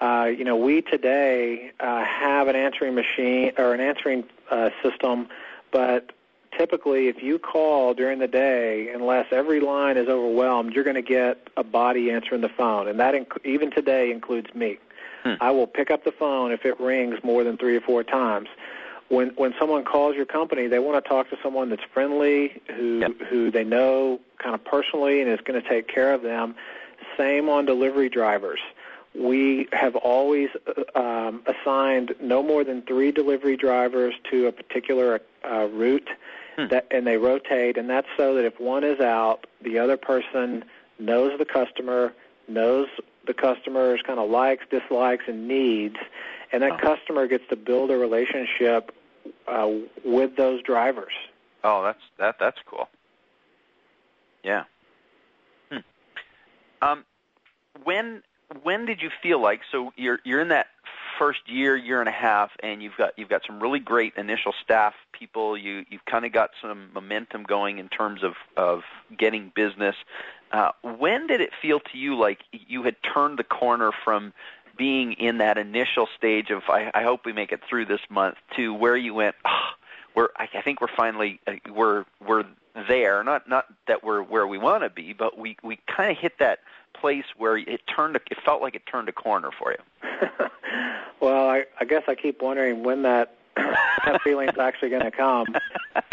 uh, 0.00 0.30
you 0.36 0.44
know, 0.44 0.56
we 0.56 0.82
today 0.82 1.72
uh, 1.80 2.04
have 2.04 2.48
an 2.48 2.56
answering 2.56 2.94
machine 2.94 3.52
or 3.56 3.74
an 3.74 3.80
answering 3.80 4.24
uh, 4.50 4.70
system, 4.82 5.28
but 5.72 6.12
typically, 6.56 7.08
if 7.08 7.22
you 7.22 7.38
call 7.38 7.94
during 7.94 8.18
the 8.18 8.26
day, 8.26 8.90
unless 8.92 9.26
every 9.32 9.60
line 9.60 9.96
is 9.96 10.08
overwhelmed, 10.08 10.72
you're 10.72 10.84
going 10.84 10.96
to 10.96 11.02
get 11.02 11.48
a 11.56 11.64
body 11.64 12.10
answering 12.10 12.40
the 12.40 12.48
phone, 12.48 12.88
and 12.88 12.98
that 12.98 13.14
inc- 13.14 13.44
even 13.44 13.70
today 13.70 14.10
includes 14.10 14.54
me. 14.54 14.78
Hmm. 15.24 15.34
I 15.40 15.50
will 15.50 15.66
pick 15.66 15.90
up 15.90 16.04
the 16.04 16.12
phone 16.12 16.52
if 16.52 16.64
it 16.64 16.78
rings 16.80 17.18
more 17.22 17.44
than 17.44 17.56
three 17.56 17.76
or 17.76 17.80
four 17.80 18.04
times 18.04 18.48
when 19.08 19.28
when 19.36 19.54
someone 19.58 19.84
calls 19.84 20.16
your 20.16 20.26
company, 20.26 20.66
they 20.66 20.78
want 20.78 21.02
to 21.02 21.08
talk 21.08 21.30
to 21.30 21.36
someone 21.42 21.70
that's 21.70 21.82
friendly, 21.92 22.60
who 22.74 23.00
yep. 23.00 23.12
who 23.28 23.50
they 23.50 23.64
know 23.64 24.20
kind 24.38 24.54
of 24.54 24.64
personally, 24.64 25.20
and 25.20 25.30
is 25.30 25.40
going 25.44 25.60
to 25.60 25.68
take 25.68 25.88
care 25.88 26.12
of 26.12 26.22
them. 26.22 26.54
Same 27.16 27.48
on 27.48 27.64
delivery 27.64 28.08
drivers. 28.08 28.60
We 29.14 29.66
have 29.72 29.96
always 29.96 30.50
uh, 30.66 30.98
um, 30.98 31.42
assigned 31.46 32.14
no 32.20 32.42
more 32.42 32.62
than 32.64 32.82
three 32.82 33.10
delivery 33.10 33.56
drivers 33.56 34.14
to 34.30 34.46
a 34.46 34.52
particular 34.52 35.20
uh, 35.44 35.66
route, 35.66 36.08
hmm. 36.56 36.68
that, 36.68 36.86
and 36.90 37.06
they 37.06 37.16
rotate. 37.16 37.78
And 37.78 37.88
that's 37.88 38.06
so 38.16 38.34
that 38.34 38.44
if 38.44 38.60
one 38.60 38.84
is 38.84 39.00
out, 39.00 39.46
the 39.62 39.78
other 39.78 39.96
person 39.96 40.64
knows 40.98 41.36
the 41.38 41.46
customer, 41.46 42.12
knows 42.46 42.88
the 43.26 43.34
customer's 43.34 44.02
kind 44.02 44.18
of 44.18 44.28
likes, 44.28 44.64
dislikes, 44.70 45.24
and 45.26 45.48
needs, 45.48 45.96
and 46.52 46.62
that 46.62 46.72
oh. 46.72 46.76
customer 46.76 47.26
gets 47.26 47.44
to 47.48 47.56
build 47.56 47.90
a 47.90 47.96
relationship 47.96 48.92
uh, 49.46 49.70
with 50.04 50.36
those 50.36 50.62
drivers. 50.62 51.12
Oh, 51.64 51.82
that's 51.82 52.02
that 52.18 52.36
that's 52.38 52.58
cool. 52.66 52.88
Yeah. 54.44 54.64
Hmm. 55.70 55.78
Um, 56.82 57.04
when 57.84 58.22
when 58.62 58.86
did 58.86 59.02
you 59.02 59.10
feel 59.22 59.40
like 59.40 59.60
so 59.70 59.92
you're 59.96 60.20
you're 60.24 60.40
in 60.40 60.48
that 60.48 60.68
first 61.18 61.40
year 61.46 61.76
year 61.76 62.00
and 62.00 62.08
a 62.08 62.12
half 62.12 62.50
and 62.62 62.82
you've 62.82 62.96
got 62.96 63.12
you've 63.16 63.28
got 63.28 63.42
some 63.46 63.60
really 63.60 63.80
great 63.80 64.14
initial 64.16 64.54
staff 64.62 64.94
people 65.12 65.58
you 65.58 65.84
you've 65.90 66.04
kind 66.04 66.24
of 66.24 66.32
got 66.32 66.50
some 66.62 66.90
momentum 66.94 67.42
going 67.42 67.78
in 67.78 67.88
terms 67.88 68.22
of 68.22 68.34
of 68.56 68.82
getting 69.16 69.50
business 69.54 69.96
uh, 70.52 70.70
when 70.82 71.26
did 71.26 71.40
it 71.40 71.50
feel 71.60 71.80
to 71.80 71.98
you 71.98 72.16
like 72.16 72.40
you 72.50 72.82
had 72.84 72.96
turned 73.02 73.38
the 73.38 73.44
corner 73.44 73.90
from 74.04 74.32
being 74.78 75.12
in 75.14 75.38
that 75.38 75.58
initial 75.58 76.08
stage 76.16 76.50
of 76.50 76.62
I, 76.68 76.90
I 76.94 77.02
hope 77.02 77.26
we 77.26 77.32
make 77.32 77.52
it 77.52 77.60
through 77.68 77.86
this 77.86 78.00
month 78.08 78.36
to 78.56 78.72
where 78.72 78.96
you 78.96 79.14
went. 79.14 79.34
Oh, 79.44 79.70
we're 80.14 80.28
I, 80.36 80.48
I 80.54 80.62
think 80.62 80.80
we're 80.80 80.94
finally 80.96 81.40
uh, 81.46 81.52
we're 81.74 82.04
we're 82.26 82.44
there. 82.88 83.22
Not 83.24 83.48
not 83.48 83.66
that 83.86 84.04
we're 84.04 84.22
where 84.22 84.46
we 84.46 84.58
want 84.58 84.82
to 84.84 84.90
be, 84.90 85.12
but 85.12 85.38
we 85.38 85.56
we 85.62 85.78
kind 85.94 86.10
of 86.10 86.16
hit 86.16 86.38
that 86.38 86.60
place 86.94 87.24
where 87.36 87.56
it 87.56 87.80
turned. 87.94 88.16
It 88.16 88.38
felt 88.44 88.62
like 88.62 88.74
it 88.74 88.82
turned 88.90 89.08
a 89.08 89.12
corner 89.12 89.50
for 89.58 89.72
you. 89.72 90.28
well, 91.20 91.48
I, 91.48 91.64
I 91.80 91.84
guess 91.84 92.02
I 92.08 92.14
keep 92.14 92.40
wondering 92.42 92.82
when 92.82 93.02
that 93.02 93.34
that 93.56 94.22
feeling's 94.22 94.58
actually 94.58 94.90
going 94.90 95.02
to 95.02 95.10
come. 95.10 95.46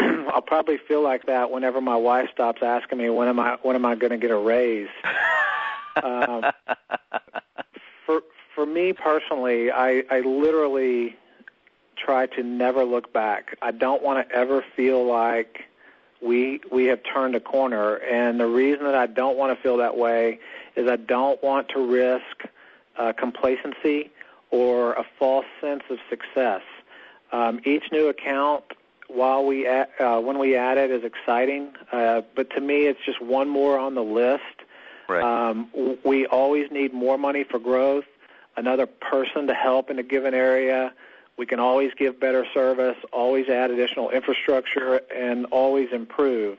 I'll 0.00 0.42
probably 0.42 0.78
feel 0.78 1.02
like 1.02 1.26
that 1.26 1.50
whenever 1.50 1.80
my 1.80 1.96
wife 1.96 2.28
stops 2.32 2.62
asking 2.62 2.98
me 2.98 3.08
when 3.10 3.28
am 3.28 3.40
I 3.40 3.56
when 3.62 3.76
am 3.76 3.86
I 3.86 3.94
going 3.94 4.12
to 4.12 4.18
get 4.18 4.30
a 4.30 4.38
raise. 4.38 4.88
Um, 6.02 6.44
for 8.04 8.20
for 8.56 8.66
me 8.66 8.94
personally, 8.94 9.70
I, 9.70 10.02
I 10.10 10.20
literally 10.20 11.14
try 11.96 12.26
to 12.26 12.42
never 12.42 12.84
look 12.84 13.12
back. 13.12 13.56
I 13.62 13.70
don't 13.70 14.02
want 14.02 14.26
to 14.26 14.34
ever 14.34 14.64
feel 14.74 15.06
like 15.06 15.60
we 16.22 16.60
we 16.72 16.86
have 16.86 17.00
turned 17.04 17.36
a 17.36 17.40
corner, 17.40 17.96
and 17.96 18.40
the 18.40 18.46
reason 18.46 18.84
that 18.84 18.94
I 18.94 19.06
don't 19.06 19.36
want 19.36 19.56
to 19.56 19.62
feel 19.62 19.76
that 19.76 19.96
way 19.96 20.40
is 20.74 20.88
I 20.88 20.96
don't 20.96 21.40
want 21.44 21.68
to 21.68 21.86
risk 21.86 22.48
uh, 22.98 23.12
complacency 23.12 24.10
or 24.50 24.94
a 24.94 25.04
false 25.18 25.46
sense 25.60 25.82
of 25.90 25.98
success. 26.08 26.62
Um, 27.32 27.60
each 27.64 27.84
new 27.92 28.08
account, 28.08 28.64
while 29.08 29.44
we 29.44 29.66
add, 29.66 29.88
uh, 30.00 30.18
when 30.20 30.38
we 30.38 30.56
add 30.56 30.78
it, 30.78 30.90
is 30.90 31.04
exciting, 31.04 31.74
uh, 31.92 32.22
but 32.34 32.48
to 32.50 32.62
me, 32.62 32.86
it's 32.86 33.04
just 33.04 33.20
one 33.20 33.48
more 33.48 33.78
on 33.78 33.94
the 33.94 34.02
list. 34.02 34.42
Right. 35.08 35.22
Um, 35.22 35.98
we 36.04 36.26
always 36.26 36.70
need 36.70 36.94
more 36.94 37.18
money 37.18 37.44
for 37.44 37.58
growth 37.58 38.06
another 38.56 38.86
person 38.86 39.46
to 39.46 39.54
help 39.54 39.90
in 39.90 39.98
a 39.98 40.02
given 40.02 40.34
area. 40.34 40.92
We 41.36 41.46
can 41.46 41.60
always 41.60 41.92
give 41.98 42.18
better 42.18 42.46
service, 42.54 42.96
always 43.12 43.48
add 43.48 43.70
additional 43.70 44.10
infrastructure, 44.10 45.00
and 45.14 45.46
always 45.46 45.88
improve. 45.92 46.58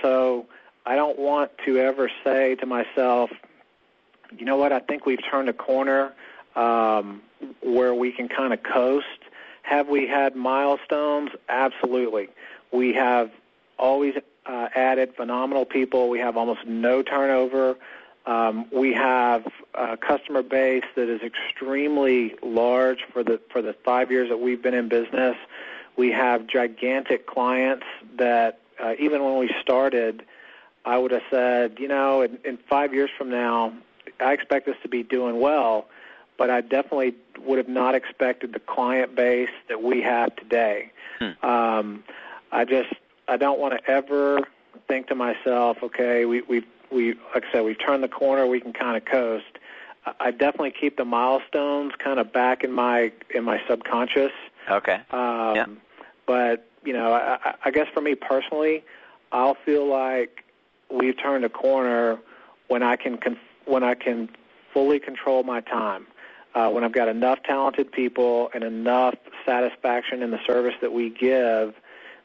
So 0.00 0.46
I 0.86 0.96
don't 0.96 1.18
want 1.18 1.50
to 1.66 1.78
ever 1.78 2.10
say 2.22 2.54
to 2.56 2.66
myself, 2.66 3.30
you 4.36 4.44
know 4.44 4.56
what, 4.56 4.72
I 4.72 4.80
think 4.80 5.06
we've 5.06 5.22
turned 5.30 5.48
a 5.48 5.52
corner 5.52 6.12
um, 6.56 7.22
where 7.62 7.94
we 7.94 8.12
can 8.12 8.28
kind 8.28 8.52
of 8.52 8.62
coast. 8.62 9.06
Have 9.62 9.88
we 9.88 10.06
had 10.06 10.34
milestones? 10.34 11.30
Absolutely. 11.48 12.28
We 12.72 12.92
have 12.94 13.30
always 13.78 14.14
uh, 14.46 14.68
added 14.74 15.14
phenomenal 15.16 15.64
people. 15.64 16.08
We 16.08 16.18
have 16.18 16.36
almost 16.36 16.66
no 16.66 17.02
turnover. 17.02 17.76
Um, 18.26 18.66
we 18.72 18.92
have 18.94 19.46
a 19.74 19.96
customer 19.96 20.42
base 20.42 20.84
that 20.96 21.08
is 21.08 21.20
extremely 21.22 22.34
large 22.42 23.04
for 23.12 23.22
the 23.22 23.40
for 23.50 23.60
the 23.60 23.74
five 23.84 24.10
years 24.10 24.28
that 24.30 24.38
we've 24.38 24.62
been 24.62 24.74
in 24.74 24.88
business. 24.88 25.36
We 25.96 26.10
have 26.12 26.46
gigantic 26.46 27.26
clients 27.26 27.84
that 28.16 28.60
uh, 28.82 28.94
even 28.98 29.22
when 29.22 29.38
we 29.38 29.50
started, 29.60 30.24
I 30.84 30.98
would 30.98 31.10
have 31.10 31.22
said, 31.30 31.76
you 31.78 31.86
know, 31.86 32.22
in, 32.22 32.38
in 32.44 32.56
five 32.56 32.94
years 32.94 33.10
from 33.16 33.30
now, 33.30 33.72
I 34.20 34.32
expect 34.32 34.68
us 34.68 34.76
to 34.82 34.88
be 34.88 35.02
doing 35.02 35.38
well, 35.40 35.86
but 36.38 36.50
I 36.50 36.62
definitely 36.62 37.14
would 37.40 37.58
have 37.58 37.68
not 37.68 37.94
expected 37.94 38.52
the 38.52 38.60
client 38.60 39.14
base 39.14 39.50
that 39.68 39.82
we 39.82 40.00
have 40.02 40.34
today. 40.36 40.90
Hmm. 41.18 41.46
Um, 41.46 42.04
I 42.52 42.64
just 42.64 42.94
I 43.28 43.36
don't 43.36 43.58
want 43.60 43.78
to 43.78 43.90
ever 43.90 44.40
think 44.88 45.08
to 45.08 45.14
myself, 45.14 45.78
okay, 45.82 46.24
we, 46.24 46.42
we've 46.42 46.66
we 46.90 47.14
like 47.34 47.44
I 47.48 47.52
said, 47.52 47.64
we've 47.64 47.78
turned 47.78 48.02
the 48.02 48.08
corner. 48.08 48.46
We 48.46 48.60
can 48.60 48.72
kind 48.72 48.96
of 48.96 49.04
coast. 49.04 49.58
I 50.20 50.30
definitely 50.30 50.72
keep 50.78 50.96
the 50.96 51.04
milestones 51.04 51.92
kind 52.02 52.18
of 52.18 52.32
back 52.32 52.62
in 52.62 52.72
my 52.72 53.12
in 53.34 53.44
my 53.44 53.60
subconscious. 53.68 54.32
Okay. 54.70 55.00
Um, 55.10 55.56
yeah. 55.56 55.66
But 56.26 56.68
you 56.84 56.92
know, 56.92 57.12
I, 57.12 57.54
I 57.64 57.70
guess 57.70 57.86
for 57.92 58.00
me 58.00 58.14
personally, 58.14 58.84
I'll 59.32 59.56
feel 59.64 59.86
like 59.86 60.44
we've 60.90 61.18
turned 61.20 61.44
a 61.44 61.48
corner 61.48 62.18
when 62.68 62.82
I 62.82 62.96
can 62.96 63.16
con- 63.18 63.38
when 63.64 63.82
I 63.82 63.94
can 63.94 64.28
fully 64.72 64.98
control 64.98 65.42
my 65.42 65.60
time. 65.60 66.06
Uh, 66.54 66.70
when 66.70 66.84
I've 66.84 66.92
got 66.92 67.08
enough 67.08 67.42
talented 67.42 67.90
people 67.90 68.48
and 68.54 68.62
enough 68.62 69.16
satisfaction 69.44 70.22
in 70.22 70.30
the 70.30 70.38
service 70.46 70.74
that 70.82 70.92
we 70.92 71.10
give, 71.10 71.74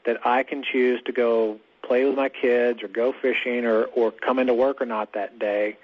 that 0.06 0.18
I 0.24 0.44
can 0.44 0.64
choose 0.64 1.02
to 1.06 1.12
go 1.12 1.60
play 1.82 2.06
with 2.06 2.16
my 2.16 2.30
kids 2.30 2.84
or 2.84 2.88
go 2.88 3.14
fishing 3.22 3.66
or 3.66 3.86
or 3.86 4.12
come 4.12 4.40
into 4.40 4.54
work 4.54 4.82
or 4.82 4.86
not 4.86 5.14
that 5.14 5.40
day. 5.40 5.78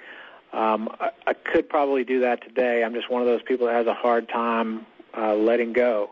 Um, 0.54 0.90
I, 1.00 1.10
I 1.28 1.34
could 1.34 1.70
probably 1.70 2.04
do 2.04 2.22
that 2.22 2.42
today. 2.42 2.84
I'm 2.84 2.94
just 2.94 3.10
one 3.10 3.22
of 3.22 3.28
those 3.28 3.42
people 3.42 3.68
that 3.68 3.74
has 3.74 3.88
a 3.88 3.94
hard 3.94 4.30
time 4.30 4.86
uh, 5.18 5.36
letting 5.36 5.74
go. 5.74 6.12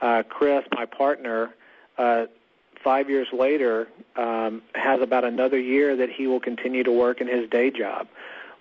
Uh, 0.00 0.22
Chris, 0.28 0.64
my 0.74 0.86
partner, 0.86 1.54
uh, 1.98 2.26
five 2.82 3.10
years 3.10 3.28
later, 3.32 3.88
um, 4.16 4.62
has 4.74 5.00
about 5.00 5.24
another 5.24 5.58
year 5.58 5.94
that 5.96 6.10
he 6.10 6.26
will 6.26 6.40
continue 6.40 6.82
to 6.82 6.90
work 6.90 7.20
in 7.20 7.28
his 7.28 7.48
day 7.50 7.70
job. 7.70 8.08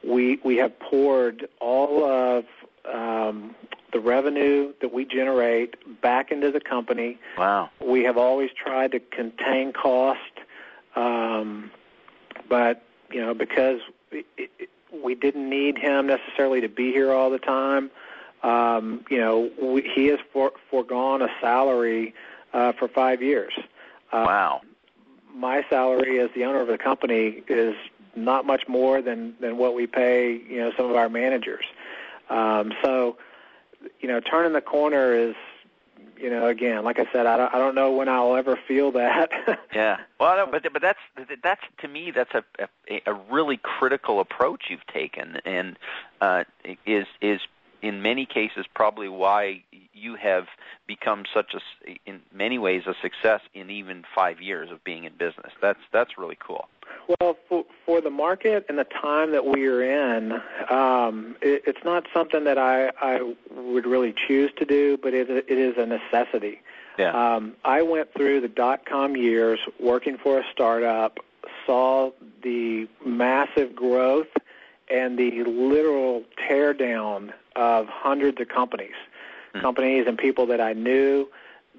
We 0.03 0.39
we 0.43 0.57
have 0.57 0.77
poured 0.79 1.47
all 1.59 2.03
of 2.03 2.45
um, 2.91 3.55
the 3.91 3.99
revenue 3.99 4.73
that 4.81 4.93
we 4.93 5.05
generate 5.05 6.01
back 6.01 6.31
into 6.31 6.51
the 6.51 6.59
company. 6.59 7.19
Wow. 7.37 7.69
We 7.79 8.03
have 8.03 8.17
always 8.17 8.49
tried 8.51 8.91
to 8.93 8.99
contain 8.99 9.73
cost, 9.73 10.19
um, 10.95 11.71
but 12.49 12.83
you 13.11 13.21
know 13.21 13.33
because 13.33 13.79
it, 14.11 14.25
it, 14.37 14.69
we 15.03 15.15
didn't 15.15 15.49
need 15.49 15.77
him 15.77 16.07
necessarily 16.07 16.61
to 16.61 16.69
be 16.69 16.91
here 16.91 17.11
all 17.11 17.29
the 17.29 17.39
time. 17.39 17.89
Um, 18.43 19.05
you 19.09 19.19
know, 19.19 19.51
we, 19.61 19.89
he 19.95 20.07
has 20.07 20.19
for, 20.33 20.51
foregone 20.69 21.21
a 21.21 21.27
salary 21.39 22.13
uh, 22.53 22.73
for 22.73 22.87
five 22.87 23.21
years. 23.21 23.53
Uh, 24.11 24.25
wow. 24.27 24.61
My 25.33 25.63
salary 25.69 26.19
as 26.19 26.29
the 26.35 26.43
owner 26.43 26.59
of 26.59 26.67
the 26.67 26.77
company 26.77 27.43
is 27.47 27.75
not 28.15 28.45
much 28.45 28.67
more 28.67 29.01
than 29.01 29.33
than 29.39 29.57
what 29.57 29.73
we 29.73 29.87
pay, 29.87 30.41
you 30.49 30.57
know, 30.57 30.71
some 30.75 30.89
of 30.89 30.95
our 30.95 31.07
managers. 31.07 31.63
Um, 32.29 32.73
so, 32.83 33.17
you 34.01 34.07
know, 34.07 34.19
turning 34.19 34.53
the 34.53 34.61
corner 34.61 35.13
is, 35.13 35.35
you 36.21 36.29
know, 36.29 36.47
again, 36.47 36.83
like 36.83 36.99
I 36.99 37.05
said, 37.11 37.25
I 37.25 37.37
don't, 37.37 37.53
I 37.53 37.57
don't 37.57 37.75
know 37.75 37.91
when 37.91 38.07
I'll 38.07 38.35
ever 38.35 38.57
feel 38.67 38.91
that. 38.91 39.31
yeah. 39.73 39.97
Well, 40.19 40.47
but 40.49 40.65
but 40.71 40.81
that's 40.81 40.99
that's 41.43 41.61
to 41.79 41.87
me 41.87 42.11
that's 42.11 42.33
a 42.33 42.43
a, 42.89 43.01
a 43.07 43.13
really 43.31 43.57
critical 43.57 44.19
approach 44.19 44.65
you've 44.69 44.85
taken, 44.87 45.37
and 45.45 45.77
uh, 46.21 46.43
is 46.85 47.07
is 47.21 47.41
in 47.81 48.01
many 48.01 48.25
cases 48.25 48.65
probably 48.73 49.09
why 49.09 49.63
you 49.93 50.15
have 50.15 50.45
become 50.87 51.23
such 51.33 51.53
a 51.53 51.59
in 52.05 52.21
many 52.33 52.57
ways 52.57 52.83
a 52.87 52.95
success 53.01 53.41
in 53.53 53.69
even 53.69 54.03
five 54.15 54.41
years 54.41 54.71
of 54.71 54.83
being 54.83 55.03
in 55.03 55.13
business. 55.13 55.51
That's 55.61 55.79
that's 55.91 56.17
really 56.17 56.37
cool. 56.39 56.67
Well, 57.07 57.37
for, 57.47 57.65
for 57.85 58.01
the 58.01 58.09
market 58.09 58.65
and 58.67 58.77
the 58.77 58.83
time 58.83 59.31
that 59.31 59.45
we 59.45 59.65
are 59.67 59.81
in, 59.81 60.33
um, 60.69 61.35
it, 61.41 61.63
it's 61.65 61.83
not 61.85 62.05
something 62.13 62.43
that 62.43 62.57
I, 62.57 62.91
I 63.01 63.33
would 63.55 63.85
really 63.85 64.13
choose 64.27 64.51
to 64.57 64.65
do, 64.65 64.97
but 65.01 65.13
it, 65.13 65.29
it 65.29 65.57
is 65.57 65.77
a 65.77 65.85
necessity. 65.85 66.61
Yeah. 66.99 67.11
Um, 67.13 67.53
I 67.63 67.81
went 67.81 68.13
through 68.13 68.41
the 68.41 68.49
dot 68.49 68.85
com 68.85 69.15
years 69.15 69.59
working 69.79 70.17
for 70.17 70.39
a 70.39 70.43
startup, 70.51 71.19
saw 71.65 72.11
the 72.43 72.87
massive 73.05 73.73
growth 73.73 74.27
and 74.91 75.17
the 75.17 75.43
literal 75.43 76.23
tear 76.47 76.73
down 76.73 77.33
of 77.55 77.87
hundreds 77.87 78.39
of 78.41 78.49
companies, 78.49 78.95
mm. 79.55 79.61
companies 79.61 80.05
and 80.07 80.17
people 80.17 80.45
that 80.47 80.61
I 80.61 80.73
knew. 80.73 81.27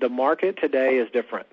The 0.01 0.09
market 0.09 0.59
today 0.59 0.97
is 0.97 1.11
different. 1.13 1.47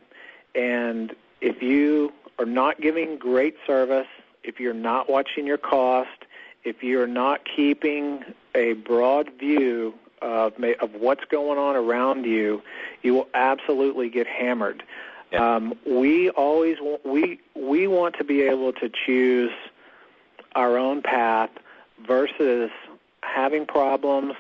And 0.56 1.16
if 1.42 1.62
you 1.62 2.14
are 2.40 2.46
not 2.46 2.82
giving 2.82 3.18
great 3.18 3.56
service, 3.68 4.08
if 4.44 4.60
you're 4.60 4.74
not 4.74 5.10
watching 5.10 5.46
your 5.46 5.58
cost, 5.58 6.26
if 6.64 6.82
you're 6.84 7.08
not 7.08 7.42
keeping 7.46 8.24
a 8.56 8.74
broad 8.74 9.30
view 9.40 9.94
of 10.22 10.54
of 10.82 10.94
what's 10.96 11.24
going 11.26 11.58
on 11.58 11.76
around 11.76 12.26
you, 12.26 12.62
you 13.04 13.14
will 13.14 13.28
absolutely 13.34 14.10
get 14.10 14.28
hammered. 14.28 14.84
Yeah. 15.32 15.56
Um, 15.56 15.76
we 15.86 16.30
always 16.32 16.78
we 17.06 17.40
we 17.56 17.88
want 17.88 18.16
to 18.18 18.24
be 18.24 18.42
able 18.42 18.74
to 18.74 18.90
choose 18.90 19.52
our 20.56 20.78
own 20.78 21.02
path 21.02 21.50
versus 22.06 22.70
having 23.22 23.66
problems 23.66 24.34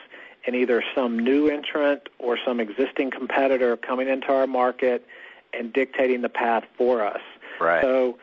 and 0.45 0.55
either 0.55 0.83
some 0.95 1.19
new 1.19 1.47
entrant 1.47 2.09
or 2.17 2.37
some 2.43 2.59
existing 2.59 3.11
competitor 3.11 3.77
coming 3.77 4.07
into 4.07 4.27
our 4.27 4.47
market 4.47 5.05
and 5.53 5.73
dictating 5.73 6.21
the 6.21 6.29
path 6.29 6.63
for 6.77 7.05
us. 7.05 7.21
Right. 7.59 7.81
So 7.81 8.17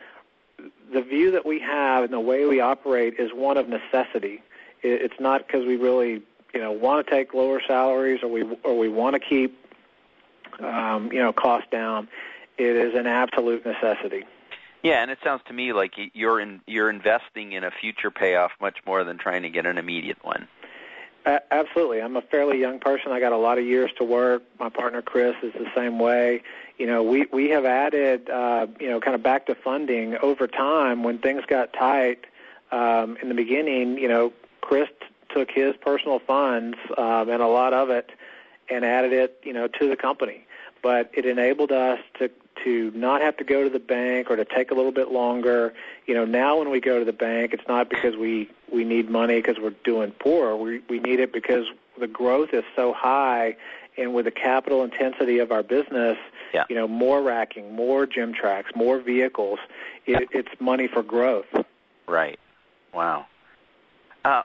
the 0.93 1.01
view 1.01 1.31
that 1.31 1.45
we 1.45 1.59
have 1.59 2.03
and 2.03 2.13
the 2.13 2.19
way 2.19 2.45
we 2.45 2.59
operate 2.59 3.15
is 3.19 3.31
one 3.33 3.57
of 3.57 3.67
necessity. 3.67 4.41
It's 4.81 5.19
not 5.19 5.45
because 5.45 5.65
we 5.65 5.75
really, 5.75 6.21
you 6.53 6.61
know, 6.61 6.71
want 6.71 7.05
to 7.05 7.11
take 7.11 7.33
lower 7.33 7.61
salaries 7.65 8.21
or 8.23 8.29
we 8.29 8.43
or 8.63 8.77
we 8.77 8.89
want 8.89 9.13
to 9.15 9.19
keep, 9.19 9.57
um, 10.59 11.11
you 11.11 11.19
know, 11.19 11.33
costs 11.33 11.67
down. 11.71 12.07
It 12.57 12.75
is 12.75 12.95
an 12.95 13.05
absolute 13.07 13.65
necessity. 13.65 14.23
Yeah, 14.83 15.01
and 15.01 15.11
it 15.11 15.17
sounds 15.23 15.41
to 15.47 15.53
me 15.53 15.73
like 15.73 15.93
you're 16.13 16.39
in, 16.39 16.61
you're 16.67 16.89
investing 16.89 17.53
in 17.53 17.63
a 17.63 17.71
future 17.71 18.11
payoff 18.11 18.51
much 18.61 18.77
more 18.85 19.03
than 19.03 19.17
trying 19.17 19.41
to 19.43 19.49
get 19.49 19.65
an 19.65 19.77
immediate 19.77 20.23
one. 20.23 20.47
Uh, 21.25 21.39
absolutely. 21.51 22.01
I'm 22.01 22.15
a 22.15 22.21
fairly 22.21 22.57
young 22.57 22.79
person. 22.79 23.11
I 23.11 23.19
got 23.19 23.33
a 23.33 23.37
lot 23.37 23.57
of 23.57 23.65
years 23.65 23.91
to 23.97 24.05
work. 24.05 24.43
My 24.59 24.69
partner 24.69 25.01
Chris 25.01 25.35
is 25.43 25.51
the 25.53 25.69
same 25.75 25.99
way. 25.99 26.41
You 26.77 26.87
know, 26.87 27.03
we 27.03 27.25
we 27.33 27.49
have 27.49 27.65
added, 27.65 28.29
uh, 28.29 28.67
you 28.79 28.89
know, 28.89 29.01
kind 29.01 29.13
of 29.13 29.21
back 29.21 29.45
to 29.47 29.55
funding 29.55 30.15
over 30.19 30.47
time 30.47 31.03
when 31.03 31.17
things 31.17 31.43
got 31.45 31.73
tight. 31.73 32.25
Um, 32.71 33.17
in 33.21 33.27
the 33.27 33.35
beginning, 33.35 33.97
you 33.97 34.07
know, 34.07 34.31
Chris 34.61 34.87
t- 35.01 35.07
took 35.33 35.51
his 35.51 35.75
personal 35.75 36.19
funds 36.19 36.77
um, 36.97 37.29
and 37.29 37.41
a 37.41 37.47
lot 37.47 37.73
of 37.73 37.89
it 37.89 38.11
and 38.69 38.85
added 38.85 39.11
it, 39.11 39.41
you 39.43 39.53
know, 39.53 39.67
to 39.67 39.89
the 39.89 39.95
company. 39.97 40.45
But 40.81 41.09
it 41.13 41.25
enabled 41.25 41.73
us 41.73 41.99
to 42.19 42.29
to 42.63 42.91
not 42.95 43.21
have 43.21 43.37
to 43.37 43.43
go 43.43 43.63
to 43.63 43.69
the 43.69 43.79
bank 43.79 44.29
or 44.29 44.35
to 44.35 44.45
take 44.45 44.71
a 44.71 44.73
little 44.73 44.91
bit 44.91 45.11
longer. 45.11 45.73
You 46.05 46.13
know, 46.13 46.25
now 46.25 46.59
when 46.59 46.69
we 46.69 46.79
go 46.79 46.99
to 46.99 47.05
the 47.05 47.13
bank, 47.13 47.53
it's 47.53 47.67
not 47.67 47.89
because 47.89 48.15
we 48.15 48.49
we 48.71 48.83
need 48.83 49.09
money 49.09 49.35
because 49.41 49.57
we're 49.61 49.75
doing 49.83 50.11
poor. 50.19 50.55
We 50.55 50.81
we 50.89 50.99
need 50.99 51.19
it 51.19 51.33
because 51.33 51.65
the 51.99 52.07
growth 52.07 52.53
is 52.53 52.63
so 52.75 52.93
high, 52.93 53.55
and 53.97 54.13
with 54.13 54.25
the 54.25 54.31
capital 54.31 54.83
intensity 54.83 55.39
of 55.39 55.51
our 55.51 55.63
business, 55.63 56.17
yeah. 56.53 56.65
you 56.69 56.75
know, 56.75 56.87
more 56.87 57.21
racking, 57.21 57.73
more 57.75 58.05
gym 58.05 58.33
tracks, 58.33 58.71
more 58.75 58.99
vehicles. 58.99 59.59
It, 60.05 60.29
it's 60.31 60.49
money 60.59 60.87
for 60.87 61.03
growth. 61.03 61.47
Right. 62.07 62.39
Wow. 62.93 63.25
Uh, 64.23 64.43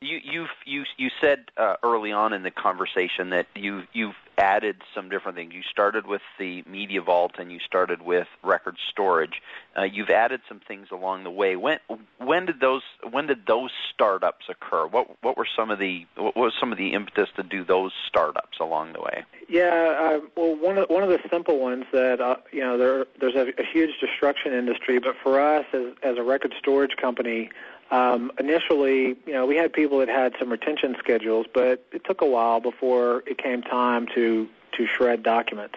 you 0.00 0.18
you've 0.22 0.48
you 0.64 0.84
you 0.96 1.10
said 1.20 1.44
uh, 1.56 1.76
early 1.82 2.12
on 2.12 2.32
in 2.32 2.42
the 2.42 2.50
conversation 2.50 3.30
that 3.30 3.46
you 3.54 3.82
you've 3.92 4.14
added 4.40 4.82
some 4.94 5.08
different 5.08 5.36
things. 5.36 5.52
You 5.52 5.62
started 5.62 6.06
with 6.06 6.22
the 6.38 6.64
media 6.66 7.02
vault 7.02 7.32
and 7.38 7.52
you 7.52 7.58
started 7.60 8.02
with 8.02 8.26
record 8.42 8.76
storage. 8.90 9.42
Uh, 9.76 9.82
you've 9.82 10.10
added 10.10 10.40
some 10.48 10.60
things 10.66 10.88
along 10.90 11.24
the 11.24 11.30
way. 11.30 11.56
When 11.56 11.78
when 12.18 12.46
did 12.46 12.60
those 12.60 12.82
when 13.08 13.26
did 13.26 13.46
those 13.46 13.70
startups 13.92 14.46
occur? 14.48 14.86
What 14.86 15.22
what 15.22 15.36
were 15.36 15.46
some 15.54 15.70
of 15.70 15.78
the 15.78 16.06
what 16.16 16.36
was 16.36 16.54
some 16.58 16.72
of 16.72 16.78
the 16.78 16.94
impetus 16.94 17.28
to 17.36 17.42
do 17.42 17.64
those 17.64 17.92
startups 18.08 18.58
along 18.58 18.94
the 18.94 19.00
way? 19.00 19.24
Yeah, 19.48 20.20
uh, 20.22 20.26
well, 20.36 20.56
one 20.56 20.78
of 20.78 20.88
one 20.88 21.02
of 21.02 21.10
the 21.10 21.20
simple 21.30 21.58
ones 21.58 21.84
that 21.92 22.20
uh, 22.20 22.36
you 22.50 22.60
know 22.60 22.78
there 22.78 23.06
there's 23.20 23.34
a, 23.34 23.48
a 23.60 23.64
huge 23.70 23.90
destruction 24.00 24.52
industry, 24.54 24.98
but 24.98 25.16
for 25.22 25.38
us 25.38 25.66
as 25.74 25.92
as 26.02 26.16
a 26.16 26.22
record 26.22 26.54
storage 26.58 26.96
company. 26.96 27.50
Um, 27.90 28.30
initially, 28.38 29.16
you 29.26 29.32
know, 29.32 29.46
we 29.46 29.56
had 29.56 29.72
people 29.72 29.98
that 29.98 30.08
had 30.08 30.34
some 30.38 30.50
retention 30.50 30.94
schedules, 30.98 31.46
but 31.52 31.84
it 31.92 32.04
took 32.04 32.20
a 32.20 32.26
while 32.26 32.60
before 32.60 33.24
it 33.26 33.38
came 33.38 33.62
time 33.62 34.06
to 34.14 34.48
to 34.72 34.86
shred 34.86 35.24
documents. 35.24 35.74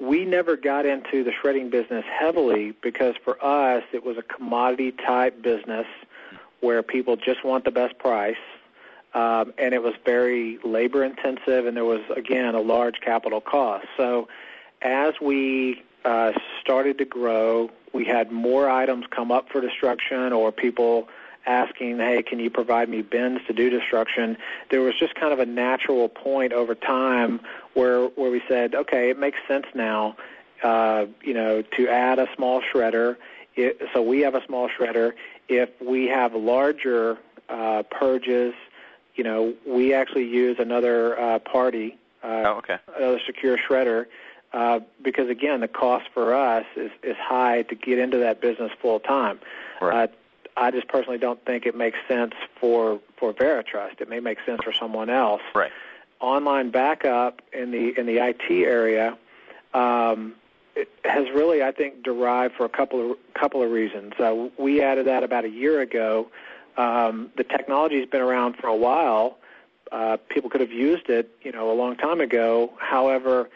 We 0.00 0.24
never 0.24 0.56
got 0.56 0.86
into 0.86 1.22
the 1.22 1.30
shredding 1.30 1.70
business 1.70 2.04
heavily 2.10 2.72
because 2.82 3.14
for 3.24 3.42
us 3.44 3.84
it 3.92 4.04
was 4.04 4.18
a 4.18 4.22
commodity 4.22 4.90
type 4.90 5.40
business 5.40 5.86
where 6.60 6.82
people 6.82 7.14
just 7.14 7.44
want 7.44 7.64
the 7.64 7.70
best 7.70 7.96
price, 7.98 8.36
um, 9.14 9.52
and 9.56 9.72
it 9.72 9.82
was 9.82 9.94
very 10.04 10.58
labor 10.64 11.04
intensive, 11.04 11.66
and 11.66 11.76
there 11.76 11.84
was 11.84 12.00
again 12.16 12.56
a 12.56 12.60
large 12.60 13.00
capital 13.00 13.40
cost. 13.40 13.86
So, 13.96 14.28
as 14.82 15.14
we 15.20 15.82
uh, 16.04 16.32
started 16.60 16.98
to 16.98 17.04
grow, 17.04 17.70
we 17.92 18.04
had 18.04 18.32
more 18.32 18.68
items 18.68 19.06
come 19.08 19.30
up 19.30 19.48
for 19.50 19.60
destruction, 19.60 20.32
or 20.32 20.50
people 20.50 21.08
asking, 21.46 21.98
hey, 21.98 22.22
can 22.22 22.38
you 22.38 22.50
provide 22.50 22.88
me 22.88 23.02
bins 23.02 23.40
to 23.46 23.52
do 23.52 23.70
destruction? 23.70 24.36
There 24.70 24.80
was 24.80 24.94
just 24.98 25.14
kind 25.14 25.32
of 25.32 25.38
a 25.38 25.46
natural 25.46 26.08
point 26.08 26.52
over 26.52 26.74
time 26.74 27.40
where 27.74 28.06
where 28.06 28.30
we 28.30 28.42
said, 28.48 28.74
okay, 28.74 29.10
it 29.10 29.18
makes 29.18 29.38
sense 29.46 29.66
now, 29.74 30.16
uh, 30.62 31.06
you 31.22 31.34
know, 31.34 31.62
to 31.76 31.88
add 31.88 32.18
a 32.18 32.28
small 32.34 32.62
shredder. 32.62 33.16
It, 33.56 33.80
so 33.92 34.02
we 34.02 34.20
have 34.20 34.34
a 34.34 34.44
small 34.46 34.68
shredder. 34.68 35.12
If 35.48 35.70
we 35.80 36.06
have 36.06 36.34
larger 36.34 37.18
uh, 37.48 37.82
purges, 37.90 38.54
you 39.14 39.24
know, 39.24 39.54
we 39.66 39.94
actually 39.94 40.26
use 40.26 40.56
another 40.58 41.18
uh, 41.18 41.38
party, 41.38 41.98
uh, 42.22 42.26
oh, 42.26 42.52
okay. 42.58 42.78
another 42.96 43.20
secure 43.24 43.56
shredder. 43.58 44.06
Uh, 44.52 44.78
because 45.02 45.28
again, 45.28 45.60
the 45.60 45.68
cost 45.68 46.06
for 46.14 46.32
us 46.32 46.64
is, 46.76 46.92
is 47.02 47.16
high 47.16 47.62
to 47.62 47.74
get 47.74 47.98
into 47.98 48.18
that 48.18 48.40
business 48.40 48.70
full 48.80 49.00
time. 49.00 49.40
Right. 49.80 50.08
Uh, 50.08 50.12
I 50.56 50.70
just 50.70 50.88
personally 50.88 51.18
don't 51.18 51.44
think 51.44 51.66
it 51.66 51.74
makes 51.74 51.98
sense 52.06 52.32
for 52.60 53.00
for 53.16 53.32
Veritrust. 53.32 54.00
It 54.00 54.08
may 54.08 54.20
make 54.20 54.38
sense 54.46 54.62
for 54.62 54.72
someone 54.72 55.10
else. 55.10 55.42
Right. 55.54 55.72
Online 56.20 56.70
backup 56.70 57.42
in 57.52 57.70
the 57.70 57.98
in 57.98 58.06
the 58.06 58.18
IT 58.18 58.50
area, 58.50 59.18
um, 59.74 60.34
has 61.04 61.28
really, 61.30 61.62
I 61.62 61.72
think, 61.72 62.02
derived 62.02 62.54
for 62.54 62.64
a 62.64 62.68
couple 62.68 63.12
of 63.12 63.18
couple 63.34 63.62
of 63.62 63.70
reasons. 63.70 64.14
Uh, 64.18 64.48
we 64.58 64.80
added 64.80 65.06
that 65.06 65.22
about 65.22 65.44
a 65.44 65.50
year 65.50 65.80
ago. 65.80 66.28
Um, 66.76 67.30
the 67.36 67.44
technology's 67.44 68.08
been 68.08 68.20
around 68.22 68.56
for 68.56 68.66
a 68.68 68.76
while. 68.76 69.38
Uh, 69.92 70.16
people 70.28 70.50
could 70.50 70.60
have 70.60 70.72
used 70.72 71.08
it, 71.08 71.30
you 71.42 71.52
know, 71.52 71.70
a 71.70 71.74
long 71.74 71.96
time 71.96 72.20
ago. 72.20 72.72
However, 72.78 73.48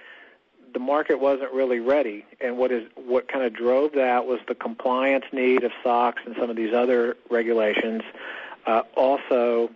the 0.72 0.78
market 0.78 1.20
wasn't 1.20 1.52
really 1.52 1.80
ready, 1.80 2.24
and 2.40 2.58
what 2.58 2.72
is 2.72 2.88
what 2.94 3.28
kind 3.28 3.44
of 3.44 3.52
drove 3.52 3.92
that 3.92 4.26
was 4.26 4.40
the 4.48 4.54
compliance 4.54 5.24
need 5.32 5.64
of 5.64 5.72
SOX 5.82 6.22
and 6.26 6.34
some 6.38 6.50
of 6.50 6.56
these 6.56 6.74
other 6.74 7.16
regulations. 7.30 8.02
Uh, 8.66 8.82
also, 8.96 9.70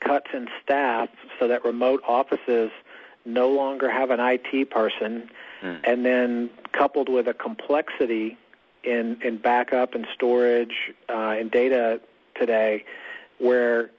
cuts 0.00 0.28
in 0.32 0.48
staff 0.62 1.08
so 1.38 1.48
that 1.48 1.64
remote 1.64 2.02
offices 2.06 2.70
no 3.24 3.48
longer 3.48 3.90
have 3.90 4.10
an 4.10 4.20
IT 4.20 4.70
person, 4.70 5.30
mm. 5.62 5.80
and 5.84 6.04
then 6.04 6.50
coupled 6.72 7.08
with 7.08 7.28
a 7.28 7.34
complexity 7.34 8.36
in 8.84 9.20
in 9.22 9.36
backup 9.36 9.94
and 9.94 10.06
storage 10.14 10.92
uh, 11.08 11.36
and 11.38 11.50
data 11.50 12.00
today, 12.34 12.84
where 13.38 13.90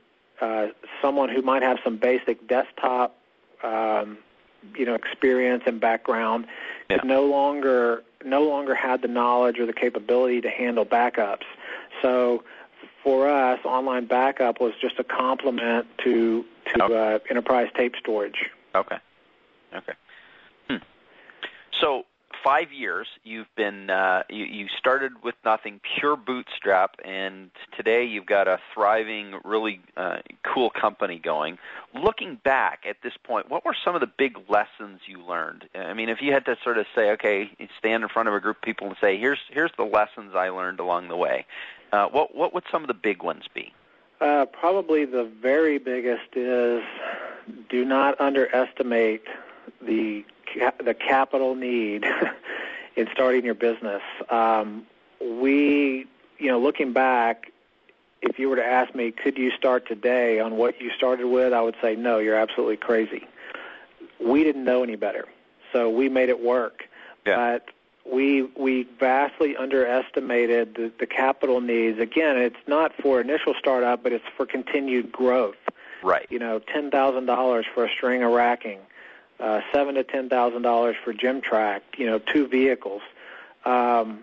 uh, 0.42 0.68
someone 1.02 1.30
who 1.30 1.42
might 1.42 1.64
have 1.64 1.80
some 1.84 1.98
basic 1.98 2.48
desktop 2.48 3.16
um, 3.64 4.18
you 4.76 4.86
know 4.86 4.96
experience 4.96 5.64
and 5.66 5.80
background 5.80 6.46
yeah. 6.90 6.98
no 7.04 7.26
longer 7.26 8.04
no 8.26 8.44
longer 8.44 8.76
had 8.76 9.02
the 9.02 9.08
knowledge 9.08 9.60
or 9.60 9.66
the 9.66 9.74
capability 9.74 10.42
to 10.42 10.50
handle 10.50 10.86
backups. 10.86 11.46
So 12.02 12.44
for 13.04 13.30
us, 13.30 13.60
online 13.64 14.06
backup 14.06 14.60
was 14.60 14.74
just 14.82 15.00
a 15.00 15.04
complement 15.04 15.88
to 16.04 16.46
to 16.74 16.84
okay. 16.84 17.16
uh, 17.16 17.20
enterprise 17.30 17.70
tape 17.76 17.96
storage. 17.98 18.50
Okay. 18.76 18.98
Okay. 19.74 19.94
Hmm. 20.70 20.78
So 21.80 22.06
five 22.44 22.72
years 22.72 23.08
you've 23.24 23.54
been 23.56 23.90
uh, 23.90 24.24
you, 24.30 24.46
you 24.46 24.68
started 24.78 25.24
with 25.24 25.36
nothing 25.44 25.80
pure 25.98 26.16
bootstrap 26.16 26.96
and 27.04 27.52
today 27.76 28.06
you've 28.06 28.26
got 28.26 28.48
a 28.48 28.60
thriving 28.74 29.40
really 29.44 29.82
uh, 29.98 30.18
cool 30.44 30.70
company 30.70 31.20
going. 31.20 31.58
Looking 31.94 32.40
back 32.44 32.86
at 32.88 32.98
this 33.04 33.14
point 33.24 33.50
what 33.50 33.66
were 33.66 33.76
some 33.84 33.96
of 33.96 34.02
the 34.02 34.12
big 34.18 34.38
lessons 34.50 35.02
you 35.06 35.24
learned? 35.24 35.66
I 35.76 35.94
mean 35.94 36.10
if 36.10 36.22
you 36.22 36.34
had 36.34 36.46
to 36.46 36.58
sort 36.64 36.78
of 36.78 36.86
say 36.96 37.12
okay 37.12 37.52
stand 37.78 38.04
in 38.04 38.10
front 38.10 38.30
of 38.30 38.36
a 38.36 38.40
group 38.40 38.58
of 38.58 38.62
people 38.62 38.88
and 38.88 38.96
say 39.02 39.18
here's 39.18 39.40
here's 39.50 39.72
the 39.78 39.84
lessons 39.84 40.34
i 40.36 40.50
learned 40.50 40.80
along 40.80 41.08
the 41.08 41.18
way 41.18 41.46
uh, 41.92 42.08
what 42.08 42.36
what 42.36 42.54
would 42.54 42.64
some 42.72 42.84
of 42.84 42.88
the 42.88 42.94
big 42.94 43.24
ones 43.24 43.44
be? 43.54 43.74
Uh, 44.22 44.46
probably 44.46 45.06
the 45.06 45.24
very 45.42 45.78
biggest 45.78 46.36
is 46.36 46.84
do 47.70 47.86
not 47.86 48.20
underestimate 48.20 49.24
the 49.82 50.24
the 50.84 50.94
capital 50.94 51.56
need 51.56 52.06
in 52.96 53.08
starting 53.14 53.46
your 53.46 53.54
business. 53.54 54.02
Um, 54.30 54.86
we, 55.22 56.08
you 56.38 56.48
know, 56.48 56.60
looking 56.60 56.94
back, 56.94 57.52
if 58.22 58.40
you 58.40 58.50
were 58.50 58.56
to 58.56 58.66
ask 58.66 58.94
me, 58.96 59.12
could 59.12 59.38
you 59.38 59.52
start 59.52 59.88
today 59.88 60.40
on 60.40 60.58
what 60.58 60.82
you 60.82 60.92
started 60.92 61.28
with, 61.28 61.54
I 61.54 61.62
would 61.62 61.76
say 61.82 61.96
no. 61.96 62.20
You're 62.20 62.36
absolutely 62.36 62.78
crazy. 62.78 63.28
We 64.20 64.44
didn't 64.44 64.66
know 64.66 64.84
any 64.84 64.96
better, 64.96 65.28
so 65.72 65.90
we 65.90 66.10
made 66.10 66.30
it 66.30 66.42
work. 66.44 66.84
Yeah. 67.26 67.36
But 67.36 67.70
we 68.12 68.44
we 68.58 68.88
vastly 69.00 69.56
underestimated 69.56 70.76
the, 70.76 70.92
the 71.00 71.06
capital 71.06 71.62
needs. 71.62 72.00
Again, 72.00 72.38
it's 72.38 72.68
not 72.68 72.94
for 73.02 73.22
initial 73.22 73.54
startup, 73.58 74.04
but 74.04 74.12
it's 74.12 74.26
for 74.36 74.46
continued 74.46 75.12
growth. 75.12 75.56
Right. 76.04 76.28
You 76.30 76.40
know, 76.40 76.60
ten 76.60 76.92
thousand 76.92 77.26
dollars 77.26 77.66
for 77.74 77.86
a 77.86 77.90
string 77.90 78.24
of 78.24 78.32
racking 78.32 78.80
uh, 79.40 79.62
seven 79.72 79.96
to 79.96 80.04
ten 80.04 80.30
thousand 80.30 80.62
dollars 80.62 80.96
for 81.04 81.14
GemTrack. 81.14 81.82
You 81.98 82.06
know, 82.06 82.20
two 82.20 82.48
vehicles. 82.48 83.02
Um, 83.66 84.22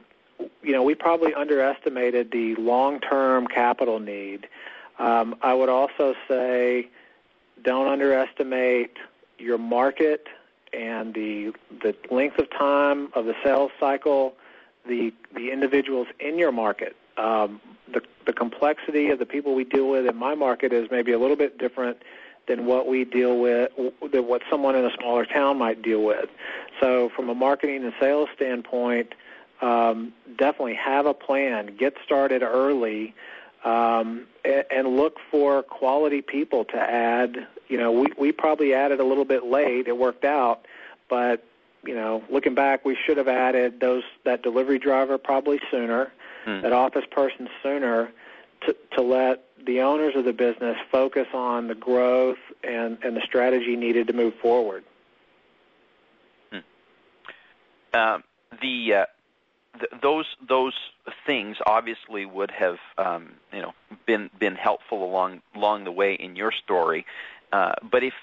you 0.63 0.73
know, 0.73 0.83
we 0.83 0.95
probably 0.95 1.33
underestimated 1.33 2.31
the 2.31 2.55
long-term 2.57 3.47
capital 3.47 4.01
need. 4.01 4.49
Um, 4.99 5.37
I 5.43 5.55
would 5.55 5.69
also 5.69 6.15
say, 6.29 6.89
don't 7.63 7.89
underestimate 7.89 8.97
your 9.39 9.59
market 9.59 10.27
and 10.73 11.15
the 11.15 11.53
the 11.83 11.95
length 12.11 12.39
of 12.39 12.51
time 12.51 13.09
of 13.15 13.25
the 13.27 13.35
sales 13.43 13.71
cycle, 13.79 14.35
the 14.87 15.13
the 15.35 15.51
individuals 15.51 16.09
in 16.21 16.39
your 16.39 16.53
market. 16.53 16.97
Um, 17.17 17.61
the 17.93 18.03
the 18.27 18.33
complexity 18.33 19.11
of 19.11 19.19
the 19.19 19.27
people 19.27 19.55
we 19.55 19.65
deal 19.65 19.89
with 19.89 20.07
in 20.07 20.17
my 20.17 20.35
market 20.35 20.73
is 20.73 20.91
maybe 20.91 21.13
a 21.13 21.19
little 21.19 21.37
bit 21.37 21.59
different 21.59 21.99
than 22.49 22.67
what 22.67 22.87
we 22.87 23.05
deal 23.05 23.39
with, 23.39 23.71
than 24.13 24.27
what 24.27 24.43
someone 24.49 24.77
in 24.77 24.85
a 24.85 24.91
smaller 24.99 25.27
town 25.27 25.59
might 25.59 25.83
deal 25.83 26.03
with. 26.03 26.29
So, 26.81 27.11
from 27.15 27.29
a 27.29 27.35
marketing 27.35 27.85
and 27.85 27.93
sales 27.99 28.29
standpoint, 28.35 29.15
um, 29.61 30.13
definitely 30.37 30.75
have 30.75 31.07
a 31.07 31.15
plan. 31.15 31.77
Get 31.77 31.97
started 32.05 32.43
early, 32.43 33.15
um, 33.65 34.27
and, 34.45 34.65
and 34.71 34.97
look 34.97 35.17
for 35.31 35.63
quality 35.63 36.23
people 36.23 36.65
to 36.67 36.77
add. 36.77 37.47
You 37.69 37.79
know, 37.79 37.93
we 37.93 38.09
we 38.19 38.33
probably 38.33 38.75
added 38.75 39.01
a 39.01 39.05
little 39.05 39.25
bit 39.25 39.45
late. 39.45 39.89
It 39.89 39.97
worked 39.97 40.25
out, 40.25 40.67
but 41.09 41.45
you 41.85 41.95
know, 41.95 42.23
looking 42.29 42.55
back, 42.55 42.85
we 42.85 42.97
should 43.07 43.17
have 43.17 43.29
added 43.29 43.81
those 43.81 44.03
that 44.25 44.43
delivery 44.43 44.79
driver 44.79 45.19
probably 45.19 45.61
sooner, 45.71 46.13
hmm. 46.45 46.61
that 46.61 46.73
office 46.73 47.05
person 47.11 47.49
sooner, 47.63 48.11
to 48.67 48.77
to 48.93 49.03
let 49.03 49.46
the 49.65 49.81
owners 49.81 50.15
of 50.17 50.25
the 50.25 50.33
business 50.33 50.77
focus 50.91 51.27
on 51.33 51.69
the 51.69 51.75
growth 51.75 52.39
and, 52.63 52.99
and 53.03 53.17
the 53.17 53.23
strategy 53.25 53.77
needed 53.77 54.07
to 54.09 54.13
move 54.13 54.35
forward. 54.35 54.85
Hmm. 56.53 56.59
Uh, 57.93 58.19
the 58.61 58.95
uh, 58.95 59.05
th- 59.79 60.03
those 60.03 60.27
those 60.49 60.75
things 61.27 61.57
obviously 61.67 62.27
would 62.27 62.51
have 62.51 62.79
um, 62.99 63.33
you 63.53 63.63
know 63.63 63.73
been 64.07 64.31
been 64.39 64.55
helpful 64.55 65.05
along 65.05 65.43
along 65.55 65.85
the 65.85 65.93
way 65.93 66.15
in 66.15 66.37
your 66.37 66.53
story. 66.53 67.07
Uh, 67.53 67.73
but 67.91 68.03
if 68.03 68.15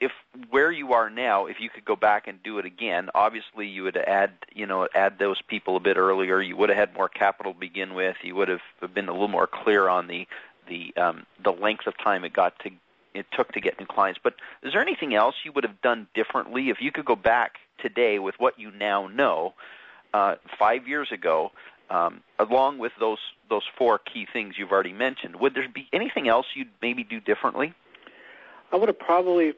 if 0.00 0.12
where 0.50 0.70
you 0.70 0.92
are 0.92 1.10
now, 1.10 1.46
if 1.46 1.56
you 1.58 1.68
could 1.68 1.84
go 1.84 1.96
back 1.96 2.28
and 2.28 2.40
do 2.42 2.58
it 2.58 2.64
again, 2.64 3.08
obviously 3.14 3.66
you 3.66 3.82
would 3.82 3.96
add, 3.96 4.30
you 4.54 4.64
know, 4.64 4.86
add 4.94 5.18
those 5.18 5.42
people 5.42 5.76
a 5.76 5.80
bit 5.80 5.96
earlier. 5.96 6.40
You 6.40 6.56
would 6.56 6.68
have 6.68 6.78
had 6.78 6.94
more 6.94 7.08
capital 7.08 7.52
to 7.52 7.58
begin 7.58 7.94
with. 7.94 8.16
You 8.22 8.36
would 8.36 8.48
have 8.48 8.60
been 8.94 9.08
a 9.08 9.12
little 9.12 9.28
more 9.28 9.48
clear 9.48 9.88
on 9.88 10.06
the 10.06 10.28
the 10.68 10.94
um, 11.00 11.26
the 11.42 11.52
length 11.52 11.86
of 11.86 11.94
time 11.98 12.24
it 12.24 12.32
got 12.32 12.58
to 12.60 12.70
it 13.14 13.26
took 13.32 13.52
to 13.52 13.60
get 13.60 13.78
new 13.78 13.86
clients. 13.86 14.20
But 14.22 14.34
is 14.62 14.72
there 14.72 14.82
anything 14.82 15.14
else 15.14 15.34
you 15.44 15.52
would 15.52 15.64
have 15.64 15.80
done 15.80 16.06
differently 16.14 16.70
if 16.70 16.78
you 16.80 16.92
could 16.92 17.04
go 17.04 17.16
back 17.16 17.56
today 17.78 18.18
with 18.18 18.34
what 18.38 18.58
you 18.58 18.70
now 18.70 19.08
know 19.08 19.54
uh, 20.14 20.36
five 20.58 20.86
years 20.86 21.10
ago, 21.12 21.52
um, 21.90 22.22
along 22.38 22.78
with 22.78 22.92
those 23.00 23.18
those 23.48 23.64
four 23.76 23.98
key 23.98 24.26
things 24.32 24.54
you've 24.58 24.72
already 24.72 24.92
mentioned? 24.92 25.36
Would 25.36 25.54
there 25.54 25.68
be 25.68 25.88
anything 25.92 26.28
else 26.28 26.46
you'd 26.54 26.68
maybe 26.82 27.04
do 27.04 27.20
differently? 27.20 27.74
I 28.70 28.76
would 28.76 28.88
have 28.88 28.98
probably 28.98 29.54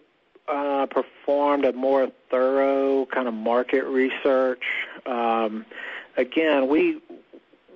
uh, 0.48 0.86
performed 0.86 1.64
a 1.64 1.72
more 1.72 2.10
thorough 2.30 3.06
kind 3.06 3.26
of 3.26 3.34
market 3.34 3.84
research. 3.84 4.62
Um, 5.06 5.66
again, 6.16 6.68
we 6.68 7.00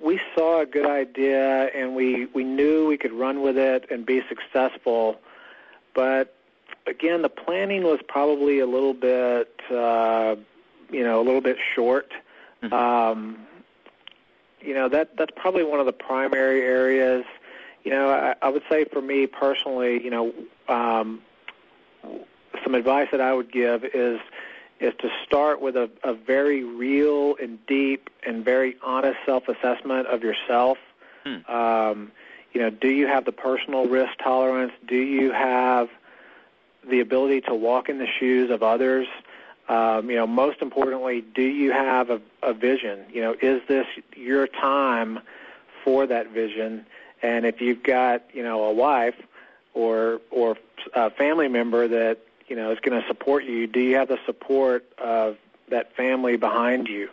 we 0.05 0.21
saw 0.35 0.61
a 0.61 0.65
good 0.67 0.85
idea 0.85 1.65
and 1.75 1.95
we, 1.95 2.27
we 2.27 2.43
knew 2.43 2.85
we 2.85 2.97
could 2.97 3.11
run 3.11 3.41
with 3.41 3.57
it 3.57 3.87
and 3.89 4.05
be 4.05 4.21
successful. 4.29 5.19
But 5.95 6.35
again, 6.85 7.23
the 7.23 7.29
planning 7.29 7.83
was 7.83 7.99
probably 8.07 8.59
a 8.59 8.67
little 8.67 8.93
bit, 8.93 9.59
uh, 9.71 10.35
you 10.91 11.03
know, 11.03 11.19
a 11.19 11.23
little 11.23 11.41
bit 11.41 11.57
short. 11.73 12.11
Mm-hmm. 12.61 12.73
Um, 12.73 13.39
you 14.61 14.75
know, 14.75 14.87
that 14.89 15.17
that's 15.17 15.31
probably 15.35 15.63
one 15.63 15.79
of 15.79 15.87
the 15.87 15.93
primary 15.93 16.61
areas. 16.61 17.25
You 17.83 17.91
know, 17.91 18.09
I, 18.09 18.35
I 18.41 18.49
would 18.49 18.63
say 18.69 18.85
for 18.85 19.01
me 19.01 19.25
personally, 19.25 20.03
you 20.03 20.11
know, 20.11 20.33
um, 20.67 21.21
some 22.63 22.75
advice 22.75 23.07
that 23.11 23.21
I 23.21 23.33
would 23.33 23.51
give 23.51 23.83
is 23.83 24.19
is 24.79 24.93
to 24.99 25.09
start 25.25 25.61
with 25.61 25.75
a, 25.75 25.89
a 26.03 26.13
very 26.13 26.63
real 26.63 27.35
and 27.41 27.65
deep 27.65 28.09
and 28.25 28.43
very 28.43 28.75
honest 28.83 29.17
self-assessment 29.25 30.07
of 30.07 30.23
yourself. 30.23 30.77
Hmm. 31.23 31.51
Um, 31.51 32.11
you 32.53 32.61
know, 32.61 32.69
do 32.69 32.89
you 32.89 33.07
have 33.07 33.25
the 33.25 33.31
personal 33.31 33.87
risk 33.87 34.13
tolerance? 34.21 34.73
Do 34.87 34.95
you 34.95 35.31
have 35.31 35.89
the 36.89 36.99
ability 36.99 37.41
to 37.41 37.55
walk 37.55 37.89
in 37.89 37.97
the 37.97 38.07
shoes 38.07 38.49
of 38.49 38.63
others? 38.63 39.07
Um, 39.67 40.09
you 40.09 40.15
know, 40.15 40.27
most 40.27 40.61
importantly, 40.61 41.21
do 41.21 41.41
you 41.41 41.71
have 41.71 42.09
a, 42.09 42.21
a 42.43 42.53
vision? 42.53 42.99
You 43.11 43.21
know, 43.21 43.35
is 43.41 43.61
this 43.67 43.87
your 44.15 44.47
time 44.47 45.19
for 45.83 46.05
that 46.05 46.31
vision? 46.31 46.85
And 47.21 47.45
if 47.45 47.61
you've 47.61 47.81
got, 47.81 48.23
you 48.33 48.43
know, 48.43 48.63
a 48.63 48.71
wife 48.71 49.15
or 49.73 50.21
or 50.29 50.57
a 50.93 51.09
family 51.09 51.47
member 51.47 51.87
that 51.87 52.19
you 52.47 52.55
know 52.55 52.71
is 52.71 52.79
going 52.79 52.99
to 52.99 53.07
support 53.07 53.43
you, 53.43 53.67
do 53.67 53.79
you 53.79 53.95
have 53.95 54.07
the 54.07 54.19
support 54.25 54.85
of 54.97 55.37
that 55.69 55.95
family 55.95 56.37
behind 56.37 56.87
you? 56.87 57.09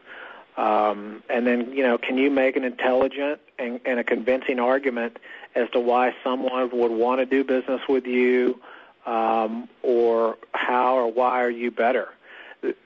Um, 0.57 1.23
and 1.31 1.47
then 1.47 1.73
you 1.73 1.83
know, 1.83 1.99
can 1.99 2.19
you 2.19 2.31
make 2.31 2.57
an 2.57 2.65
intelligent 2.65 3.41
and, 3.59 3.81
and 3.85 3.99
a 3.99 4.05
convincing 4.05 4.59
argument 4.59 5.19
as 5.55 5.71
to 5.71 5.81
why 5.81 6.15
someone 6.23 6.71
would 6.71 6.93
want 6.93 7.21
to 7.21 7.27
do 7.27 7.45
business 7.45 7.81
with 7.89 8.07
you, 8.07 8.61
um, 9.07 9.69
or 9.83 10.37
how 10.53 10.97
or 10.97 11.11
why 11.11 11.43
are 11.43 11.51
you 11.51 11.71
better? 11.71 12.09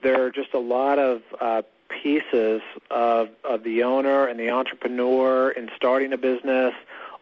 There 0.03 0.24
are 0.24 0.30
just 0.30 0.55
a 0.55 0.59
lot 0.59 0.99
of 0.99 1.22
uh, 1.40 1.62
pieces 1.88 2.62
of 2.90 3.30
of 3.44 3.64
the 3.64 3.82
owner 3.82 4.26
and 4.26 4.38
the 4.38 4.51
entrepreneur 4.51 5.51
in 5.51 5.70
starting 5.76 6.12
a 6.12 6.18
business 6.18 6.74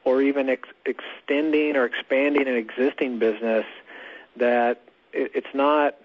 or 0.04 0.20
even 0.20 0.50
ex- 0.50 0.68
extending 0.84 1.76
or 1.76 1.84
expanding 1.84 2.46
an 2.46 2.54
existing 2.54 3.18
business 3.18 3.64
that 4.36 4.83
it, 5.14 5.30
it's 5.34 5.54
not 5.54 5.96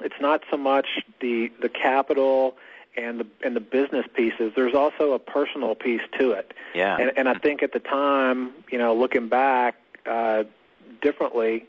it's 0.00 0.20
not 0.20 0.42
so 0.50 0.56
much 0.56 0.86
the 1.20 1.50
the 1.60 1.68
capital 1.68 2.56
and 2.96 3.20
the 3.20 3.26
and 3.44 3.56
the 3.56 3.60
business 3.60 4.06
pieces. 4.14 4.52
There's 4.54 4.74
also 4.74 5.12
a 5.12 5.18
personal 5.18 5.74
piece 5.74 6.02
to 6.18 6.32
it. 6.32 6.52
Yeah. 6.74 6.96
And, 6.98 7.12
and 7.16 7.28
I 7.28 7.34
think 7.34 7.62
at 7.62 7.72
the 7.72 7.80
time, 7.80 8.52
you 8.70 8.78
know, 8.78 8.94
looking 8.94 9.28
back 9.28 9.76
uh, 10.06 10.44
differently, 11.00 11.66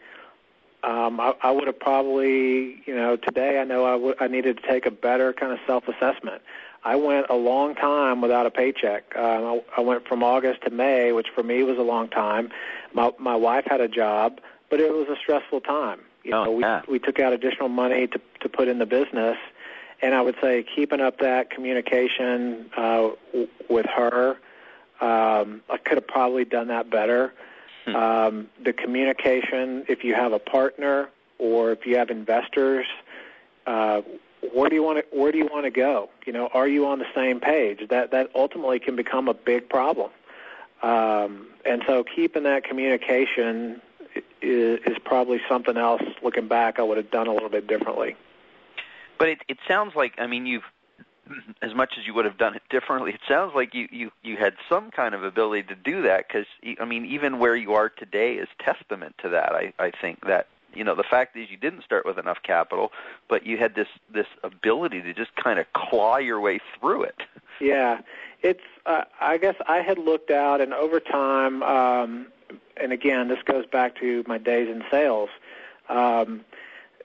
um, 0.84 1.20
I, 1.20 1.34
I 1.42 1.52
would 1.52 1.68
have 1.68 1.80
probably, 1.80 2.84
you 2.86 2.96
know, 2.96 3.16
today 3.16 3.60
I 3.60 3.64
know 3.64 3.86
I, 3.86 3.92
w- 3.94 4.16
I 4.20 4.28
needed 4.28 4.58
to 4.58 4.68
take 4.68 4.86
a 4.86 4.92
better 4.92 5.32
kind 5.32 5.54
of 5.54 5.60
self-assessment. 5.66 6.42
I 6.86 6.98
went 6.98 7.28
a 7.30 7.36
long 7.36 7.76
time 7.76 8.20
without 8.20 8.46
a 8.46 8.52
paycheck. 8.52 9.16
Um, 9.16 9.46
I, 9.46 9.62
I 9.78 9.82
went 9.82 10.06
from 10.06 10.22
August 10.22 10.64
to 10.64 10.70
May, 10.70 11.14
which 11.14 11.28
for 11.34 11.42
me 11.42 11.64
was 11.64 11.78
a 11.78 11.84
long 11.84 12.10
time. 12.10 12.50
My 12.94 13.12
my 13.18 13.36
wife 13.36 13.66
had 13.66 13.80
a 13.80 13.88
job, 13.88 14.42
but 14.70 14.82
it 14.82 14.92
was 14.92 15.08
a 15.08 15.16
stressful 15.16 15.62
time. 15.62 16.02
You 16.24 16.34
Oh, 16.34 16.46
know, 16.46 16.52
we 16.86 16.94
we 16.94 17.00
took 17.00 17.20
out 17.20 17.34
additional 17.34 17.70
money 17.70 18.08
to 18.08 18.22
to 18.42 18.50
put 18.50 18.68
in 18.68 18.80
the 18.80 18.86
business, 18.86 19.38
and 20.02 20.16
I 20.16 20.22
would 20.22 20.36
say 20.42 20.64
keeping 20.76 21.02
up 21.02 21.20
that 21.20 21.50
communication 21.50 22.70
uh, 22.78 23.10
w- 23.32 23.48
with 23.70 23.86
her. 23.88 24.38
Um, 25.02 25.62
I 25.70 25.78
could 25.84 25.98
have 25.98 26.08
probably 26.08 26.46
done 26.46 26.68
that 26.70 26.90
better. 26.90 27.34
Hmm. 27.86 27.96
Um, 27.96 28.48
the 28.64 28.72
communication, 28.72 29.84
if 29.90 30.04
you 30.06 30.14
have 30.16 30.32
a 30.32 30.40
partner 30.40 31.10
or 31.40 31.72
if 31.74 31.86
you 31.86 31.98
have 31.98 32.10
investors, 32.10 32.86
uh, 33.68 34.02
where 34.54 34.70
do 34.70 34.76
you 34.76 34.84
want 34.84 35.00
to 35.00 35.18
where 35.18 35.32
do 35.34 35.38
you 35.38 35.48
want 35.52 35.66
to 35.66 35.72
go? 35.72 36.10
You 36.26 36.32
know, 36.32 36.48
are 36.54 36.68
you 36.68 36.86
on 36.86 37.00
the 37.00 37.08
same 37.14 37.42
page? 37.42 37.90
That 37.90 38.12
that 38.12 38.30
ultimately 38.34 38.80
can 38.80 38.96
become 38.96 39.28
a 39.28 39.34
big 39.34 39.68
problem. 39.68 40.12
Um, 40.82 41.48
and 41.66 41.82
so 41.88 42.04
keeping 42.04 42.44
that 42.44 42.64
communication 42.64 43.82
is, 44.44 44.80
is 44.86 44.98
probably 45.04 45.42
something 45.50 45.78
else. 45.78 46.02
Looking 46.22 46.48
back, 46.48 46.80
I 46.80 46.84
would 46.84 46.98
have 46.98 47.12
done 47.12 47.28
a 47.28 47.34
little 47.34 47.50
bit 47.50 47.68
differently. 47.68 48.16
But 49.18 49.30
it 49.30 49.40
it 49.48 49.58
sounds 49.68 49.96
like 49.96 50.14
I 50.18 50.28
mean 50.28 50.46
you've 50.46 50.64
as 51.62 51.74
much 51.74 51.94
as 51.98 52.06
you 52.06 52.14
would 52.14 52.26
have 52.26 52.38
done 52.38 52.56
it 52.56 52.64
differently. 52.70 53.12
It 53.14 53.22
sounds 53.28 53.54
like 53.56 53.74
you 53.74 53.88
you 53.92 54.12
you 54.24 54.38
had 54.38 54.56
some 54.68 54.92
kind 54.92 55.16
of 55.16 55.24
ability 55.24 55.64
to 55.64 55.76
do 55.76 56.02
that 56.04 56.28
because 56.28 56.46
I 56.80 56.86
mean 56.86 57.06
even 57.06 57.40
where 57.40 57.56
you 57.56 57.74
are 57.74 57.90
today 57.90 58.34
is 58.36 58.48
testament 58.60 59.16
to 59.20 59.30
that. 59.30 59.54
I 59.54 59.74
I 59.80 59.92
think 59.92 60.26
that 60.26 60.48
you 60.74 60.84
know 60.84 60.96
the 60.96 61.04
fact 61.04 61.38
is 61.38 61.50
you 61.50 61.58
didn't 61.58 61.84
start 61.84 62.06
with 62.06 62.18
enough 62.18 62.40
capital, 62.44 62.92
but 63.30 63.46
you 63.46 63.58
had 63.58 63.76
this 63.76 63.88
this 64.14 64.28
ability 64.44 65.02
to 65.02 65.14
just 65.14 65.36
kind 65.36 65.60
of 65.60 65.72
claw 65.74 66.18
your 66.18 66.40
way 66.40 66.60
through 66.80 67.04
it. 67.04 67.24
Yeah, 67.60 68.02
it's. 68.42 68.64
Uh, 68.86 69.04
I 69.22 69.38
guess 69.38 69.56
I 69.68 69.78
had 69.78 69.98
looked 69.98 70.32
out, 70.32 70.60
and 70.60 70.74
over 70.74 71.00
time, 71.00 71.64
um, 71.64 72.28
and 72.82 72.92
again, 72.92 73.28
this 73.28 73.42
goes 73.44 73.66
back 73.66 73.96
to 74.00 74.24
my 74.28 74.38
days 74.38 74.70
in 74.70 74.84
sales. 74.90 75.30
Um, 75.90 76.46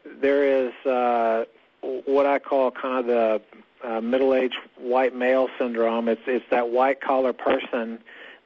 there 0.05 0.67
is 0.67 0.73
uh, 0.87 1.45
what 1.81 2.27
I 2.27 2.39
call 2.39 2.71
kind 2.71 2.99
of 2.99 3.07
the 3.07 3.43
uh, 3.85 4.01
middle-aged 4.01 4.57
white 4.77 5.15
male 5.15 5.49
syndrome. 5.59 6.09
It's 6.09 6.23
it's 6.27 6.45
that 6.51 6.71
white 6.71 7.01
collar 7.01 7.33
person 7.33 7.99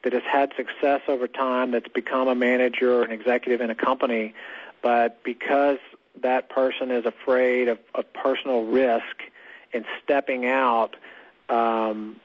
that 0.03 0.13
has 0.13 0.23
had 0.23 0.51
success 0.55 1.01
over 1.07 1.27
time, 1.27 1.71
that's 1.71 1.87
become 1.87 2.27
a 2.27 2.35
manager 2.35 2.93
or 2.95 3.03
an 3.03 3.11
executive 3.11 3.61
in 3.61 3.69
a 3.69 3.75
company, 3.75 4.33
but 4.81 5.23
because 5.23 5.77
that 6.21 6.49
person 6.49 6.91
is 6.91 7.05
afraid 7.05 7.67
of, 7.69 7.79
of 7.95 8.11
personal 8.13 8.65
risk 8.65 9.23
and 9.73 9.85
stepping 10.03 10.45
out 10.45 10.95
um, 11.49 12.17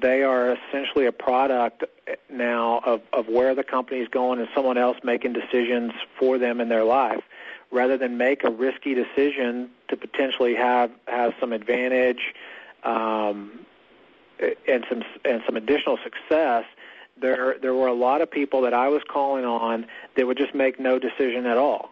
they 0.00 0.22
are 0.22 0.56
essentially 0.56 1.06
a 1.06 1.12
product 1.12 1.84
now 2.30 2.80
of, 2.84 3.00
of 3.12 3.28
where 3.28 3.54
the 3.54 3.64
company 3.64 4.00
is 4.00 4.08
going 4.08 4.38
and 4.38 4.48
someone 4.54 4.78
else 4.78 4.96
making 5.02 5.32
decisions 5.32 5.92
for 6.18 6.38
them 6.38 6.60
in 6.60 6.68
their 6.68 6.84
life. 6.84 7.22
Rather 7.70 7.98
than 7.98 8.16
make 8.16 8.44
a 8.44 8.50
risky 8.50 8.94
decision 8.94 9.68
to 9.88 9.96
potentially 9.96 10.54
have, 10.54 10.90
have 11.06 11.34
some 11.38 11.52
advantage 11.52 12.34
um, 12.82 13.60
and 14.66 14.84
some 14.88 15.02
and 15.24 15.42
some 15.44 15.56
additional 15.56 15.98
success 16.02 16.64
there 17.20 17.56
there 17.60 17.74
were 17.74 17.88
a 17.88 17.94
lot 17.94 18.20
of 18.20 18.30
people 18.30 18.60
that 18.62 18.72
I 18.72 18.88
was 18.88 19.02
calling 19.08 19.44
on 19.44 19.86
that 20.14 20.26
would 20.26 20.38
just 20.38 20.54
make 20.54 20.78
no 20.78 20.98
decision 20.98 21.46
at 21.46 21.58
all 21.58 21.90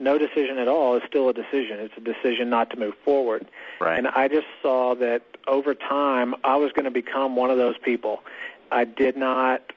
no 0.00 0.18
decision 0.18 0.58
at 0.58 0.68
all 0.68 0.96
is 0.96 1.02
still 1.06 1.28
a 1.28 1.32
decision. 1.32 1.78
It's 1.80 1.96
a 1.96 2.00
decision 2.00 2.50
not 2.50 2.70
to 2.70 2.76
move 2.76 2.94
forward. 3.04 3.46
Right. 3.80 3.98
And 3.98 4.08
I 4.08 4.28
just 4.28 4.46
saw 4.62 4.94
that 4.96 5.22
over 5.46 5.74
time 5.74 6.34
I 6.44 6.56
was 6.56 6.72
going 6.72 6.84
to 6.84 6.90
become 6.90 7.36
one 7.36 7.50
of 7.50 7.58
those 7.58 7.76
people. 7.78 8.22
I 8.70 8.84
did 8.84 9.16
not 9.16 9.72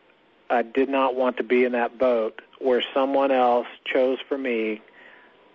I 0.49 0.63
did 0.63 0.89
not 0.89 1.15
want 1.15 1.37
to 1.37 1.43
be 1.43 1.63
in 1.63 1.71
that 1.71 1.97
boat 1.97 2.41
where 2.59 2.83
someone 2.93 3.31
else 3.31 3.67
chose 3.85 4.19
for 4.27 4.37
me 4.37 4.81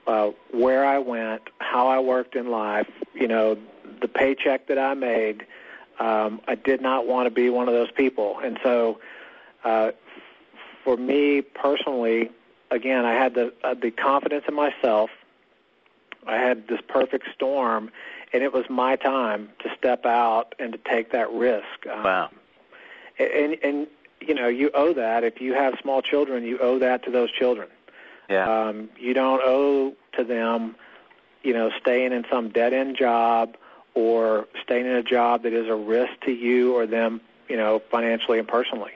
uh, 0.06 0.30
where 0.52 0.84
I 0.86 0.98
went, 0.98 1.42
how 1.58 1.88
I 1.88 1.98
worked 1.98 2.34
in 2.34 2.50
life, 2.50 2.88
you 3.14 3.28
know, 3.28 3.58
the 4.00 4.08
paycheck 4.08 4.68
that 4.68 4.78
I 4.78 4.94
made. 4.94 5.46
Um, 5.98 6.40
I 6.46 6.54
did 6.54 6.80
not 6.80 7.06
want 7.06 7.26
to 7.26 7.30
be 7.30 7.50
one 7.50 7.68
of 7.68 7.74
those 7.74 7.90
people. 7.90 8.38
And 8.42 8.58
so 8.62 9.00
uh, 9.64 9.92
for 10.84 10.96
me 10.96 11.42
personally, 11.42 12.30
again, 12.70 13.04
I 13.04 13.14
had 13.14 13.34
the 13.34 13.52
uh, 13.64 13.74
the 13.74 13.90
confidence 13.90 14.44
in 14.48 14.54
myself. 14.54 15.10
I 16.26 16.36
had 16.36 16.66
this 16.68 16.80
perfect 16.88 17.28
storm, 17.32 17.90
and 18.32 18.42
it 18.42 18.52
was 18.52 18.64
my 18.68 18.96
time 18.96 19.50
to 19.60 19.70
step 19.76 20.04
out 20.04 20.54
and 20.58 20.72
to 20.72 20.78
take 20.78 21.12
that 21.12 21.30
risk. 21.32 21.86
Um, 21.90 22.02
Wow. 22.02 22.30
And 23.18 23.56
and 23.62 23.86
you 24.20 24.34
know, 24.34 24.48
you 24.48 24.70
owe 24.74 24.92
that. 24.94 25.24
If 25.24 25.40
you 25.40 25.54
have 25.54 25.74
small 25.80 26.02
children, 26.02 26.44
you 26.44 26.58
owe 26.58 26.78
that 26.78 27.04
to 27.04 27.10
those 27.10 27.30
children. 27.30 27.68
Yeah. 28.28 28.48
Um, 28.48 28.88
you 28.98 29.14
don't 29.14 29.40
owe 29.44 29.94
to 30.16 30.24
them, 30.24 30.74
you 31.42 31.52
know, 31.52 31.70
staying 31.80 32.12
in 32.12 32.24
some 32.30 32.48
dead 32.48 32.72
end 32.72 32.96
job 32.96 33.56
or 33.94 34.46
staying 34.62 34.86
in 34.86 34.92
a 34.92 35.02
job 35.02 35.42
that 35.44 35.52
is 35.52 35.68
a 35.68 35.74
risk 35.74 36.12
to 36.24 36.32
you 36.32 36.74
or 36.74 36.86
them, 36.86 37.20
you 37.48 37.56
know, 37.56 37.80
financially 37.90 38.38
and 38.38 38.48
personally. 38.48 38.92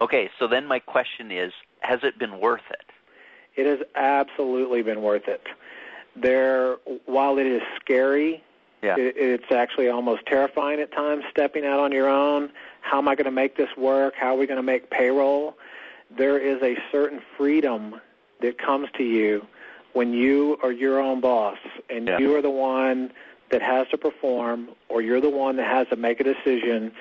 Okay, 0.00 0.30
so 0.38 0.46
then 0.46 0.66
my 0.66 0.78
question 0.78 1.32
is, 1.32 1.52
has 1.80 2.00
it 2.02 2.18
been 2.18 2.38
worth 2.38 2.68
it? 2.70 2.85
It 3.56 3.66
has 3.66 3.78
absolutely 3.94 4.82
been 4.82 5.02
worth 5.02 5.28
it. 5.28 5.46
There, 6.14 6.76
while 7.06 7.38
it 7.38 7.46
is 7.46 7.62
scary, 7.80 8.42
Yeah. 8.82 8.96
it, 8.98 9.16
it's 9.16 9.50
actually 9.52 9.88
almost 9.88 10.26
terrifying 10.26 10.80
at 10.80 10.92
times 10.92 11.24
stepping 11.30 11.64
out 11.64 11.80
on 11.80 11.92
your 11.92 12.08
own. 12.08 12.50
How 12.82 12.98
am 12.98 13.08
I 13.08 13.14
going 13.14 13.24
to 13.24 13.30
make 13.30 13.56
this 13.56 13.74
work? 13.76 14.14
How 14.16 14.34
are 14.34 14.38
we 14.38 14.46
going 14.46 14.58
to 14.58 14.62
make 14.62 14.90
payroll? 14.90 15.56
There 16.16 16.38
is 16.38 16.62
a 16.62 16.76
certain 16.92 17.20
freedom 17.36 18.00
that 18.40 18.58
comes 18.58 18.88
to 18.96 19.02
you 19.02 19.46
when 19.94 20.12
you 20.12 20.58
are 20.62 20.70
your 20.72 21.00
own 21.00 21.20
boss 21.20 21.58
and 21.90 22.06
Yeah. 22.06 22.18
you 22.18 22.36
are 22.36 22.42
the 22.42 22.50
one 22.50 23.10
that 23.50 23.62
has 23.62 23.88
to 23.88 23.98
perform 23.98 24.68
or 24.88 25.00
you're 25.00 25.20
the 25.20 25.30
one 25.30 25.56
that 25.56 25.66
has 25.66 25.88
to 25.88 25.96
make 25.96 26.20
a 26.20 26.24
decision. 26.24 26.92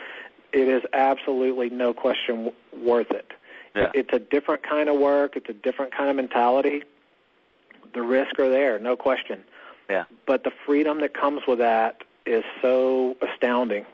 It 0.54 0.68
is 0.70 0.84
absolutely 0.94 1.70
no 1.70 1.94
question 1.94 2.52
worth 2.82 3.12
it. 3.12 3.32
Yeah. 3.76 3.92
It's 3.94 4.14
a 4.14 4.20
different 4.20 4.64
kind 4.64 4.90
of 4.90 4.98
work. 5.00 5.36
It's 5.36 5.50
a 5.50 5.54
different 5.54 5.94
kind 5.94 6.10
of 6.10 6.16
mentality. 6.16 6.84
The 7.94 8.02
risks 8.02 8.40
are 8.40 8.50
there, 8.50 8.80
no 8.80 8.96
question. 8.96 9.44
Yeah. 9.90 10.06
But 10.26 10.44
the 10.44 10.52
freedom 10.66 11.02
that 11.02 11.14
comes 11.14 11.42
with 11.48 11.60
that 11.60 12.04
is 12.26 12.44
so 12.62 13.16
astounding 13.22 13.86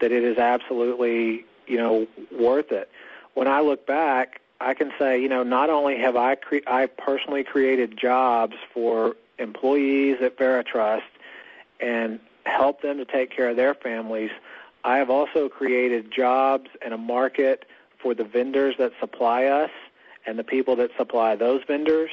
that 0.00 0.12
it 0.12 0.22
is 0.22 0.38
absolutely, 0.38 1.44
you 1.66 1.76
know, 1.76 2.06
worth 2.38 2.70
it. 2.70 2.90
When 3.34 3.48
I 3.48 3.60
look 3.60 3.86
back, 3.86 4.40
I 4.60 4.74
can 4.74 4.92
say, 4.98 5.20
you 5.20 5.28
know, 5.28 5.42
not 5.42 5.70
only 5.70 5.98
have 5.98 6.16
I 6.16 6.34
cre- 6.34 6.66
I 6.66 6.86
personally 6.86 7.44
created 7.44 7.96
jobs 7.96 8.56
for 8.72 9.16
employees 9.38 10.18
at 10.20 10.36
Veritrust 10.36 11.02
and 11.80 12.20
helped 12.44 12.82
them 12.82 12.98
to 12.98 13.04
take 13.04 13.30
care 13.34 13.48
of 13.48 13.56
their 13.56 13.74
families, 13.74 14.30
I 14.84 14.98
have 14.98 15.10
also 15.10 15.48
created 15.48 16.10
jobs 16.12 16.68
and 16.82 16.92
a 16.92 16.98
market 16.98 17.66
for 18.02 18.14
the 18.14 18.24
vendors 18.24 18.76
that 18.78 18.92
supply 19.00 19.44
us 19.44 19.70
and 20.26 20.38
the 20.38 20.44
people 20.44 20.76
that 20.76 20.90
supply 20.96 21.36
those 21.36 21.62
vendors. 21.66 22.10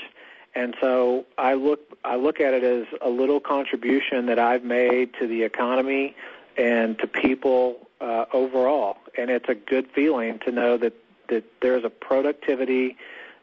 And 0.56 0.76
so 0.82 1.26
I 1.38 1.54
look 1.54 1.98
I 2.04 2.16
look 2.16 2.40
at 2.40 2.54
it 2.54 2.64
as 2.64 2.88
a 3.02 3.10
little 3.10 3.40
contribution 3.40 4.26
that 4.28 4.40
I've 4.40 4.64
made 4.64 5.14
to 5.20 5.28
the 5.28 5.44
economy 5.44 6.16
and 6.58 6.98
to 7.00 7.08
people 7.08 7.88
uh, 8.02 8.26
overall. 8.34 8.98
And 9.18 9.30
it's 9.30 9.50
a 9.50 9.56
good 9.56 9.88
feeling 9.94 10.40
to 10.40 10.52
know 10.52 10.78
that 10.78 10.94
that 11.30 11.44
there's 11.62 11.84
a 11.84 11.90
productivity 11.90 12.98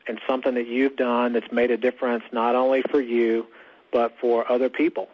and 0.08 0.20
something 0.26 0.54
that 0.54 0.66
you've 0.66 0.96
done 0.96 1.34
that's 1.34 1.52
made 1.52 1.70
a 1.70 1.76
difference 1.76 2.24
not 2.32 2.54
only 2.54 2.82
for 2.82 3.00
you 3.00 3.46
but 3.92 4.18
for 4.18 4.50
other 4.50 4.68
people. 4.68 5.08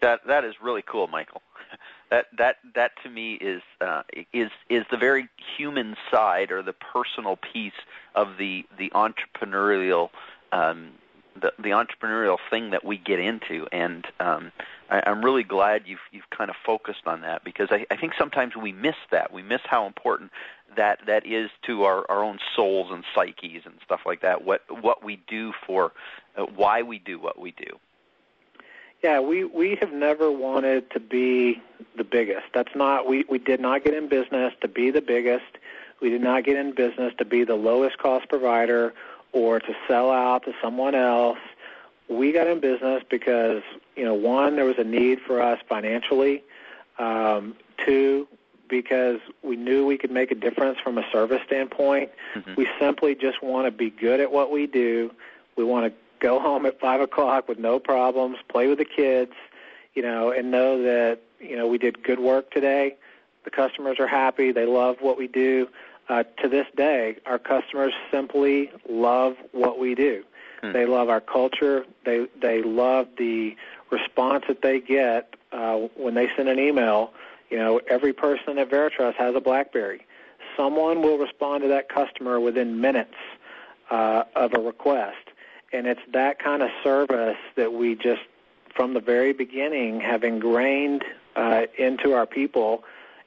That 0.00 0.26
that 0.26 0.44
is 0.44 0.54
really 0.62 0.82
cool, 0.82 1.08
Michael. 1.08 1.42
That 2.12 2.26
that 2.36 2.56
that 2.74 2.92
to 3.04 3.08
me 3.08 3.36
is 3.36 3.62
uh, 3.80 4.02
is 4.34 4.50
is 4.68 4.84
the 4.90 4.98
very 4.98 5.30
human 5.56 5.96
side 6.10 6.52
or 6.52 6.62
the 6.62 6.74
personal 6.74 7.36
piece 7.36 7.72
of 8.14 8.36
the 8.36 8.66
the 8.76 8.90
entrepreneurial 8.90 10.10
um, 10.52 10.90
the, 11.40 11.54
the 11.58 11.70
entrepreneurial 11.70 12.36
thing 12.50 12.68
that 12.72 12.84
we 12.84 12.98
get 12.98 13.18
into, 13.18 13.66
and 13.72 14.06
um, 14.20 14.52
I, 14.90 15.02
I'm 15.06 15.24
really 15.24 15.42
glad 15.42 15.84
you've 15.86 16.04
you've 16.10 16.28
kind 16.28 16.50
of 16.50 16.56
focused 16.66 17.06
on 17.06 17.22
that 17.22 17.44
because 17.44 17.68
I, 17.70 17.86
I 17.90 17.96
think 17.96 18.12
sometimes 18.18 18.56
we 18.56 18.72
miss 18.72 18.96
that. 19.10 19.32
We 19.32 19.42
miss 19.42 19.62
how 19.64 19.86
important 19.86 20.32
that 20.76 20.98
that 21.06 21.26
is 21.26 21.48
to 21.66 21.84
our, 21.84 22.04
our 22.10 22.22
own 22.22 22.40
souls 22.54 22.88
and 22.90 23.04
psyches 23.14 23.62
and 23.64 23.76
stuff 23.82 24.00
like 24.04 24.20
that. 24.20 24.44
What 24.44 24.60
what 24.82 25.02
we 25.02 25.16
do 25.28 25.54
for, 25.66 25.92
uh, 26.36 26.42
why 26.42 26.82
we 26.82 26.98
do 26.98 27.18
what 27.18 27.38
we 27.38 27.52
do. 27.52 27.78
Yeah, 29.02 29.20
we 29.20 29.44
we 29.44 29.76
have 29.80 29.92
never 29.92 30.30
wanted 30.30 30.90
to 30.92 31.00
be 31.00 31.60
the 31.96 32.04
biggest. 32.04 32.46
That's 32.54 32.74
not 32.74 33.08
we 33.08 33.24
we 33.28 33.38
did 33.38 33.60
not 33.60 33.84
get 33.84 33.94
in 33.94 34.08
business 34.08 34.54
to 34.60 34.68
be 34.68 34.90
the 34.90 35.00
biggest. 35.00 35.58
We 36.00 36.10
did 36.10 36.22
not 36.22 36.44
get 36.44 36.56
in 36.56 36.74
business 36.74 37.12
to 37.18 37.24
be 37.24 37.44
the 37.44 37.54
lowest 37.54 37.98
cost 37.98 38.28
provider 38.28 38.92
or 39.32 39.60
to 39.60 39.74
sell 39.88 40.10
out 40.10 40.44
to 40.44 40.52
someone 40.60 40.94
else. 40.94 41.38
We 42.08 42.32
got 42.32 42.46
in 42.46 42.60
business 42.60 43.02
because, 43.08 43.62
you 43.96 44.04
know, 44.04 44.14
one, 44.14 44.56
there 44.56 44.64
was 44.64 44.78
a 44.78 44.84
need 44.84 45.20
for 45.20 45.40
us 45.40 45.60
financially. 45.68 46.42
Um, 46.98 47.54
two, 47.84 48.28
because 48.68 49.20
we 49.42 49.56
knew 49.56 49.86
we 49.86 49.96
could 49.96 50.10
make 50.10 50.30
a 50.30 50.34
difference 50.34 50.78
from 50.80 50.98
a 50.98 51.04
service 51.10 51.40
standpoint. 51.46 52.10
Mm-hmm. 52.34 52.54
We 52.56 52.68
simply 52.78 53.14
just 53.14 53.42
want 53.42 53.66
to 53.66 53.70
be 53.70 53.90
good 53.90 54.20
at 54.20 54.32
what 54.32 54.50
we 54.50 54.66
do. 54.66 55.12
We 55.56 55.64
want 55.64 55.86
to 55.86 56.01
go 56.22 56.38
home 56.40 56.64
at 56.64 56.80
five 56.80 57.00
o'clock 57.00 57.48
with 57.48 57.58
no 57.58 57.78
problems, 57.78 58.38
play 58.48 58.68
with 58.68 58.78
the 58.78 58.84
kids, 58.84 59.32
you 59.94 60.02
know, 60.02 60.30
and 60.30 60.50
know 60.50 60.82
that 60.82 61.18
you 61.40 61.56
know 61.56 61.66
we 61.66 61.78
did 61.78 62.02
good 62.02 62.20
work 62.20 62.50
today. 62.50 62.96
The 63.44 63.50
customers 63.50 63.98
are 63.98 64.06
happy. 64.06 64.52
They 64.52 64.66
love 64.66 64.96
what 65.00 65.18
we 65.18 65.26
do 65.26 65.68
uh, 66.08 66.24
to 66.42 66.48
this 66.48 66.66
day, 66.76 67.16
our 67.26 67.38
customers 67.38 67.92
simply 68.10 68.70
love 68.88 69.36
what 69.52 69.78
we 69.78 69.94
do. 69.94 70.24
Hmm. 70.60 70.72
They 70.72 70.86
love 70.86 71.08
our 71.08 71.20
culture. 71.20 71.84
They 72.04 72.26
they 72.40 72.62
love 72.62 73.08
the 73.16 73.56
response 73.90 74.44
that 74.48 74.62
they 74.62 74.80
get 74.80 75.34
uh, 75.52 75.76
when 75.96 76.14
they 76.14 76.28
send 76.36 76.48
an 76.48 76.58
email. 76.58 77.12
You 77.50 77.58
know, 77.58 77.80
every 77.88 78.12
person 78.12 78.58
at 78.58 78.70
Veritrust 78.70 79.14
has 79.14 79.34
a 79.34 79.40
BlackBerry. 79.40 80.06
Someone 80.56 81.02
will 81.02 81.18
respond 81.18 81.62
to 81.62 81.68
that 81.68 81.88
customer 81.88 82.40
within 82.40 82.80
minutes 82.80 83.14
uh, 83.90 84.24
of 84.34 84.52
a 84.54 84.60
request, 84.60 85.21
and 85.72 85.86
it's 85.86 86.00
that 86.12 86.38
kind 86.38 86.62
of 86.62 86.70
service 86.82 87.38
that 87.56 87.72
we 87.72 87.94
just, 87.94 88.22
from 88.74 88.94
the 88.94 89.00
very 89.00 89.32
beginning, 89.32 90.00
have 90.00 90.22
ingrained 90.24 91.04
uh, 91.36 91.62
into 91.78 92.12
our 92.14 92.26
people. 92.26 92.84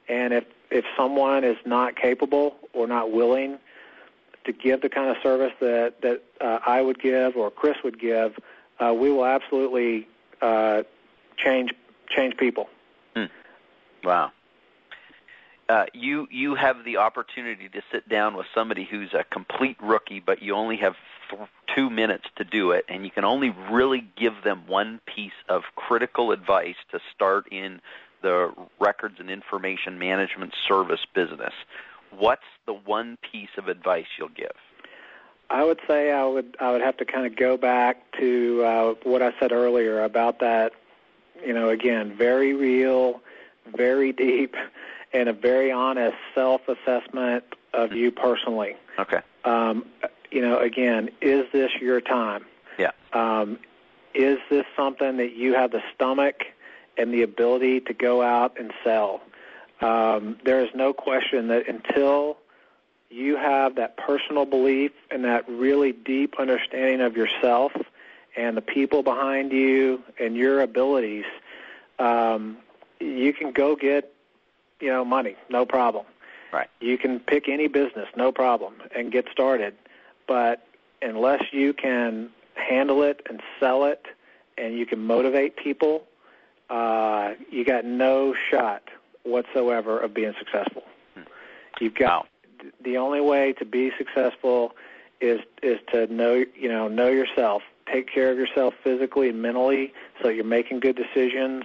And 0.08 0.32
if 0.32 0.44
if 0.70 0.84
someone 0.96 1.44
is 1.44 1.56
not 1.64 1.96
capable 1.96 2.56
or 2.72 2.86
not 2.86 3.12
willing 3.12 3.58
to 4.44 4.52
give 4.52 4.80
the 4.80 4.88
kind 4.88 5.10
of 5.10 5.16
service 5.22 5.52
that 5.60 6.00
that 6.02 6.22
uh, 6.40 6.58
I 6.66 6.82
would 6.82 7.00
give 7.00 7.36
or 7.36 7.50
Chris 7.50 7.76
would 7.84 8.00
give, 8.00 8.36
uh, 8.78 8.94
we 8.94 9.10
will 9.10 9.26
absolutely 9.26 10.08
uh, 10.40 10.82
change 11.36 11.72
change 12.08 12.36
people. 12.36 12.68
Hmm. 13.14 13.24
Wow. 14.04 14.32
Uh, 15.68 15.86
you 15.92 16.28
you 16.30 16.54
have 16.54 16.84
the 16.84 16.96
opportunity 16.98 17.68
to 17.68 17.82
sit 17.90 18.08
down 18.08 18.36
with 18.36 18.46
somebody 18.54 18.84
who's 18.84 19.12
a 19.14 19.24
complete 19.24 19.76
rookie, 19.80 20.20
but 20.20 20.40
you 20.40 20.54
only 20.54 20.76
have 20.76 20.94
th- 21.30 21.48
two 21.74 21.90
minutes 21.90 22.24
to 22.36 22.44
do 22.44 22.70
it, 22.70 22.84
and 22.88 23.04
you 23.04 23.10
can 23.10 23.24
only 23.24 23.54
really 23.70 24.06
give 24.16 24.34
them 24.44 24.64
one 24.66 25.00
piece 25.06 25.32
of 25.48 25.62
critical 25.74 26.32
advice 26.32 26.76
to 26.92 27.00
start 27.14 27.46
in 27.50 27.80
the 28.22 28.52
records 28.80 29.16
and 29.18 29.30
information 29.30 29.98
management 29.98 30.52
service 30.66 31.04
business, 31.14 31.52
what's 32.10 32.42
the 32.66 32.72
one 32.72 33.16
piece 33.30 33.50
of 33.56 33.68
advice 33.68 34.06
you'll 34.18 34.28
give? 34.28 34.52
I 35.48 35.62
would 35.64 35.78
say 35.86 36.10
I 36.10 36.24
would 36.24 36.56
I 36.58 36.72
would 36.72 36.80
have 36.80 36.96
to 36.96 37.04
kind 37.04 37.24
of 37.24 37.36
go 37.36 37.56
back 37.56 37.98
to 38.18 38.64
uh, 38.64 38.94
what 39.04 39.22
I 39.22 39.32
said 39.38 39.52
earlier 39.52 40.02
about 40.02 40.40
that. 40.40 40.72
You 41.44 41.52
know, 41.52 41.68
again, 41.68 42.16
very 42.16 42.52
real, 42.52 43.20
very 43.76 44.12
deep, 44.12 44.56
and 45.12 45.28
a 45.28 45.32
very 45.32 45.70
honest 45.70 46.16
self-assessment 46.34 47.44
of 47.74 47.92
you 47.92 48.10
personally. 48.10 48.74
Okay. 48.98 49.20
Um, 49.44 49.84
you 50.30 50.40
know, 50.40 50.58
again, 50.58 51.10
is 51.20 51.46
this 51.52 51.70
your 51.80 52.00
time? 52.00 52.44
Yeah. 52.78 52.90
Um, 53.12 53.58
is 54.14 54.38
this 54.50 54.64
something 54.76 55.16
that 55.18 55.34
you 55.34 55.54
have 55.54 55.70
the 55.72 55.82
stomach 55.94 56.44
and 56.96 57.12
the 57.12 57.22
ability 57.22 57.80
to 57.80 57.94
go 57.94 58.22
out 58.22 58.58
and 58.58 58.72
sell. 58.82 59.20
Um, 59.80 60.38
there 60.44 60.64
is 60.64 60.70
no 60.74 60.92
question 60.92 61.48
that 61.48 61.68
until 61.68 62.38
you 63.10 63.36
have 63.36 63.76
that 63.76 63.96
personal 63.96 64.44
belief 64.44 64.92
and 65.10 65.24
that 65.24 65.48
really 65.48 65.92
deep 65.92 66.34
understanding 66.38 67.00
of 67.00 67.16
yourself 67.16 67.72
and 68.36 68.56
the 68.56 68.62
people 68.62 69.02
behind 69.02 69.52
you 69.52 70.02
and 70.18 70.36
your 70.36 70.60
abilities, 70.60 71.24
um, 71.98 72.56
you 73.00 73.32
can 73.32 73.52
go 73.52 73.76
get, 73.76 74.12
you 74.80 74.88
know, 74.88 75.04
money, 75.04 75.36
no 75.50 75.64
problem. 75.64 76.06
Right. 76.52 76.68
You 76.80 76.96
can 76.96 77.20
pick 77.20 77.48
any 77.48 77.68
business, 77.68 78.08
no 78.16 78.32
problem, 78.32 78.74
and 78.94 79.12
get 79.12 79.26
started. 79.30 79.74
But 80.26 80.66
unless 81.02 81.44
you 81.52 81.72
can 81.72 82.30
handle 82.54 83.02
it 83.02 83.20
and 83.28 83.40
sell 83.60 83.84
it, 83.84 84.06
and 84.58 84.76
you 84.76 84.86
can 84.86 85.06
motivate 85.06 85.56
people 85.56 86.06
uh, 86.70 87.34
you 87.50 87.64
got 87.64 87.84
no 87.84 88.34
shot 88.50 88.82
whatsoever 89.22 89.98
of 89.98 90.14
being 90.14 90.34
successful. 90.38 90.82
Hmm. 91.14 91.22
You've 91.80 91.94
got 91.94 92.24
wow. 92.24 92.70
the 92.82 92.96
only 92.96 93.20
way 93.20 93.52
to 93.54 93.64
be 93.64 93.92
successful 93.96 94.74
is 95.20 95.40
is 95.62 95.78
to 95.92 96.12
know 96.12 96.44
you 96.54 96.68
know 96.68 96.88
know 96.88 97.08
yourself, 97.08 97.62
take 97.90 98.12
care 98.12 98.30
of 98.30 98.38
yourself 98.38 98.74
physically 98.82 99.28
and 99.28 99.40
mentally, 99.40 99.92
so 100.22 100.28
you're 100.28 100.44
making 100.44 100.80
good 100.80 100.96
decisions. 100.96 101.64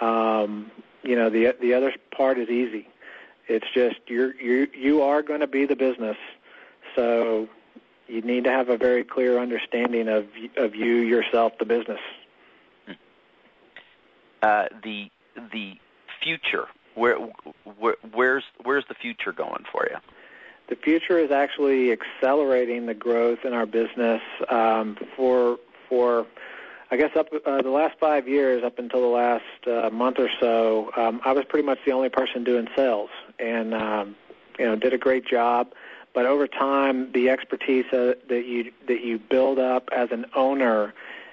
Um, 0.00 0.70
you 1.02 1.14
know 1.14 1.28
the 1.28 1.54
the 1.60 1.74
other 1.74 1.92
part 2.10 2.38
is 2.38 2.48
easy. 2.48 2.88
It's 3.48 3.66
just 3.74 3.96
you're 4.06 4.34
you 4.40 4.68
you 4.74 5.02
are 5.02 5.22
going 5.22 5.40
to 5.40 5.46
be 5.46 5.66
the 5.66 5.76
business, 5.76 6.16
so 6.96 7.48
you 8.12 8.20
need 8.20 8.44
to 8.44 8.50
have 8.50 8.68
a 8.68 8.76
very 8.76 9.04
clear 9.04 9.38
understanding 9.38 10.08
of 10.08 10.26
of 10.56 10.74
you 10.74 10.96
yourself, 10.96 11.54
the 11.58 11.64
business. 11.64 12.00
Uh, 14.42 14.66
the 14.82 15.10
the 15.52 15.74
future. 16.22 16.66
Where, 16.94 17.16
where 17.78 17.96
where's 18.12 18.44
where's 18.62 18.84
the 18.88 18.94
future 18.94 19.32
going 19.32 19.64
for 19.72 19.88
you? 19.90 19.96
The 20.68 20.76
future 20.76 21.18
is 21.18 21.30
actually 21.30 21.90
accelerating 21.90 22.84
the 22.86 22.94
growth 22.94 23.40
in 23.44 23.54
our 23.54 23.66
business 23.66 24.20
um, 24.50 24.98
for 25.16 25.58
for 25.88 26.26
I 26.90 26.96
guess 26.96 27.16
up 27.16 27.28
uh, 27.46 27.62
the 27.62 27.70
last 27.70 27.98
five 27.98 28.28
years, 28.28 28.62
up 28.62 28.78
until 28.78 29.00
the 29.00 29.06
last 29.06 29.66
uh, 29.66 29.88
month 29.88 30.18
or 30.18 30.28
so, 30.38 30.90
um, 30.98 31.22
I 31.24 31.32
was 31.32 31.46
pretty 31.46 31.64
much 31.64 31.78
the 31.86 31.92
only 31.92 32.10
person 32.10 32.44
doing 32.44 32.68
sales, 32.76 33.08
and 33.38 33.72
um, 33.72 34.16
you 34.58 34.66
know 34.66 34.76
did 34.76 34.92
a 34.92 34.98
great 34.98 35.26
job. 35.26 35.72
But 36.14 36.26
over 36.26 36.46
time, 36.46 37.10
the 37.12 37.30
expertise 37.30 37.86
uh, 37.92 38.14
that 38.28 38.44
you 38.46 38.72
that 38.86 39.02
you 39.02 39.18
build 39.18 39.58
up 39.58 39.88
as 39.92 40.10
an 40.10 40.26
owner 40.34 40.92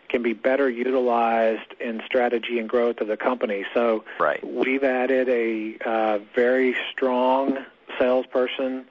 can 0.10 0.24
be 0.24 0.34
better 0.34 0.70
utilized 0.70 1.74
in 1.80 2.02
strategy 2.06 2.60
and 2.60 2.68
growth 2.68 3.00
of 3.00 3.08
the 3.08 3.18
company. 3.18 3.64
So 3.74 4.04
right. 4.20 4.44
we've 4.46 4.84
added 4.84 5.30
a 5.30 5.78
uh, 5.86 6.20
very 6.36 6.76
strong 6.92 7.60
salesperson 8.00 8.86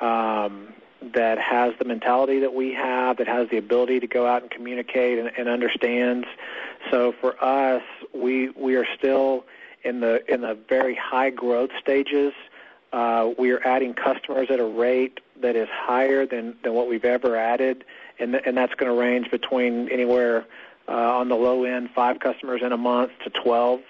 um, 0.00 0.68
that 1.02 1.38
has 1.38 1.74
the 1.78 1.84
mentality 1.84 2.40
that 2.40 2.54
we 2.54 2.72
have, 2.74 3.16
that 3.16 3.26
has 3.26 3.48
the 3.48 3.56
ability 3.56 4.00
to 4.00 4.06
go 4.06 4.26
out 4.26 4.42
and 4.42 4.50
communicate 4.50 5.18
and, 5.18 5.30
and 5.36 5.48
understands. 5.48 6.26
So 6.90 7.12
for 7.12 7.42
us, 7.42 7.82
we 8.14 8.50
we 8.50 8.76
are 8.76 8.86
still 8.96 9.44
in 9.82 10.00
the 10.00 10.22
in 10.32 10.42
the 10.42 10.56
very 10.68 10.94
high 10.94 11.30
growth 11.30 11.70
stages. 11.80 12.32
Uh, 12.92 13.30
we 13.38 13.50
are 13.52 13.64
adding 13.66 13.94
customers 13.94 14.48
at 14.50 14.58
a 14.58 14.64
rate 14.64 15.20
that 15.42 15.56
is 15.56 15.68
higher 15.70 16.26
than, 16.26 16.56
than 16.62 16.74
what 16.74 16.88
we've 16.88 17.04
ever 17.04 17.36
added 17.36 17.84
and 18.20 18.34
and 18.34 18.56
that's 18.56 18.74
going 18.74 18.92
to 18.92 18.98
range 18.98 19.30
between 19.30 19.88
anywhere 19.88 20.46
uh, 20.88 20.92
on 20.92 21.28
the 21.28 21.34
low 21.34 21.64
end, 21.64 21.90
five 21.94 22.20
customers 22.20 22.62
in 22.62 22.72
a 22.72 22.76
month 22.76 23.12
to 23.24 23.30
12. 23.30 23.80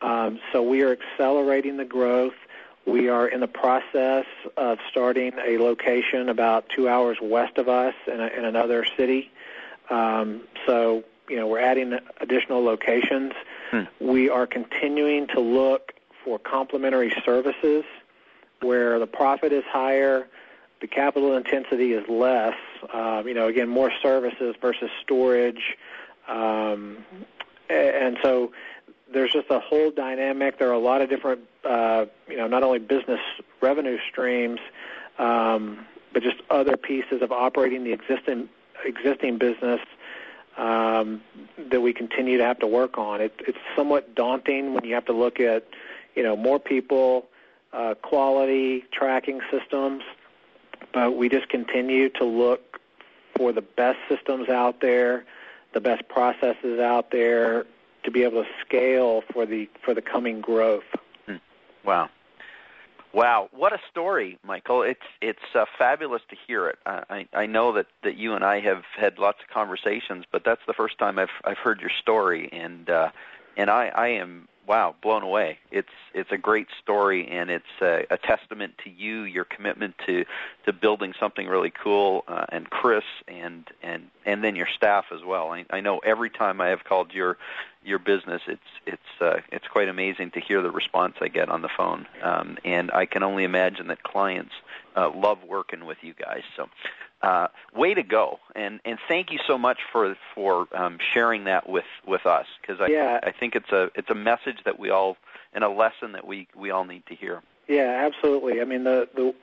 Um, 0.00 0.40
so 0.52 0.62
we 0.62 0.82
are 0.82 0.92
accelerating 0.92 1.76
the 1.76 1.84
growth. 1.84 2.34
We 2.86 3.08
are 3.08 3.26
in 3.26 3.40
the 3.40 3.48
process 3.48 4.24
of 4.56 4.78
starting 4.90 5.32
a 5.46 5.58
location 5.58 6.28
about 6.28 6.68
two 6.68 6.88
hours 6.88 7.18
west 7.20 7.58
of 7.58 7.68
us 7.68 7.94
in, 8.06 8.20
a, 8.20 8.26
in 8.28 8.44
another 8.44 8.86
city. 8.96 9.30
Um, 9.90 10.42
so 10.66 11.04
you 11.28 11.36
know 11.36 11.46
we're 11.46 11.60
adding 11.60 11.98
additional 12.20 12.64
locations. 12.64 13.32
Hmm. 13.70 13.82
We 14.00 14.30
are 14.30 14.46
continuing 14.46 15.26
to 15.28 15.40
look 15.40 15.92
for 16.24 16.38
complementary 16.38 17.12
services 17.24 17.84
where 18.60 18.98
the 18.98 19.06
profit 19.06 19.52
is 19.52 19.64
higher, 19.64 20.26
the 20.80 20.86
capital 20.86 21.36
intensity 21.36 21.92
is 21.92 22.08
less. 22.08 22.56
Um, 22.92 23.26
you 23.26 23.34
know, 23.34 23.48
again, 23.48 23.68
more 23.68 23.92
services 24.02 24.54
versus 24.60 24.90
storage, 25.02 25.76
um, 26.28 26.98
and 27.68 28.18
so 28.22 28.52
there's 29.12 29.32
just 29.32 29.50
a 29.50 29.58
whole 29.58 29.90
dynamic. 29.90 30.58
There 30.58 30.68
are 30.68 30.72
a 30.72 30.78
lot 30.78 31.00
of 31.00 31.08
different, 31.08 31.40
uh, 31.64 32.06
you 32.28 32.36
know, 32.36 32.46
not 32.46 32.62
only 32.62 32.78
business 32.78 33.20
revenue 33.60 33.98
streams, 34.10 34.60
um, 35.18 35.86
but 36.12 36.22
just 36.22 36.36
other 36.50 36.76
pieces 36.76 37.22
of 37.22 37.32
operating 37.32 37.84
the 37.84 37.92
existing 37.92 38.48
existing 38.84 39.38
business 39.38 39.80
um, 40.56 41.20
that 41.70 41.80
we 41.80 41.92
continue 41.92 42.38
to 42.38 42.44
have 42.44 42.58
to 42.58 42.66
work 42.66 42.98
on. 42.98 43.20
It, 43.20 43.32
it's 43.46 43.58
somewhat 43.76 44.14
daunting 44.14 44.74
when 44.74 44.84
you 44.84 44.94
have 44.94 45.06
to 45.06 45.12
look 45.12 45.40
at, 45.40 45.66
you 46.14 46.22
know, 46.22 46.36
more 46.36 46.58
people, 46.58 47.26
uh, 47.72 47.94
quality 48.02 48.84
tracking 48.92 49.40
systems, 49.50 50.02
but 50.92 51.16
we 51.16 51.28
just 51.28 51.48
continue 51.48 52.08
to 52.10 52.24
look 52.24 52.80
for 53.36 53.52
the 53.52 53.62
best 53.62 53.98
systems 54.08 54.48
out 54.48 54.80
there, 54.80 55.24
the 55.72 55.80
best 55.80 56.08
processes 56.08 56.80
out 56.80 57.10
there 57.10 57.66
to 58.04 58.10
be 58.10 58.22
able 58.22 58.42
to 58.42 58.48
scale 58.64 59.22
for 59.32 59.46
the 59.46 59.68
for 59.84 59.94
the 59.94 60.02
coming 60.02 60.40
growth. 60.40 60.84
Hmm. 61.26 61.36
Wow. 61.84 62.10
Wow, 63.14 63.48
what 63.52 63.72
a 63.72 63.78
story, 63.90 64.38
Michael! 64.44 64.82
It's 64.82 65.00
it's 65.22 65.54
uh, 65.54 65.64
fabulous 65.78 66.20
to 66.28 66.36
hear 66.46 66.68
it. 66.68 66.78
I 66.84 67.26
I 67.32 67.46
know 67.46 67.72
that 67.72 67.86
that 68.02 68.16
you 68.16 68.34
and 68.34 68.44
I 68.44 68.60
have 68.60 68.84
had 68.96 69.18
lots 69.18 69.38
of 69.42 69.48
conversations, 69.48 70.26
but 70.30 70.44
that's 70.44 70.60
the 70.66 70.74
first 70.74 70.98
time 70.98 71.18
I've 71.18 71.30
I've 71.42 71.56
heard 71.56 71.80
your 71.80 71.90
story, 71.90 72.50
and 72.52 72.88
uh, 72.90 73.10
and 73.56 73.70
I 73.70 73.88
I 73.88 74.08
am 74.08 74.46
wow, 74.68 74.94
blown 75.02 75.22
away. 75.22 75.58
It's 75.70 75.88
it's 76.14 76.30
a 76.30 76.36
great 76.36 76.68
story, 76.82 77.26
and 77.26 77.50
it's 77.50 77.64
a, 77.80 78.04
a 78.10 78.18
testament 78.18 78.74
to 78.84 78.90
you, 78.90 79.22
your 79.22 79.44
commitment 79.44 79.94
to 80.06 80.24
to 80.66 80.72
building 80.72 81.14
something 81.18 81.48
really 81.48 81.72
cool, 81.82 82.24
uh, 82.28 82.44
and 82.50 82.68
Chris, 82.68 83.04
and 83.26 83.66
and 83.82 84.08
and 84.26 84.44
then 84.44 84.54
your 84.54 84.68
staff 84.76 85.06
as 85.12 85.24
well. 85.24 85.50
I, 85.50 85.64
I 85.70 85.80
know 85.80 85.98
every 86.00 86.30
time 86.30 86.60
I 86.60 86.68
have 86.68 86.84
called 86.84 87.12
your 87.12 87.38
your 87.82 87.98
business, 87.98 88.42
it's 88.46 88.60
it's 88.86 89.22
uh, 89.22 89.40
it's 89.50 89.66
quite 89.66 89.88
amazing 89.88 90.32
to 90.32 90.40
hear 90.40 90.60
the 90.60 90.70
response 90.70 91.14
I 91.20 91.28
get 91.28 91.48
on 91.48 91.62
the 91.62 91.70
phone, 91.74 92.06
um, 92.22 92.58
and 92.64 92.90
I 92.92 93.06
can 93.06 93.22
only 93.22 93.44
imagine 93.44 93.86
that 93.88 94.02
clients 94.02 94.52
uh, 94.96 95.10
love 95.10 95.38
working 95.42 95.86
with 95.86 95.98
you 96.02 96.12
guys. 96.12 96.42
So 96.56 96.68
uh, 97.22 97.48
way 97.74 97.94
to 97.94 98.02
go, 98.02 98.38
and 98.54 98.80
and 98.84 98.98
thank 99.08 99.32
you 99.32 99.38
so 99.46 99.58
much 99.58 99.78
for 99.92 100.16
for 100.34 100.68
um, 100.72 100.98
sharing 101.12 101.44
that 101.44 101.68
with 101.68 101.84
with 102.06 102.26
us 102.26 102.46
because 102.60 102.80
I 102.80 102.86
yeah. 102.88 103.20
I 103.22 103.32
think 103.32 103.56
it's 103.56 103.70
a 103.70 103.90
it's 103.94 104.10
a 104.10 104.14
message 104.14 104.58
that 104.64 104.78
we 104.78 104.90
all 104.90 105.16
and 105.52 105.64
a 105.64 105.68
lesson 105.68 106.12
that 106.12 106.26
we 106.26 106.46
we 106.54 106.70
all 106.70 106.84
need 106.84 107.04
to 107.06 107.14
hear. 107.14 107.42
Yeah, 107.66 108.06
absolutely. 108.06 108.60
I 108.60 108.64
mean 108.64 108.84
the 108.84 109.08
the 109.14 109.34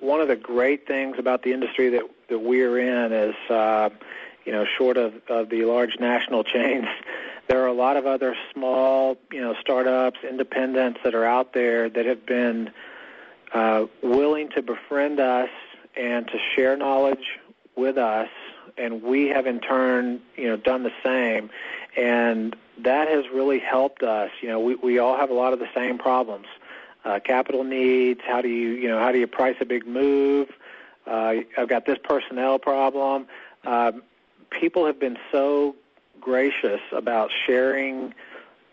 one 0.00 0.20
of 0.20 0.28
the 0.28 0.36
great 0.36 0.86
things 0.86 1.16
about 1.18 1.42
the 1.42 1.52
industry 1.52 1.88
that 1.90 2.02
that 2.28 2.40
we're 2.40 2.78
in 2.78 3.12
is 3.12 3.34
uh, 3.50 3.88
you 4.44 4.52
know 4.52 4.66
short 4.66 4.96
of 4.96 5.14
of 5.28 5.48
the 5.48 5.64
large 5.64 5.98
national 5.98 6.44
chains. 6.54 6.86
There 7.46 7.62
are 7.62 7.66
a 7.66 7.74
lot 7.74 7.98
of 7.98 8.06
other 8.06 8.34
small, 8.54 9.18
you 9.30 9.40
know, 9.40 9.54
startups, 9.60 10.20
independents 10.26 11.00
that 11.04 11.14
are 11.14 11.26
out 11.26 11.52
there 11.52 11.90
that 11.90 12.06
have 12.06 12.24
been 12.24 12.70
uh, 13.52 13.84
willing 14.02 14.48
to 14.50 14.62
befriend 14.62 15.20
us 15.20 15.50
and 15.96 16.26
to 16.28 16.38
share 16.54 16.76
knowledge 16.76 17.38
with 17.76 17.98
us, 17.98 18.28
and 18.76 19.02
we 19.02 19.28
have 19.28 19.46
in 19.46 19.60
turn, 19.60 20.20
you 20.36 20.48
know, 20.48 20.56
done 20.56 20.82
the 20.82 20.92
same, 21.02 21.50
and 21.96 22.56
that 22.78 23.08
has 23.08 23.24
really 23.32 23.58
helped 23.58 24.02
us. 24.02 24.30
You 24.40 24.48
know, 24.48 24.60
we 24.60 24.74
we 24.76 24.98
all 24.98 25.16
have 25.16 25.30
a 25.30 25.34
lot 25.34 25.52
of 25.52 25.58
the 25.58 25.68
same 25.74 25.98
problems, 25.98 26.46
uh, 27.04 27.20
capital 27.24 27.64
needs. 27.64 28.20
How 28.26 28.42
do 28.42 28.48
you, 28.48 28.70
you 28.70 28.88
know, 28.88 28.98
how 28.98 29.12
do 29.12 29.18
you 29.18 29.26
price 29.26 29.56
a 29.60 29.64
big 29.64 29.86
move? 29.86 30.48
Uh, 31.06 31.34
I've 31.56 31.68
got 31.68 31.86
this 31.86 31.98
personnel 32.02 32.58
problem. 32.58 33.26
Uh, 33.64 33.92
people 34.50 34.86
have 34.86 34.98
been 34.98 35.18
so 35.30 35.76
gracious 36.20 36.80
about 36.92 37.30
sharing 37.46 38.14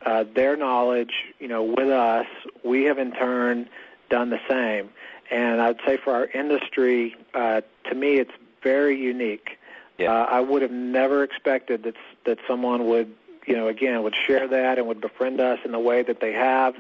uh, 0.05 0.23
their 0.33 0.55
knowledge, 0.55 1.13
you 1.39 1.47
know, 1.47 1.63
with 1.63 1.89
us. 1.89 2.27
We 2.63 2.83
have 2.83 2.97
in 2.97 3.11
turn 3.11 3.69
done 4.09 4.29
the 4.29 4.39
same. 4.49 4.89
And 5.31 5.61
I'd 5.61 5.79
say 5.85 5.97
for 5.97 6.13
our 6.13 6.25
industry, 6.25 7.15
uh, 7.33 7.61
to 7.85 7.95
me, 7.95 8.17
it's 8.17 8.33
very 8.61 8.99
unique. 8.99 9.57
Yeah. 9.97 10.11
Uh, 10.11 10.25
I 10.25 10.39
would 10.41 10.61
have 10.61 10.71
never 10.71 11.23
expected 11.23 11.83
that 11.83 11.95
that 12.25 12.37
someone 12.47 12.87
would, 12.87 13.13
you 13.47 13.55
know, 13.55 13.67
again, 13.67 14.03
would 14.03 14.15
share 14.15 14.47
that 14.47 14.77
and 14.77 14.87
would 14.87 15.01
befriend 15.01 15.39
us 15.39 15.59
in 15.63 15.71
the 15.71 15.79
way 15.79 16.03
that 16.03 16.19
they 16.19 16.33
have. 16.33 16.75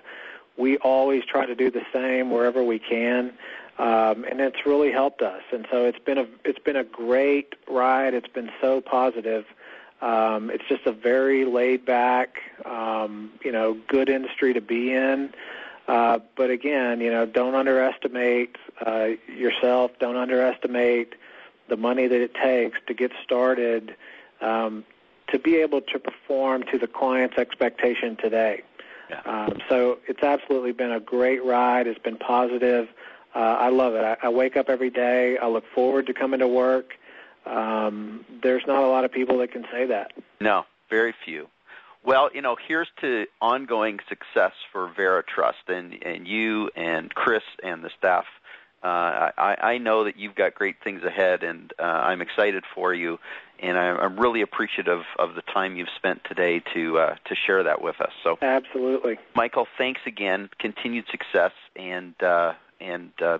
We 0.57 0.77
always 0.77 1.23
try 1.25 1.45
to 1.45 1.55
do 1.55 1.71
the 1.71 1.85
same 1.93 2.29
wherever 2.29 2.63
we 2.63 2.77
can, 2.77 3.31
um, 3.79 4.25
and 4.29 4.41
it's 4.41 4.65
really 4.65 4.91
helped 4.91 5.21
us. 5.21 5.43
And 5.53 5.65
so 5.71 5.85
it's 5.85 5.99
been 5.99 6.17
a 6.17 6.27
it's 6.43 6.59
been 6.59 6.75
a 6.75 6.83
great 6.83 7.55
ride. 7.69 8.13
It's 8.13 8.27
been 8.27 8.51
so 8.59 8.81
positive. 8.81 9.45
Um, 10.01 10.49
it's 10.49 10.63
just 10.67 10.87
a 10.87 10.91
very 10.91 11.45
laid 11.45 11.85
back, 11.85 12.39
um, 12.65 13.31
you 13.45 13.51
know, 13.51 13.77
good 13.87 14.09
industry 14.09 14.51
to 14.53 14.61
be 14.61 14.91
in. 14.91 15.31
Uh, 15.91 16.19
but 16.37 16.49
again, 16.49 17.01
you 17.01 17.11
know, 17.11 17.25
don't 17.25 17.53
underestimate 17.53 18.55
uh, 18.85 19.09
yourself. 19.27 19.91
Don't 19.99 20.15
underestimate 20.15 21.15
the 21.67 21.75
money 21.75 22.07
that 22.07 22.21
it 22.21 22.33
takes 22.33 22.79
to 22.87 22.93
get 22.93 23.11
started 23.21 23.93
um, 24.39 24.85
to 25.27 25.37
be 25.37 25.57
able 25.57 25.81
to 25.81 25.99
perform 25.99 26.63
to 26.71 26.77
the 26.77 26.87
client's 26.87 27.37
expectation 27.37 28.15
today. 28.15 28.61
Yeah. 29.09 29.19
Um, 29.25 29.59
so 29.67 29.99
it's 30.07 30.23
absolutely 30.23 30.71
been 30.71 30.93
a 30.93 31.01
great 31.01 31.43
ride. 31.43 31.87
It's 31.87 31.99
been 31.99 32.15
positive. 32.15 32.87
Uh, 33.35 33.39
I 33.39 33.67
love 33.67 33.93
it. 33.93 34.05
I, 34.05 34.15
I 34.27 34.29
wake 34.29 34.55
up 34.55 34.69
every 34.69 34.89
day. 34.89 35.37
I 35.39 35.47
look 35.47 35.65
forward 35.75 36.07
to 36.07 36.13
coming 36.13 36.39
to 36.39 36.47
work. 36.47 36.93
Um, 37.45 38.23
there's 38.41 38.63
not 38.65 38.81
a 38.81 38.87
lot 38.87 39.03
of 39.03 39.11
people 39.11 39.37
that 39.39 39.51
can 39.51 39.65
say 39.73 39.85
that. 39.87 40.13
No, 40.39 40.63
very 40.89 41.13
few. 41.25 41.49
Well, 42.03 42.29
you 42.33 42.41
know, 42.41 42.55
here's 42.67 42.89
to 43.01 43.27
ongoing 43.41 43.99
success 44.09 44.53
for 44.71 44.89
VeriTrust 44.89 45.67
and 45.67 46.01
and 46.03 46.27
you 46.27 46.69
and 46.75 47.13
Chris 47.13 47.43
and 47.63 47.83
the 47.83 47.91
staff. 47.97 48.25
Uh, 48.83 49.29
I, 49.37 49.57
I 49.61 49.77
know 49.77 50.05
that 50.05 50.17
you've 50.17 50.33
got 50.33 50.55
great 50.55 50.77
things 50.83 51.03
ahead, 51.03 51.43
and 51.43 51.71
uh, 51.77 51.83
I'm 51.83 52.19
excited 52.19 52.63
for 52.73 52.95
you. 52.95 53.19
And 53.59 53.77
I'm, 53.77 53.99
I'm 53.99 54.19
really 54.19 54.41
appreciative 54.41 55.03
of 55.19 55.35
the 55.35 55.43
time 55.43 55.75
you've 55.75 55.91
spent 55.95 56.23
today 56.23 56.63
to 56.73 56.97
uh, 56.97 57.15
to 57.25 57.35
share 57.35 57.61
that 57.61 57.83
with 57.83 58.01
us. 58.01 58.11
So, 58.23 58.39
Absolutely. 58.41 59.19
Michael, 59.35 59.67
thanks 59.77 60.01
again. 60.07 60.49
Continued 60.57 61.05
success, 61.11 61.51
and 61.75 62.15
uh, 62.23 62.53
and 62.79 63.11
uh, 63.21 63.37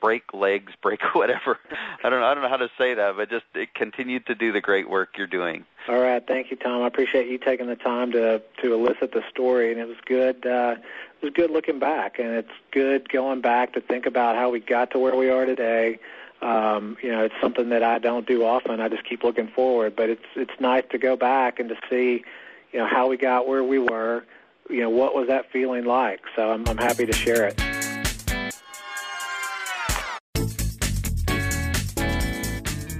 break 0.00 0.32
legs, 0.32 0.72
break 0.82 1.00
whatever. 1.14 1.58
I 2.02 2.10
don't 2.10 2.20
know. 2.20 2.26
I 2.26 2.34
don't 2.34 2.42
know 2.42 2.48
how 2.48 2.56
to 2.56 2.70
say 2.78 2.94
that, 2.94 3.16
but 3.16 3.30
just 3.30 3.44
it, 3.54 3.74
continue 3.74 4.20
to 4.20 4.34
do 4.34 4.52
the 4.52 4.60
great 4.60 4.88
work 4.88 5.16
you're 5.16 5.26
doing. 5.26 5.64
All 5.88 6.00
right, 6.00 6.24
thank 6.26 6.50
you, 6.50 6.56
Tom. 6.56 6.82
I 6.82 6.86
appreciate 6.86 7.28
you 7.28 7.38
taking 7.38 7.66
the 7.66 7.76
time 7.76 8.12
to 8.12 8.42
to 8.62 8.74
elicit 8.74 9.12
the 9.12 9.22
story, 9.30 9.70
and 9.70 9.80
it 9.80 9.86
was 9.86 9.98
good. 10.04 10.46
Uh, 10.46 10.76
it 10.78 11.24
was 11.24 11.32
good 11.32 11.50
looking 11.50 11.78
back, 11.78 12.18
and 12.18 12.28
it's 12.28 12.50
good 12.72 13.08
going 13.08 13.40
back 13.40 13.72
to 13.74 13.80
think 13.80 14.06
about 14.06 14.36
how 14.36 14.50
we 14.50 14.60
got 14.60 14.90
to 14.92 14.98
where 14.98 15.14
we 15.14 15.30
are 15.30 15.46
today. 15.46 15.98
Um, 16.42 16.96
you 17.02 17.10
know, 17.10 17.24
it's 17.24 17.34
something 17.40 17.70
that 17.70 17.82
I 17.82 17.98
don't 17.98 18.26
do 18.26 18.44
often. 18.44 18.80
I 18.80 18.88
just 18.88 19.04
keep 19.04 19.24
looking 19.24 19.48
forward, 19.48 19.96
but 19.96 20.10
it's 20.10 20.26
it's 20.34 20.60
nice 20.60 20.84
to 20.90 20.98
go 20.98 21.16
back 21.16 21.58
and 21.58 21.68
to 21.70 21.76
see, 21.88 22.24
you 22.72 22.78
know, 22.78 22.86
how 22.86 23.08
we 23.08 23.16
got 23.16 23.48
where 23.48 23.64
we 23.64 23.78
were. 23.78 24.24
You 24.68 24.80
know, 24.80 24.90
what 24.90 25.14
was 25.14 25.28
that 25.28 25.50
feeling 25.52 25.84
like? 25.84 26.20
So 26.34 26.50
I'm, 26.50 26.68
I'm 26.68 26.76
happy 26.76 27.06
to 27.06 27.12
share 27.12 27.44
it. 27.46 27.75